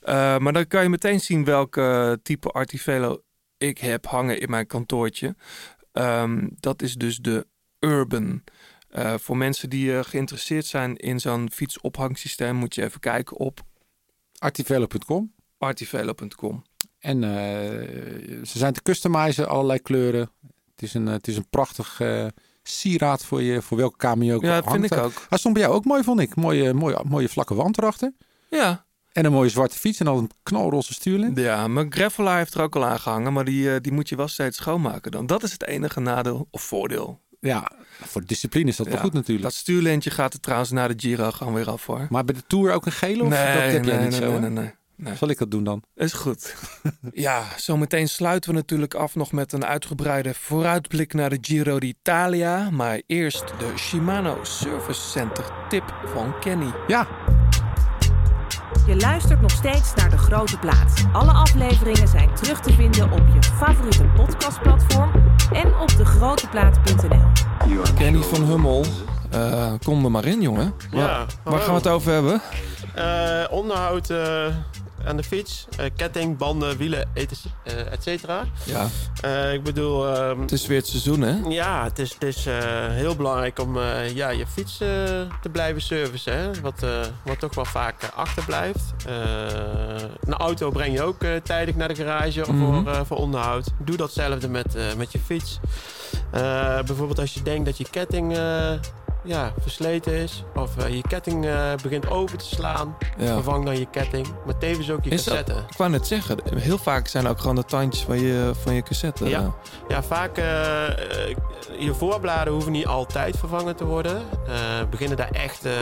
[0.00, 3.22] Eh, maar dan kan je meteen zien welke type Artivelo
[3.58, 5.36] ik heb hangen in mijn kantoortje.
[5.92, 7.46] Ehm, dat is dus de
[7.78, 8.42] Urban.
[9.16, 13.66] Voor mensen die geïnteresseerd zijn in zo'n fietsophangsysteem, moet je even kijken op
[14.38, 15.32] Artivelo.com.
[15.58, 16.62] artivelo.com.
[16.98, 17.30] En eh,
[18.44, 20.30] ze zijn te customizen, allerlei kleuren.
[20.74, 22.26] Het is een, het is een prachtig eh,
[22.62, 24.80] sieraad voor, je, voor welke kamer je ook Ja, dat hangt.
[24.80, 25.26] vind ik ook.
[25.28, 26.34] Hij stond bij jou ook mooi, vond ik.
[26.36, 28.12] Mooie, mooie, mooie vlakke wand erachter.
[28.50, 28.86] Ja.
[29.12, 31.38] En een mooie zwarte fiets en dan een knalroze stuurlint.
[31.38, 34.16] Ja, mijn Greffelaar heeft er ook al aan gehangen, maar die, eh, die moet je
[34.16, 35.26] wel steeds schoonmaken dan.
[35.26, 37.20] Dat is het enige nadeel of voordeel.
[37.40, 37.70] Ja,
[38.02, 39.42] voor de discipline is dat wel Ja, goed natuurlijk.
[39.42, 42.06] Dat stuurlintje gaat er trouwens na de Giro gewoon weer af hoor.
[42.10, 43.22] Maar bij de Tour ook een gele?
[43.22, 44.38] Of Nee, dat heb jij niet nee, zo?
[44.38, 44.72] nee, nee.
[45.16, 45.82] Zal ik dat doen dan?
[45.94, 46.54] Is goed.
[47.12, 52.70] ja, zometeen sluiten we natuurlijk af nog met een uitgebreide vooruitblik naar de Giro d'Italia.
[52.70, 56.70] Maar eerst de Shimano Service Center tip van Kenny.
[56.86, 57.06] Ja.
[58.88, 61.04] Je luistert nog steeds naar De Grote Plaat.
[61.12, 65.10] Alle afleveringen zijn terug te vinden op je favoriete podcastplatform
[65.52, 67.26] en op degroteplaat.nl.
[67.94, 68.84] Kenny van Hummel,
[69.30, 70.74] eh, kom er maar in jongen.
[70.90, 72.40] Ja, waar, gaan we het over hebben?
[72.94, 74.46] Eh, onderhoud eh,
[75.08, 78.44] aan de fiets, eh, ketting, banden, wielen, eh, et cetera.
[78.64, 78.86] Ja.
[79.20, 80.14] Eh, ik bedoel...
[80.16, 81.48] ehm, Het is weer het seizoen hè?
[81.48, 82.46] ja, het is, het is
[82.90, 83.78] heel belangrijk om
[84.14, 86.36] ja, je fiets te blijven servicen.
[86.38, 86.50] Hè?
[86.60, 86.86] Wat,
[87.24, 88.80] wat toch wel vaak achterblijft.
[90.24, 92.82] Een auto breng je ook tijdig naar de garage Mhm.
[92.84, 93.66] voor, voor onderhoud.
[93.84, 95.58] Doe datzelfde met, met je fiets.
[96.86, 98.36] Bijvoorbeeld als je denkt dat je ketting
[99.28, 100.44] ja, versleten is.
[100.54, 102.96] Of eh, je ketting eh, begint over te slaan.
[103.18, 103.34] Ja.
[103.34, 104.26] Vervang dan je ketting.
[104.46, 105.62] Maar tevens ook je Is dat, cassette.
[105.70, 108.82] ik wou net zeggen, heel vaak zijn ook gewoon de tandjes van je, van je
[108.82, 109.24] cassette.
[109.24, 109.30] eh.
[109.30, 109.54] Ja,
[109.88, 111.36] ja vaak eh, eh,
[111.78, 114.22] je voorbladen hoeven niet altijd vervangen te worden.
[114.46, 114.54] Eh,
[114.90, 115.72] beginnen daar echt eh,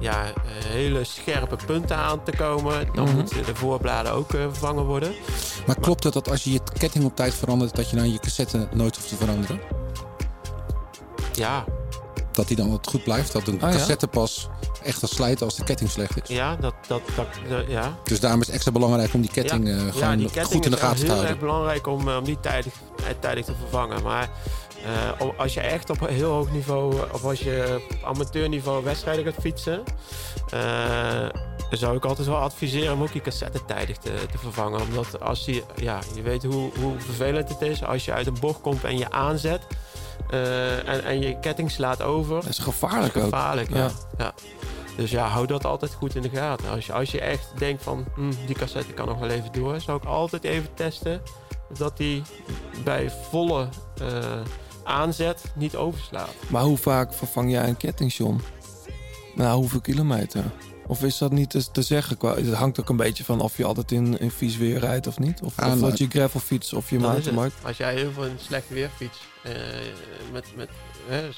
[0.00, 0.22] ja,
[0.66, 2.88] hele scherpe punten aan te komen.
[2.94, 3.14] Dan Mhm.
[3.16, 5.12] moeten de voorbladen ook vervangen worden.
[5.66, 8.18] Maar klopt het dat als je je ketting op tijd verandert, dat je dan je
[8.18, 9.60] cassette nooit hoeft te veranderen?
[11.34, 11.64] ja,
[12.36, 13.32] Dat die dan wat goed blijft.
[13.32, 14.48] Dat een Oh, cassette pas
[14.82, 16.36] echt gaat slijten als de ketting slecht is.
[16.36, 17.98] ja, dat, dat, dat, dat- ja.
[18.04, 19.72] Dus daarom is het extra belangrijk om die ketting ja.
[19.74, 21.30] eh, ja, gewoon die ketting goed in de is gaten te heel houden.
[21.30, 24.02] erg belangrijk om, eh, om die tijdig, eh, tijdig te vervangen.
[24.02, 24.30] Maar
[25.20, 29.24] eh, als je echt op een heel hoog niveau, of als je op amateurniveau wedstrijden
[29.24, 29.82] gaat fietsen,
[30.50, 31.28] eh,
[31.70, 34.80] dan zou ik altijd wel adviseren om ook die cassette tijdig te, te vervangen.
[34.80, 38.36] Omdat als je, ja, je weet hoe, hoe vervelend het is als je uit een
[38.40, 39.60] bocht komt en je aanzet.
[40.30, 42.34] Eh, en, en je ketting slaat over.
[42.34, 43.28] Dat is gevaarlijk is ook.
[43.28, 43.76] gevaarlijk, ja.
[43.76, 43.90] Ja.
[44.18, 44.34] ja.
[44.96, 46.70] Dus ja, hou dat altijd goed in de gaten.
[46.70, 49.80] Als je, als je echt denkt van, hm, die cassette kan nog wel even door,
[49.80, 51.22] zou ik altijd even testen
[51.78, 52.22] dat die
[52.84, 53.68] bij volle
[54.00, 54.40] eh,
[54.84, 56.34] aanzet niet overslaat.
[56.48, 58.40] Maar hoe vaak vervang jij een ketting, John?
[59.34, 60.44] Nou, hoeveel kilometer?
[60.86, 62.16] Of is dat niet te, zeggen?
[62.16, 65.06] Qua- Het hangt ook een beetje van of je altijd in, in vies weer rijdt
[65.06, 65.40] of niet.
[65.42, 67.66] Of, Ah, of nou, dat je gravelfiets of je mountainbike.
[67.66, 69.52] Als jij heel veel in slecht weer fietst, eh,
[70.32, 70.68] met, met,
[71.08, 71.28] hè,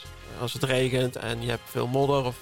[0.41, 2.37] als het regent en je hebt veel modder of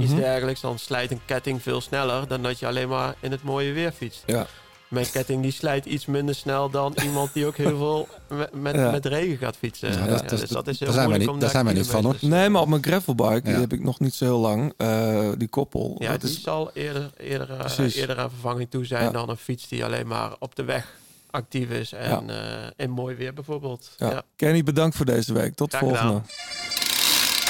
[0.00, 0.20] iets Mhm.
[0.20, 3.72] dergelijks, dan slijt een ketting veel sneller dan dat je alleen maar in het mooie
[3.72, 4.22] weer fietst.
[4.26, 4.46] Ja.
[4.94, 8.74] Mijn ketting die slijt iets minder snel dan iemand die ook heel veel met, met,
[8.74, 8.90] Ja.
[8.90, 9.92] met regen gaat fietsen.
[9.92, 11.50] Ja, Ja, dat- dus dat- dat is heel daar zijn wij moeilijk niet- om daar
[11.50, 13.60] zijn wij niet van, kilometers- Nee, maar op mijn gravelbike, die Ja.
[13.60, 14.72] heb ik nog niet zo heel lang.
[14.76, 15.96] eh, die koppel.
[15.98, 19.10] Ja, dat die is, zal eerder, eerder, eh, eerder aan vervanging toe zijn Ja.
[19.10, 20.86] dan een fiets die alleen maar op de weg
[21.30, 22.36] actief is en eh,
[22.76, 23.90] in mooi weer bijvoorbeeld.
[23.96, 24.10] ja.
[24.10, 24.22] Ja.
[24.36, 25.54] Kenny, bedankt voor deze week.
[25.54, 25.88] Tot gedaan.
[25.88, 26.20] volgende.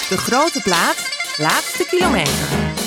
[0.09, 0.97] De grote plaat,
[1.39, 2.83] laatste kilometer.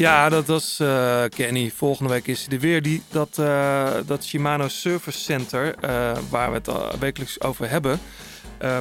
[0.00, 1.70] Ja, dat was eh, Kenny.
[1.70, 2.82] Volgende week is hij er weer.
[2.82, 8.00] Die, dat, eh, dat Shimano Service Center, eh, waar we het wekelijks over hebben.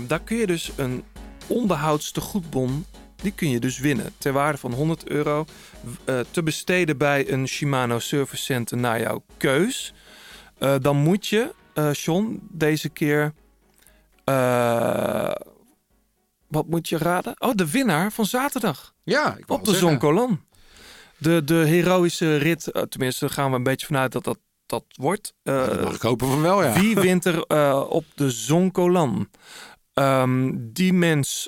[0.08, 1.04] daar kun je dus een
[1.48, 4.14] onderhoudstegoedbon, die kun je dus winnen.
[4.18, 5.46] Ter waarde van 100 euro.
[6.32, 9.94] te besteden bij een Shimano Service Center naar jouw keus.
[10.82, 11.54] Dan moet je,
[11.92, 13.34] John, deze keer...
[16.48, 17.36] wat moet je raden?
[17.38, 18.94] Oh, de winnaar van zaterdag.
[19.04, 19.76] Ja, ik Op de.
[19.76, 20.48] Zonkolan.
[21.20, 25.34] De, de heroïsche rit, eh, tenminste gaan we een beetje vanuit dat dat, dat wordt.
[25.44, 26.74] Dat mag ik hopen van wel, ja.
[26.80, 29.30] Wie wint er eh, op de Zonkolan?
[29.94, 31.48] Ehm, die mens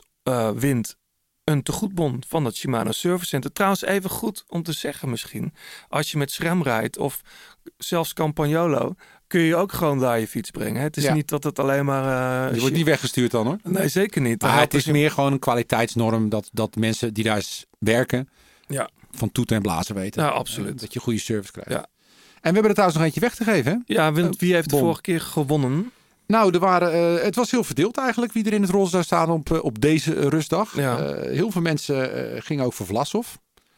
[0.55, 0.95] wint
[1.43, 3.51] een tegoedbon van het Shimano Service Center.
[3.51, 5.53] Trouwens, even goed om te zeggen misschien.
[5.87, 7.21] Als je met SRAM rijdt of
[7.77, 8.93] zelfs Campagnolo...
[9.27, 10.81] kun je ook gewoon daar je fiets brengen.
[10.81, 11.13] Het is Ja.
[11.13, 12.53] niet dat het alleen maar...
[12.53, 13.57] Je wordt niet weggestuurd dan hoor.
[13.63, 14.41] Nee, zeker niet.
[14.41, 17.43] Maar het is meer gewoon een kwaliteitsnorm dat, dat mensen die daar
[17.79, 18.29] werken
[18.67, 18.89] Ja.
[19.15, 20.23] Van toeten en blazen weten.
[20.23, 20.79] Ja, absoluut.
[20.79, 21.71] Dat je goede service krijgt.
[21.71, 21.85] Ja.
[22.41, 23.71] En we hebben er trouwens nog eentje weg te geven.
[23.71, 23.93] Hè?
[23.93, 24.83] Ja, wie, wie heeft de bon.
[24.83, 25.91] vorige keer gewonnen?
[26.27, 29.03] Nou, er waren, eh, het was heel verdeeld eigenlijk wie er in het roze zou
[29.03, 30.75] staan op, eh, op deze eh, rustdag.
[30.75, 30.97] Ja.
[30.97, 33.27] Eh, heel veel mensen eh, gingen ook voor Vlasov.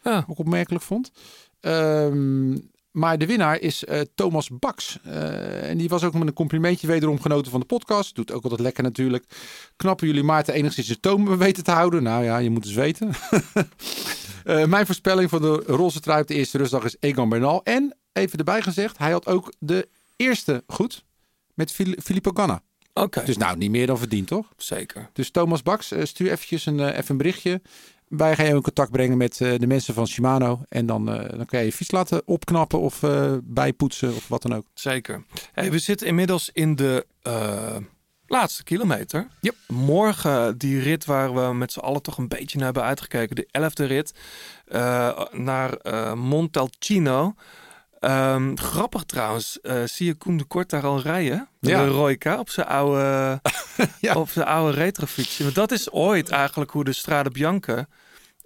[0.03, 0.25] Ja.
[0.27, 1.11] Ook opmerkelijk vond.
[1.59, 2.51] Ehm,
[2.91, 4.97] maar de winnaar is eh, Thomas Baks.
[5.03, 8.15] Eh, en die was ook met een complimentje wederom genoten van de podcast.
[8.15, 9.25] Doet ook altijd lekker natuurlijk.
[9.75, 12.03] Knappen jullie Maarten enigszins de toon weten te houden?
[12.03, 13.11] Nou ja, je moet eens weten.
[14.43, 17.63] Eh, mijn voorspelling voor de roze trui op de eerste rustdag is Egan Bernal.
[17.63, 21.03] En, even erbij gezegd, hij had ook de eerste goed
[21.53, 22.61] met Fili- Filippo Ganna.
[22.93, 23.23] Oké.
[23.25, 24.47] Dus nou, niet meer dan verdiend, toch?
[24.57, 25.09] Zeker.
[25.13, 27.61] Dus Thomas Baks, eh, stuur eventjes een, eh, even een berichtje.
[28.07, 30.61] Wij gaan je in contact brengen met de mensen van Shimano.
[30.69, 32.99] En dan, dan kan je je fiets laten opknappen of
[33.43, 34.65] bijpoetsen of wat dan ook.
[34.73, 35.23] Zeker.
[35.51, 37.05] Hey, we zitten inmiddels in de
[38.33, 39.27] laatste kilometer.
[39.67, 43.35] Morgen die rit waar we met z'n allen toch een beetje naar hebben uitgekeken.
[43.35, 44.13] De elfde rit
[44.65, 47.33] eh, naar eh, Montalcino.
[47.99, 51.47] Ehm, grappig trouwens, eh, zie je Koen de Kort daar al rijden?
[51.59, 51.85] De Ja.
[51.85, 53.41] Royka op zijn oude,
[54.13, 55.43] op zijn oude retrofietsje.
[55.43, 57.87] Want dat is ooit eigenlijk hoe de Strade Bianca,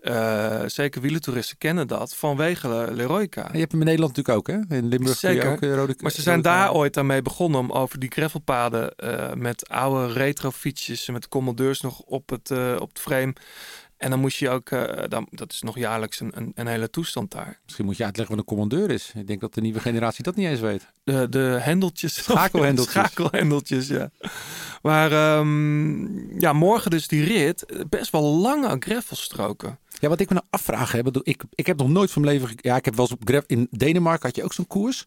[0.07, 3.49] eh, zeker wielentoeristen kennen dat, vanwege Le- Leroyka.
[3.51, 4.75] Je hebt hem in Nederland natuurlijk ook, hè?
[4.77, 5.51] In Limburg Zeker.
[5.51, 8.11] ook eh, rode maar ze zijn rode- daar ooit aan mee begonnen om over die
[8.11, 13.34] gravelpaden eh, met oude retrofietsjes en met commandeurs nog op het, eh, op het frame.
[13.98, 16.90] En dan moest je ook, eh, dan, dat is nog jaarlijks een, een, een hele
[16.90, 17.60] toestand daar.
[17.64, 19.11] Misschien moet je uitleggen wat een commandeur is.
[19.15, 20.88] Ik denk dat de nieuwe generatie dat niet eens weet.
[21.03, 22.14] De, de hendeltjes.
[22.24, 22.94] Schakelhendeltjes.
[23.11, 24.10] Schakelhendeltjes, ja.
[24.82, 27.65] Maar ehm, ja, morgen dus die rit.
[27.65, 29.80] eh, Best wel lange gravelstroken.
[29.99, 32.40] Ja, wat ik me nou afvraag, hè, bedoel, ik, ik heb nog nooit van mijn
[32.40, 32.56] leven...
[32.61, 33.44] Ja, ik heb wel eens op.
[33.49, 35.06] In Denemarken had je ook zo'n koers.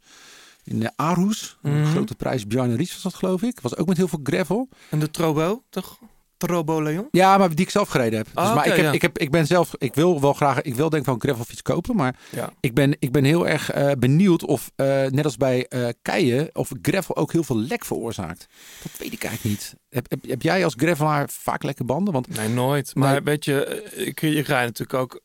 [0.64, 1.58] In uh, Aarhus.
[1.62, 1.90] Een Mhm.
[1.90, 2.46] grote prijs.
[2.46, 3.60] Bjarne Ries was dat, geloof ik.
[3.60, 4.68] Was ook met heel veel gravel.
[4.90, 5.98] En de Trobo, toch?
[6.46, 7.08] Trobo Leon?
[7.10, 8.26] Ja, maar die ik zelf gereden heb.
[8.26, 8.92] Dus, Ah, maar ik, heb, ja.
[8.92, 11.20] ik, heb, ik ben zelf, ik wil wel graag, ik wil denk ik wel een
[11.20, 12.50] gravelfiets kopen, maar Ja.
[12.60, 16.50] ik, ben, ik ben heel erg eh, benieuwd of, eh, net als bij eh keien,
[16.52, 18.46] of gravel ook heel veel lek veroorzaakt.
[18.82, 19.74] Dat weet ik eigenlijk niet.
[19.88, 22.12] Heb, heb, heb jij als gravelaar vaak lekke banden?
[22.12, 22.94] Want Nee, nooit.
[22.94, 25.20] Maar weet je, ik, ik rijd natuurlijk ook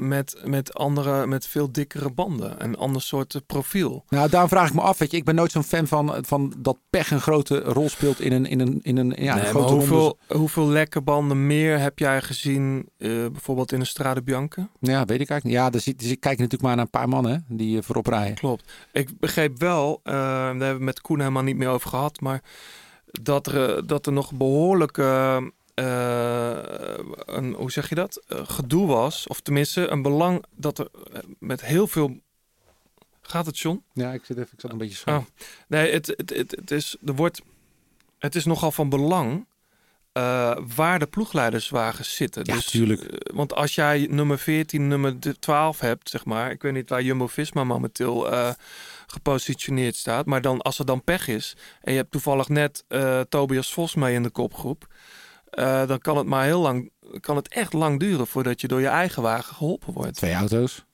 [0.00, 2.54] met, met andere, met veel dikkere banden.
[2.64, 4.04] Een ander soort profiel.
[4.08, 4.98] Nou, daarom vraag ik me af.
[4.98, 8.20] Weet je, ik ben nooit zo'n fan van, van dat pech een grote rol speelt
[8.20, 10.15] in een, in een, in een, ja, een nee, grote hoeveel.
[10.18, 14.68] Hoeveel, hoeveel lekke banden meer heb jij gezien, eh, bijvoorbeeld in de Strade Bianca?
[14.80, 15.52] Ja, weet ik eigenlijk niet.
[15.52, 18.34] Ja, dus, dus ik kijk natuurlijk maar naar een paar mannen die eh, voorop rijden.
[18.34, 18.72] Klopt.
[18.92, 22.20] Ik begreep wel, eh, daar hebben we het met Koen helemaal niet meer over gehad,
[22.20, 22.42] maar
[23.22, 25.36] dat er, dat er nog behoorlijk, eh,
[25.74, 26.58] eh,
[27.26, 29.26] een, hoe zeg je dat, gedoe was.
[29.26, 30.88] Of tenminste, een belang dat er
[31.38, 32.16] met heel veel...
[33.20, 33.82] Gaat het, John?
[33.92, 35.48] Ja, ik zit even, ik zat een beetje Oh, scherp.
[35.68, 37.42] nee, het, het, het, het, is, er wordt,
[38.18, 39.46] het is nogal van belang
[40.16, 42.42] eh, waar de ploegleiderswagens zitten.
[42.44, 43.02] Ja, dus, tuurlijk.
[43.02, 46.50] eh, want als jij nummer 14, nummer de- 12 hebt, zeg maar.
[46.50, 48.50] Ik weet niet waar Jumbo-Visma momenteel eh,
[49.06, 50.26] gepositioneerd staat.
[50.26, 52.84] Maar dan, als er dan pech is en je hebt toevallig net
[53.28, 54.86] Tobias Vos mee in de kopgroep.
[55.86, 56.90] dan kan het maar heel lang,
[57.20, 60.14] kan het echt lang duren voordat je door je eigen wagen geholpen wordt.
[60.16, 60.84] Twee auto's.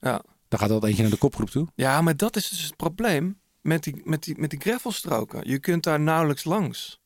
[0.00, 0.22] Ja.
[0.48, 1.66] Dan gaat altijd eentje naar de kopgroep toe.
[1.74, 5.48] Ja, maar dat is dus het probleem met die, met die, met die gravelstroken.
[5.48, 6.99] Je kunt daar nauwelijks langs.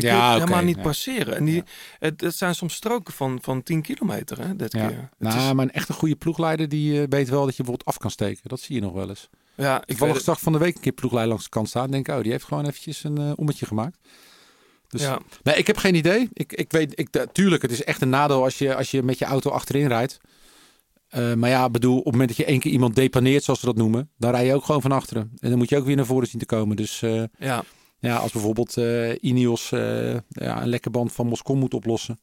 [0.00, 0.82] Je Ja, kunt oké, helemaal niet ja.
[0.82, 1.36] passeren.
[1.36, 1.62] En die,
[1.98, 4.86] het, het zijn soms stroken van, van 10 kilometer, hè, dit Ja.
[4.88, 5.08] keer.
[5.18, 7.98] Nou, is- maar een echte goede ploegleider die eh, weet wel dat je bijvoorbeeld af
[7.98, 8.48] kan steken.
[8.48, 9.28] Dat zie je nog wel eens.
[9.54, 10.22] ja, ik het.
[10.22, 11.90] zag van de week een keer ploegleider langs de kant staan.
[11.90, 13.98] Denk, oh, die heeft gewoon eventjes een eh, ommetje gemaakt.
[14.88, 15.18] Dus, Ja.
[15.42, 16.28] Nee, ik heb geen idee.
[16.32, 19.02] Ik, ik weet, ik, eh, tuurlijk, het is echt een nadeel als je, als je
[19.02, 20.18] met je auto achterin rijdt.
[21.36, 23.76] Maar ja, bedoel, op het moment dat je één keer iemand depaneert, zoals we dat
[23.76, 25.22] noemen, dan rij je ook gewoon van achteren.
[25.38, 26.76] En dan moet je ook weer naar voren zien te komen.
[26.76, 27.00] Dus
[27.38, 27.64] Ja.
[27.98, 32.20] Ja, als bijvoorbeeld eh Ineos eh, ja, een lekke band van Moskou moet oplossen.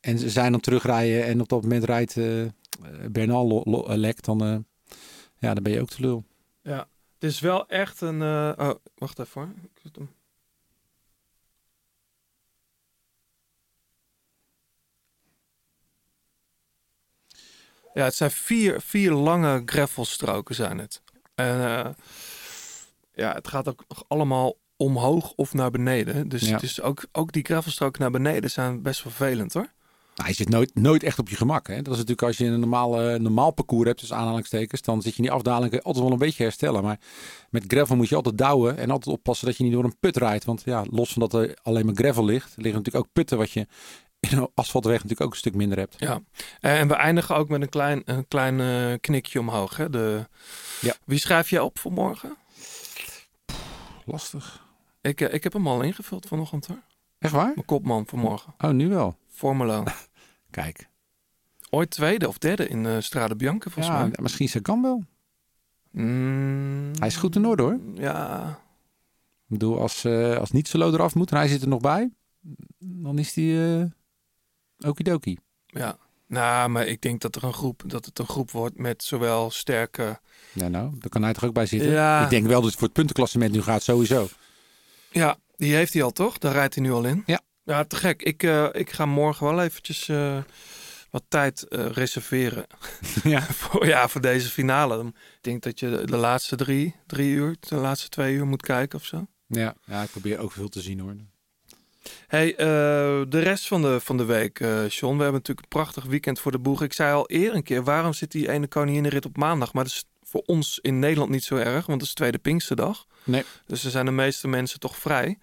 [0.00, 2.44] En ze zijn dan terugrijden en op dat moment rijdt eh,
[3.10, 4.66] Bernal lek, dan,
[5.38, 6.24] ja, dan ben je ook te lul.
[6.62, 6.88] ja.
[7.18, 8.22] Het is wel echt een...
[8.22, 10.08] oh, wacht even hoor.
[17.94, 21.02] Ja, het zijn vier, vier lange gravelstroken zijn het.
[21.34, 21.96] En
[23.14, 26.28] ja, het gaat ook allemaal omhoog of naar beneden.
[26.28, 26.52] Dus Ja.
[26.54, 29.68] het is ook, ook die gravelstroken naar beneden zijn best vervelend hoor.
[30.14, 31.66] Nou, je zit nooit, nooit echt op je gemak.
[31.66, 31.74] Hè?
[31.74, 35.10] Dat is natuurlijk als je een normaal, eh, normaal parcours hebt, dus aanhalingstekens, dan zit
[35.12, 36.82] je in die afdaling altijd wel een beetje herstellen.
[36.82, 36.98] Maar
[37.50, 40.16] met gravel moet je altijd douwen en altijd oppassen dat je niet door een put
[40.16, 40.44] rijdt.
[40.44, 43.50] Want ja, los van dat er alleen maar gravel ligt, liggen natuurlijk ook putten wat
[43.50, 43.66] je
[44.20, 45.94] in een asfaltweg natuurlijk ook een stuk minder hebt.
[45.98, 46.20] Ja,
[46.60, 49.76] Eh, en we eindigen ook met een klein, een klein eh, knikje omhoog.
[49.76, 49.90] Hè?
[49.90, 50.28] De...
[50.80, 50.94] Ja.
[51.04, 52.36] Wie schrijf jij op voor morgen?
[54.04, 54.63] Lastig.
[55.04, 56.78] Ik, eh, ik heb hem al ingevuld vanochtend hoor.
[57.18, 57.52] Echt waar?
[57.54, 58.54] Mijn kopman voor morgen.
[58.58, 59.16] Oh, nu wel.
[59.28, 59.84] Formelo.
[60.50, 60.88] Kijk.
[61.70, 64.10] Ooit tweede of derde in de Strade Bianca volgens Ja, mij.
[64.22, 65.04] misschien Sagan wel.
[65.90, 67.78] Mm, Hij is goed in orde hoor.
[67.94, 68.48] ja,
[69.42, 72.10] Ik bedoel, als, eh als niet solo eraf moet en hij zit er nog bij,
[72.78, 73.84] dan is hij eh
[74.88, 75.38] okidoki.
[75.66, 75.96] ja.
[76.26, 79.50] Nou, maar ik denk dat, er een groep, dat het een groep wordt met zowel
[79.50, 80.20] sterke...
[80.52, 81.90] Ja, nou, daar kan hij toch ook bij zitten.
[81.90, 82.24] Ja.
[82.24, 84.28] Ik denk wel dat het voor het puntenklassement nu gaat, sowieso.
[85.14, 86.38] Ja, die heeft hij al toch?
[86.38, 87.22] Daar rijdt hij nu al in.
[87.26, 87.40] Ja.
[87.64, 88.22] Ja, te gek.
[88.22, 90.38] Ik, eh, ik ga morgen wel eventjes eh,
[91.10, 92.66] wat tijd eh, reserveren.
[93.22, 93.42] Ja.
[93.62, 95.04] voor, ja, voor deze finale.
[95.06, 98.62] Ik denk dat je de, de laatste drie, drie uur, de laatste twee uur moet
[98.62, 99.26] kijken of zo.
[99.46, 101.14] Ja, ja, ik probeer ook veel te zien hoor.
[102.26, 105.16] Hey, de rest van de, van de week, eh John.
[105.16, 106.82] We hebben natuurlijk een prachtig weekend voor de boeg.
[106.82, 109.72] Ik zei al eerder een keer, waarom zit die ene koninginrit op maandag?
[109.72, 110.04] Maar dat is
[110.34, 113.06] voor ons in Nederland niet zo erg, want het is tweede Pinksterdag.
[113.24, 113.44] Nee.
[113.66, 115.38] Dus er zijn de meeste mensen toch vrij.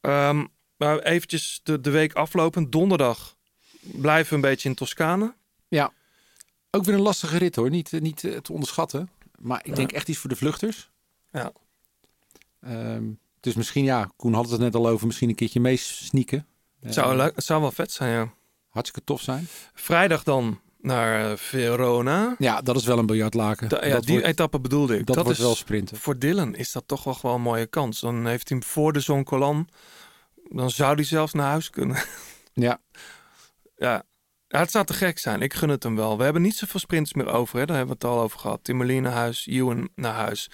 [0.00, 0.46] Ehm,
[0.76, 2.70] maar eventjes de, de week aflopen.
[2.70, 3.36] Donderdag
[3.80, 5.34] blijven we een beetje in Toscane.
[5.68, 5.92] Ja,
[6.70, 7.70] ook weer een lastige rit hoor.
[7.70, 9.10] Niet, eh, niet eh, te onderschatten.
[9.38, 10.90] Maar ik denk echt iets voor de vluchters.
[11.32, 11.52] Ja.
[12.60, 13.04] Ehm,
[13.40, 16.46] dus misschien, ja, Koen had het net al over, misschien een keertje meesneaken.
[16.80, 18.34] Het zou, het zou wel vet zijn, ja.
[18.68, 19.46] Hartstikke tof zijn.
[19.74, 22.34] Vrijdag dan naar eh, Verona.
[22.38, 23.68] Ja, dat is wel een biljartlaken.
[23.68, 25.06] Da- ja, dat die wordt, etappe bedoelde ik.
[25.06, 25.96] dat wordt is, wel sprinten.
[25.96, 28.00] Voor Dylan is dat toch wel een mooie kans.
[28.00, 29.68] Dan heeft hij hem voor de Zoncolan.
[30.50, 32.02] Dan zou hij zelfs naar huis kunnen.
[32.58, 32.80] Ja,
[33.76, 34.02] ja.
[34.48, 35.42] ja, het zou te gek zijn.
[35.42, 36.16] Ik gun het hem wel.
[36.18, 37.58] We hebben niet zoveel sprints meer over.
[37.58, 37.66] Hè?
[37.66, 38.60] Daar hebben we het al over gehad.
[38.64, 40.50] Timmerlien naar huis, Ewan naar huis.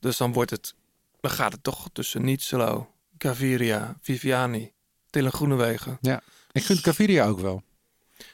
[0.00, 0.74] Dus dan wordt het...
[1.20, 4.72] Dan gaat het toch tussen Nietzelo, Gaviria, Viviani,
[5.10, 5.98] Dylan Groenewegen.
[6.00, 6.20] ja.
[6.52, 7.62] Ik gun Caviria ook wel.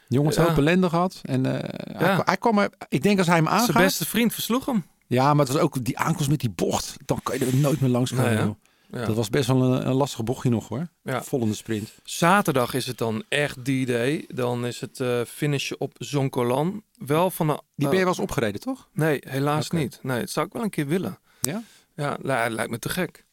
[0.08, 0.42] Jongens, Ja.
[0.44, 1.20] hoop ellende gehad.
[1.22, 1.52] En eh,
[1.98, 3.70] hij, kwam- hij kwam er, ik denk als hij hem aangaat.
[3.70, 4.84] Zijn beste vriend versloeg hem.
[5.06, 6.96] Ja, maar het was ook die aankomst met die bocht.
[7.04, 8.58] Dan kan je er nooit meer langs komen.
[8.90, 9.04] Ja.
[9.06, 10.88] Dat was best wel een, een lastige bochtje nog hoor.
[11.02, 11.22] Ja.
[11.22, 11.94] Vol in de sprint.
[12.04, 14.24] Zaterdag is het dan echt die day.
[14.28, 16.82] Dan is het eh finishen op Zoncolan.
[16.98, 17.60] Wel van een...
[17.76, 18.88] Die ben je wel eens opgereden, toch?
[18.92, 19.98] Nee, helaas niet.
[20.02, 21.18] Nee, het zou ik wel een keer willen.
[21.40, 21.62] Ja?
[21.94, 23.24] Ja, li- lijkt me te gek.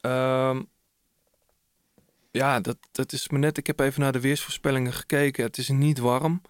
[0.00, 0.62] Ehm,
[2.36, 3.58] ja, dat, dat is me net.
[3.58, 5.44] Ik heb even naar de weersvoorspellingen gekeken.
[5.44, 6.42] Het is niet warm.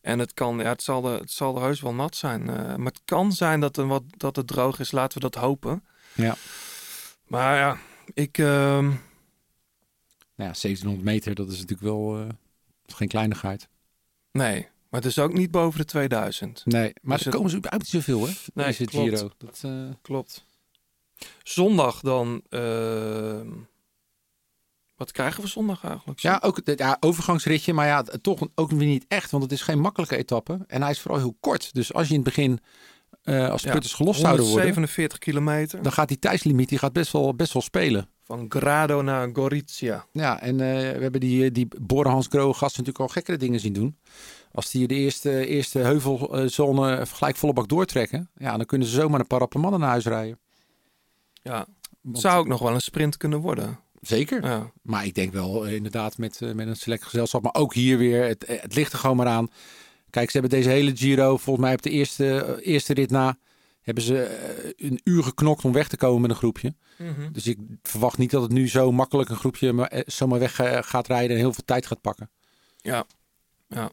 [0.00, 2.48] En het kan, ja, het zal, er, het zal er heus wel nat zijn.
[2.48, 4.90] Eh, maar het kan zijn dat, er wat, dat het droog is.
[4.92, 5.84] Laten we dat hopen.
[6.14, 6.36] Ja.
[7.26, 7.78] Maar ja,
[8.14, 8.38] ik.
[8.38, 8.84] ehm,
[10.36, 12.26] Nou ja, 1700 meter, dat is natuurlijk wel eh,
[12.86, 13.68] geen kleinigheid.
[14.32, 16.62] Nee, maar het is ook niet boven de 2000.
[16.66, 18.32] Nee, maar Dus er het- komen ze überhaupt niet zoveel, hè?
[18.54, 19.08] Nee, Deze klopt.
[19.16, 19.30] Giro.
[19.38, 20.44] Dat, eh, Klopt.
[21.42, 22.42] Zondag dan.
[24.96, 26.20] Wat krijgen we zondag eigenlijk?
[26.20, 29.62] Ja, ook het ja, overgangsritje, maar ja, toch ook weer niet echt, want het is
[29.62, 30.58] geen makkelijke etappe.
[30.66, 31.74] En hij is vooral heel kort.
[31.74, 32.60] Dus als je in het begin
[33.22, 35.82] eh, als Ja, putters gelost zouden worden, 147 kilometer.
[35.82, 38.08] dan gaat die tijdslimiet die gaat best wel, best wel spelen.
[38.22, 40.06] Van Grado naar Gorizia.
[40.12, 43.72] Ja, en eh, we hebben die, die Borenhans Gro gasten natuurlijk al gekkere dingen zien
[43.72, 43.98] doen.
[44.52, 49.20] Als die de eerste, eerste heuvelzone gelijk volle bak doortrekken, ja, dan kunnen ze zomaar
[49.20, 50.38] een paar mannen naar huis rijden.
[51.42, 51.66] Ja,
[52.02, 53.78] het zou ook nog wel een sprint kunnen worden.
[54.06, 54.44] Zeker.
[54.44, 54.70] Ja.
[54.82, 57.42] Maar ik denk wel eh, inderdaad met, eh, met een select gezelschap.
[57.42, 59.50] Maar ook hier weer, het, eh, het ligt er gewoon maar aan.
[60.10, 63.36] Kijk, ze hebben deze hele Giro, volgens mij op de eerste, eerste rit na,
[63.80, 66.74] hebben ze een uur geknokt om weg te komen met een groepje.
[66.98, 67.32] Mhm.
[67.32, 71.06] Dus ik verwacht niet dat het nu zo makkelijk een groepje maar, zomaar weg gaat
[71.06, 72.30] rijden en heel veel tijd gaat pakken.
[72.76, 73.06] Ja,
[73.68, 73.90] ja.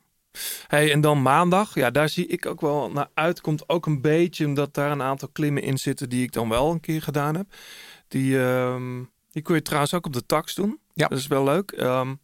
[0.67, 3.41] Hey, en dan maandag, ja, daar zie ik ook wel naar uit.
[3.41, 6.71] Komt ook een beetje omdat daar een aantal klimmen in zitten die ik dan wel
[6.71, 7.53] een keer gedaan heb.
[8.07, 10.79] Die, ehm, die kun je trouwens ook op de tax doen.
[10.93, 11.07] Ja.
[11.07, 11.71] Dat is wel leuk.
[11.71, 12.15] Ehm,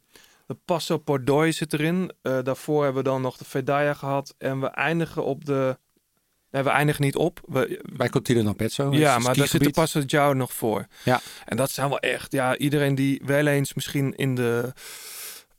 [0.46, 2.12] de Passo Pordoi zit erin.
[2.22, 4.34] Eh, daarvoor hebben we dan nog de Vedaya gehad.
[4.38, 5.78] En we eindigen op de...
[6.50, 7.40] Nee, we eindigen niet op.
[7.46, 8.92] We, Bij Cortina d'Ampezzo.
[8.92, 9.70] ja, maar daar zit de.
[9.70, 10.86] Passo Giao nog voor.
[11.04, 11.20] Ja.
[11.44, 14.72] En dat zijn wel echt, ja, iedereen die wel eens misschien in de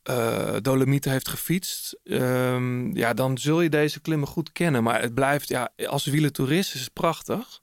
[0.03, 4.83] eh Dolomieten heeft gefietst, ehm, ja, dan zul je deze klimmen goed kennen.
[4.83, 7.61] Maar het blijft, ja, als wielertoerist is het prachtig.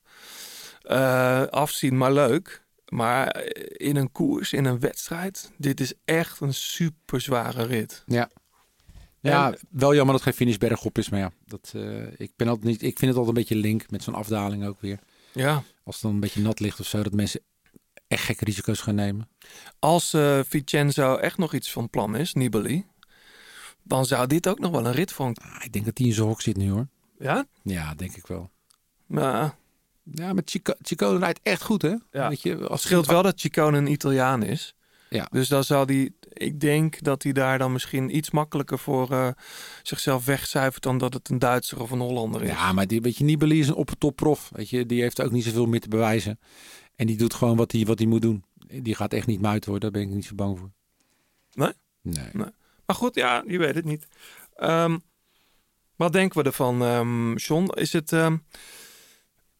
[0.80, 2.64] Eh, afzien, maar leuk.
[2.88, 3.42] Maar
[3.72, 8.02] in een koers, in een wedstrijd, dit is echt een super zware rit.
[8.06, 8.30] Ja.
[9.20, 11.08] Ja, En- wel jammer dat geen finishberg op is.
[11.08, 13.90] Maar ja, dat, eh, ik, ben altijd niet, ik vind het altijd een beetje link
[13.90, 14.98] met zo'n afdaling ook weer.
[15.32, 15.62] Ja.
[15.84, 17.40] Als het dan een beetje nat ligt of zo, dat mensen
[18.08, 19.28] echt gekke risico's gaan nemen.
[19.78, 22.86] Als eh Vincenzo echt nog iets van plan is, Nibali,
[23.82, 25.34] dan zou dit ook nog wel een rit van.
[25.42, 26.88] Ah, ik denk dat hij in zijn hok zit nu hoor.
[27.18, 27.46] Ja?
[27.62, 28.50] Ja, denk ik wel.
[29.06, 29.50] Nou,
[30.12, 31.94] Ja, maar Chico, Chico rijdt echt goed hè?
[32.10, 32.28] Ja.
[32.28, 34.74] Weet je, Het als scheelt wel dat Chicone een Italiaan is.
[35.10, 35.28] Ja.
[35.30, 39.28] Dus dan zal die, ik denk dat hij daar dan misschien iets makkelijker voor eh,
[39.82, 42.48] zichzelf wegcijfert dan dat het een Duitser of een Hollander is.
[42.48, 44.50] Ja, maar die, weet je, Nibali is een op top prof.
[44.52, 46.38] Weet je, die heeft ook niet zoveel meer te bewijzen.
[46.96, 48.44] En die doet gewoon wat hij, wat hij moet doen.
[48.66, 50.70] Die gaat echt niet muiten hoor, daar ben ik niet zo bang voor.
[51.52, 51.72] Nee?
[52.00, 52.28] Nee.
[52.32, 52.50] Nee.
[52.86, 54.06] Maar goed, ja, je weet het niet.
[54.54, 54.98] Ehm,
[55.96, 57.70] wat denken we ervan, ehm John?
[57.74, 58.12] Is het...
[58.12, 58.36] ehm,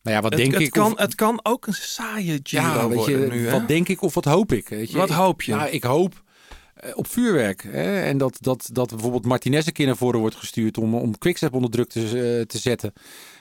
[0.07, 0.71] Nou ja, wat het, denk het ik?
[0.71, 3.51] Kan, of- het kan ook een saaie Giro ja, weet je, nu, hè?
[3.51, 4.69] wat denk ik of wat hoop ik?
[4.69, 4.97] Weet je?
[4.97, 5.55] Wat hoop je?
[5.55, 6.23] Nou, ik hoop
[6.75, 7.63] eh, op vuurwerk.
[7.63, 8.01] Hè?
[8.01, 11.55] En dat, dat, dat bijvoorbeeld Martinez een keer naar voren wordt gestuurd om, om Quickstep
[11.55, 12.93] onder druk te, eh, te zetten.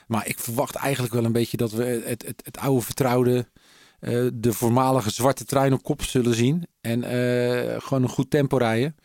[0.06, 3.48] Maar ik verwacht eigenlijk wel een beetje dat we het, het, het oude vertrouwde,
[4.00, 6.66] eh, de voormalige zwarte trein op kop zullen zien.
[6.80, 7.02] En
[7.82, 8.96] gewoon een goed tempo rijden.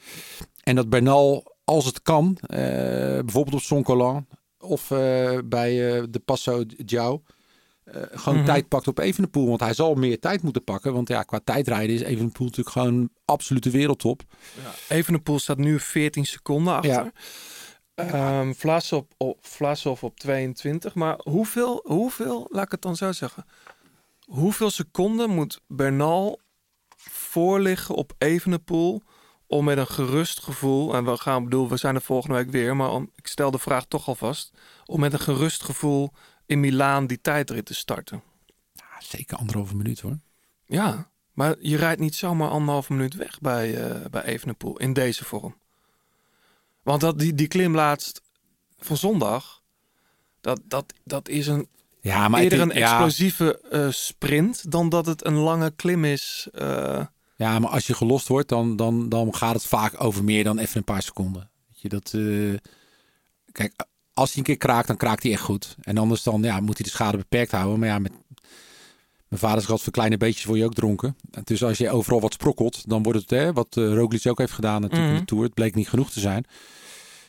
[0.64, 4.28] En dat Bernal, als het kan, bijvoorbeeld op Soncolan
[4.60, 4.88] of
[5.46, 5.76] bij
[6.10, 7.22] de Passo Giao,
[7.92, 8.48] eh, gewoon Mhm.
[8.48, 9.48] tijd pakt op Evenepoel.
[9.48, 10.94] Want hij zal meer tijd moeten pakken.
[10.94, 14.22] Want ja, qua tijdrijden is Evenepoel natuurlijk gewoon absolute wereldtop.
[14.88, 16.92] Evenepoel staat nu 14 seconden achter.
[16.92, 17.12] Ja.
[17.96, 20.96] Ehm, Vlasov, op, Vlasov op 22.
[20.96, 23.46] Maar hoeveel, hoeveel, laat ik het dan zo zeggen.
[24.26, 26.40] Hoeveel seconden moet Bernal
[27.10, 29.02] voorliggen op Evenepoel
[29.48, 32.76] om met een gerust gevoel, en we gaan bedoel, we zijn er volgende week weer,
[32.76, 34.52] maar om, ik stel de vraag toch alvast,
[34.86, 36.12] om met een gerust gevoel
[36.52, 38.22] in Milaan die tijdrit te starten.
[39.00, 40.20] Zeker anderhalve minuut hoor.
[40.66, 45.26] Ja, maar je rijdt niet zomaar anderhalve minuut weg bij, eh bij Evenepoel in deze
[45.26, 45.56] vorm.
[46.84, 48.22] Want dat, die, die klim laatst
[48.80, 49.62] van zondag,
[50.42, 51.68] dat, dat, dat is een,
[52.02, 52.74] Ja, maar eerder een ja.
[52.74, 56.48] explosieve eh, sprint dan dat het een lange klim is.
[56.54, 57.06] eh.
[57.36, 60.58] Ja, maar als je gelost wordt, dan, dan, dan gaat het vaak over meer dan
[60.60, 61.50] even een paar seconden.
[61.68, 62.10] Weet je, dat,
[63.52, 65.76] kijk, als hij een keer kraakt, dan kraakt hij echt goed.
[65.82, 67.80] En anders dan ja, moet hij de schade beperkt houden.
[67.80, 68.12] Maar ja, met
[69.28, 71.16] mijn vader schat voor kleine beetjes word je ook dronken.
[71.32, 74.38] En dus als je overal wat sprokkelt, dan wordt het, hè, wat uh, Roglic ook
[74.38, 75.20] heeft gedaan natuurlijk in Mhm.
[75.20, 75.44] de Tour.
[75.44, 76.46] Het bleek niet genoeg te zijn.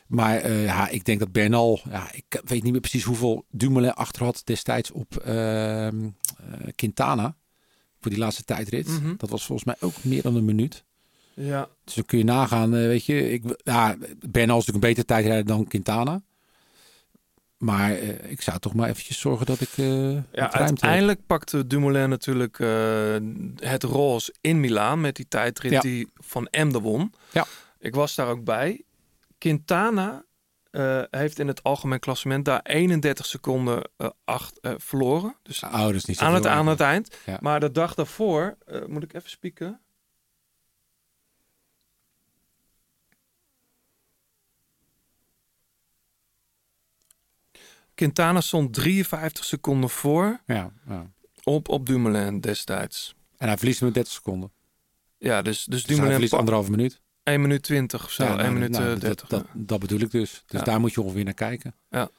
[0.07, 3.93] Maar eh, ja, ik denk dat Bernal, ja, ik weet niet meer precies hoeveel Dumoulin
[3.93, 7.35] achter had destijds op ehm, eh, Quintana.
[8.01, 8.87] Voor die laatste tijdrit.
[8.87, 9.13] Mhm.
[9.17, 10.83] Dat was volgens mij ook meer dan een minuut.
[11.33, 11.69] Ja.
[11.83, 13.31] Dus dan kun je nagaan, weet je.
[13.31, 13.95] Ik, ja,
[14.29, 16.21] Bernal is natuurlijk een betere tijdrijder dan Quintana.
[17.63, 20.51] Maar eh, ik zou toch maar eventjes zorgen dat ik eh Ja, heb.
[20.53, 23.15] uiteindelijk pakte Dumoulin natuurlijk eh,
[23.55, 25.79] het roze in Milaan met die tijdrit Ja.
[25.79, 27.13] die van Emden won.
[27.31, 27.45] Ja.
[27.79, 28.81] Ik was daar ook bij.
[29.37, 30.23] Quintana
[31.09, 33.89] heeft in het algemeen klassement daar 31 seconden
[34.25, 35.35] acht, verloren.
[35.43, 37.15] Dus Oh, dat is niet aan, het, aan het eind.
[37.25, 37.37] Ja.
[37.41, 38.57] Maar de dag daarvoor,
[38.87, 39.79] moet ik even spieken.
[48.03, 51.11] Quintana stond 53 seconden voor Ja, ja.
[51.43, 53.15] op, op Dumoulin destijds.
[53.37, 54.51] En hij verliest met 30 seconden.
[55.17, 56.11] Ja, dus, dus Dus Dumoulin...
[56.11, 57.01] verliest anderhalve minuut.
[57.23, 58.23] 1 minuut 20 of zo.
[58.23, 59.27] Ja, 1 nou, minuut nou, eh, dat- 30.
[59.27, 60.43] Dat, dat, bedoel ik dus.
[60.47, 61.75] Dus daar moet je ongeveer naar kijken.
[61.89, 62.09] Ja.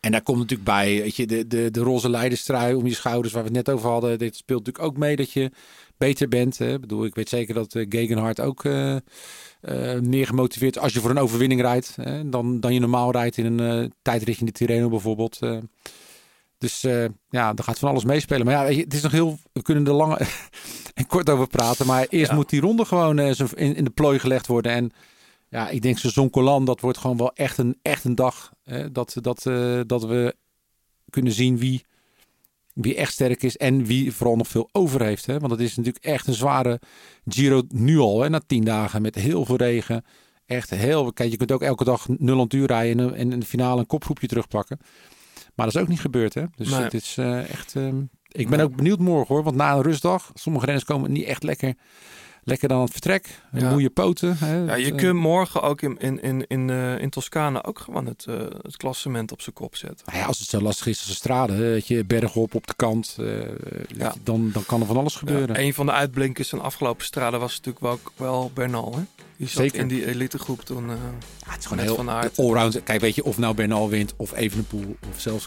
[0.00, 3.32] En daar komt natuurlijk bij, weet je, de, de, de roze leiderstrui om je schouders,
[3.34, 4.18] waar we het net over hadden.
[4.18, 5.50] Dit speelt natuurlijk ook mee dat je
[5.96, 6.58] beter bent.
[6.58, 6.72] Hè.
[6.74, 10.92] Ik bedoel, ik weet zeker dat eh, Gegenhard ook eh, eh, meer gemotiveerd is als
[10.92, 11.96] je voor een overwinning rijdt.
[12.00, 15.38] Hè, dan, dan je normaal rijdt in een eh, tijdrichting de Tirreno bijvoorbeeld.
[16.58, 16.80] dus
[17.30, 18.46] ja, daar gaat van alles meespelen.
[18.46, 20.16] Maar ja, weet je, het is nog heel, we kunnen er lang
[20.94, 21.86] en kort over praten.
[21.86, 22.36] Maar eerst Ja.
[22.36, 24.72] moet die ronde gewoon in, in de plooi gelegd worden.
[24.72, 24.90] En
[25.48, 28.52] ja, ik denk zo'n Zonkolan, dat wordt gewoon wel echt een, echt een dag.
[28.64, 30.34] Hè, dat, dat, eh, dat we
[31.10, 31.84] kunnen zien wie,
[32.74, 35.26] wie echt sterk is en wie vooral nog veel over heeft.
[35.26, 35.38] Hè?
[35.38, 36.80] Want het is natuurlijk echt een zware
[37.28, 40.04] Giro nu al, hè, na tien dagen met heel veel regen.
[40.46, 43.32] Echt heel, kijk, je kunt ook elke dag nul aan het uur rijden en, en
[43.32, 44.78] in de finale een kopgroepje terugpakken.
[45.54, 46.44] Maar dat is ook niet gebeurd, hè?
[46.56, 46.80] Dus Nee.
[46.80, 47.76] het is eh, echt.
[47.76, 51.24] ehm, ik ben ook benieuwd morgen hoor, want na een rustdag, sommige renners komen niet
[51.24, 51.74] echt lekker,
[52.48, 53.40] lekker dan het vertrek.
[53.52, 53.70] Ja.
[53.70, 54.36] Moeie poten.
[54.38, 54.56] Hè?
[54.56, 58.06] Ja, je eh, kunt morgen ook in, in, in, in, eh, in Toscane ook gewoon
[58.06, 60.06] het, eh, het klassement op zijn kop zetten.
[60.06, 62.66] Nou ja, als het zo lastig is als een strade, hè, weet je, bergop op
[62.66, 63.16] de kant,
[64.22, 65.54] dan, dan kan er van alles gebeuren.
[65.54, 68.94] Ja, een van de uitblinkers van de afgelopen straden was natuurlijk wel, wel Bernal.
[68.96, 69.02] Hè?
[69.36, 69.80] Die zat Zeker.
[69.80, 70.90] in die elitegroep toen.
[70.90, 70.96] eh
[71.46, 72.82] het is gewoon heel Van allround.
[72.82, 75.46] Kijk, weet je, of nou Bernal wint of Evenepoel of zelfs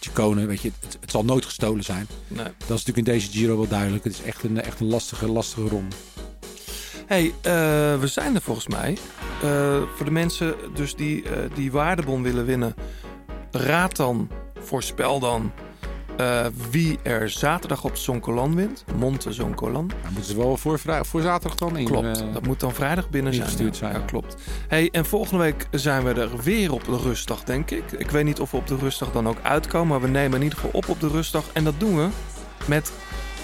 [0.00, 2.06] Chicone, weet je, het, het zal nooit gestolen zijn.
[2.28, 2.44] Nee.
[2.44, 4.04] Dat is natuurlijk in deze Giro wel duidelijk.
[4.04, 5.96] Het is echt een, echt een lastige, lastige ronde.
[7.10, 8.98] Hey, eh, we zijn er volgens mij.
[9.42, 12.74] Eh, voor de mensen dus die eh, die waardebon willen winnen,
[13.50, 14.28] raad dan,
[14.60, 15.52] voorspel dan
[16.70, 18.84] wie er zaterdag op Zoncolan wint.
[18.96, 19.86] Monte Zoncolan.
[19.86, 21.84] Nou, moeten ze wel voor, voor zaterdag dan in.
[21.84, 23.44] Klopt, dat moet dan vrijdag binnen zijn.
[23.44, 23.78] ingestuurd ja.
[23.78, 24.04] zijn, Ja, ja.
[24.04, 24.36] klopt.
[24.68, 27.92] Hey, en volgende week zijn we er weer op de rustdag, denk ik.
[27.92, 30.42] Ik weet niet of we op de rustdag dan ook uitkomen, maar we nemen in
[30.42, 31.44] ieder geval op op de rustdag.
[31.52, 32.08] En dat doen we
[32.66, 32.92] met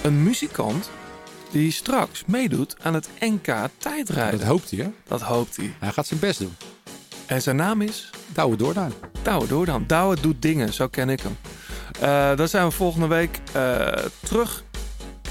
[0.03, 0.91] een muzikant
[1.57, 4.39] die straks meedoet aan het NK tijdrijden.
[4.39, 4.91] Dat hoopt hij, hè?
[5.09, 5.75] Dat hoopt hij.
[5.79, 6.57] Hij gaat zijn best doen.
[7.27, 8.11] En zijn naam is?
[8.33, 8.93] Douwe Doordaan.
[9.23, 9.85] Douwe Doordaan.
[9.87, 11.37] Douwe doet dingen, zo ken ik hem.
[12.01, 13.89] Eh dan zijn we volgende week eh,
[14.23, 14.65] terug.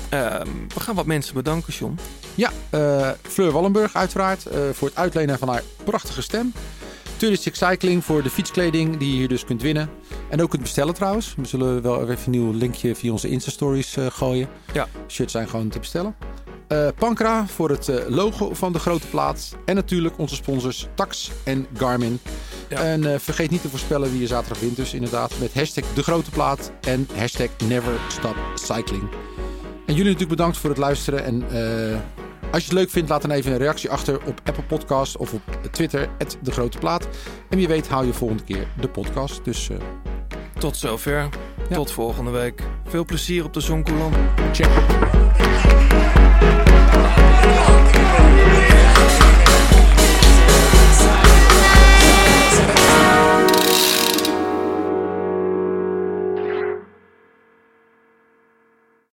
[0.10, 2.00] Ehm, we gaan wat mensen bedanken, John.
[2.36, 6.54] Ja, eh, Fleur Wallenburg uiteraard voor het uitlenen van haar prachtige stem.
[7.18, 9.90] 36 Cycling voor de fietskleding die je hier dus kunt winnen.
[10.30, 11.36] En ook kunt bestellen trouwens.
[11.38, 14.48] We zullen wel even een nieuw linkje via onze Insta-stories eh, gooien.
[14.74, 14.88] Ja.
[15.08, 16.16] Shirts zijn gewoon te bestellen.
[16.68, 19.56] Eh Pankra voor het eh, logo van de grote plaat.
[19.66, 22.20] En natuurlijk onze sponsors Tax en Garmin.
[22.68, 24.76] En vergeet niet te voorspellen wie je zaterdag wint.
[24.76, 29.04] Dus inderdaad met hashtag de grote plaat en hashtag never stop cycling.
[29.86, 31.24] En jullie natuurlijk bedankt voor het luisteren.
[31.24, 31.44] En
[32.56, 35.34] als je het leuk vindt, laat dan even een reactie achter op Apple Podcast of
[35.34, 35.42] op
[35.72, 36.10] Twitter,
[36.42, 37.08] de grote plaat.
[37.50, 39.44] En wie weet haal je volgende keer de podcast.
[39.44, 39.78] Dus eh,
[40.60, 41.30] Tot zover.
[41.70, 42.62] Tot volgende week.
[42.86, 44.14] Veel plezier op de Zonkolan.
[44.52, 44.70] Check.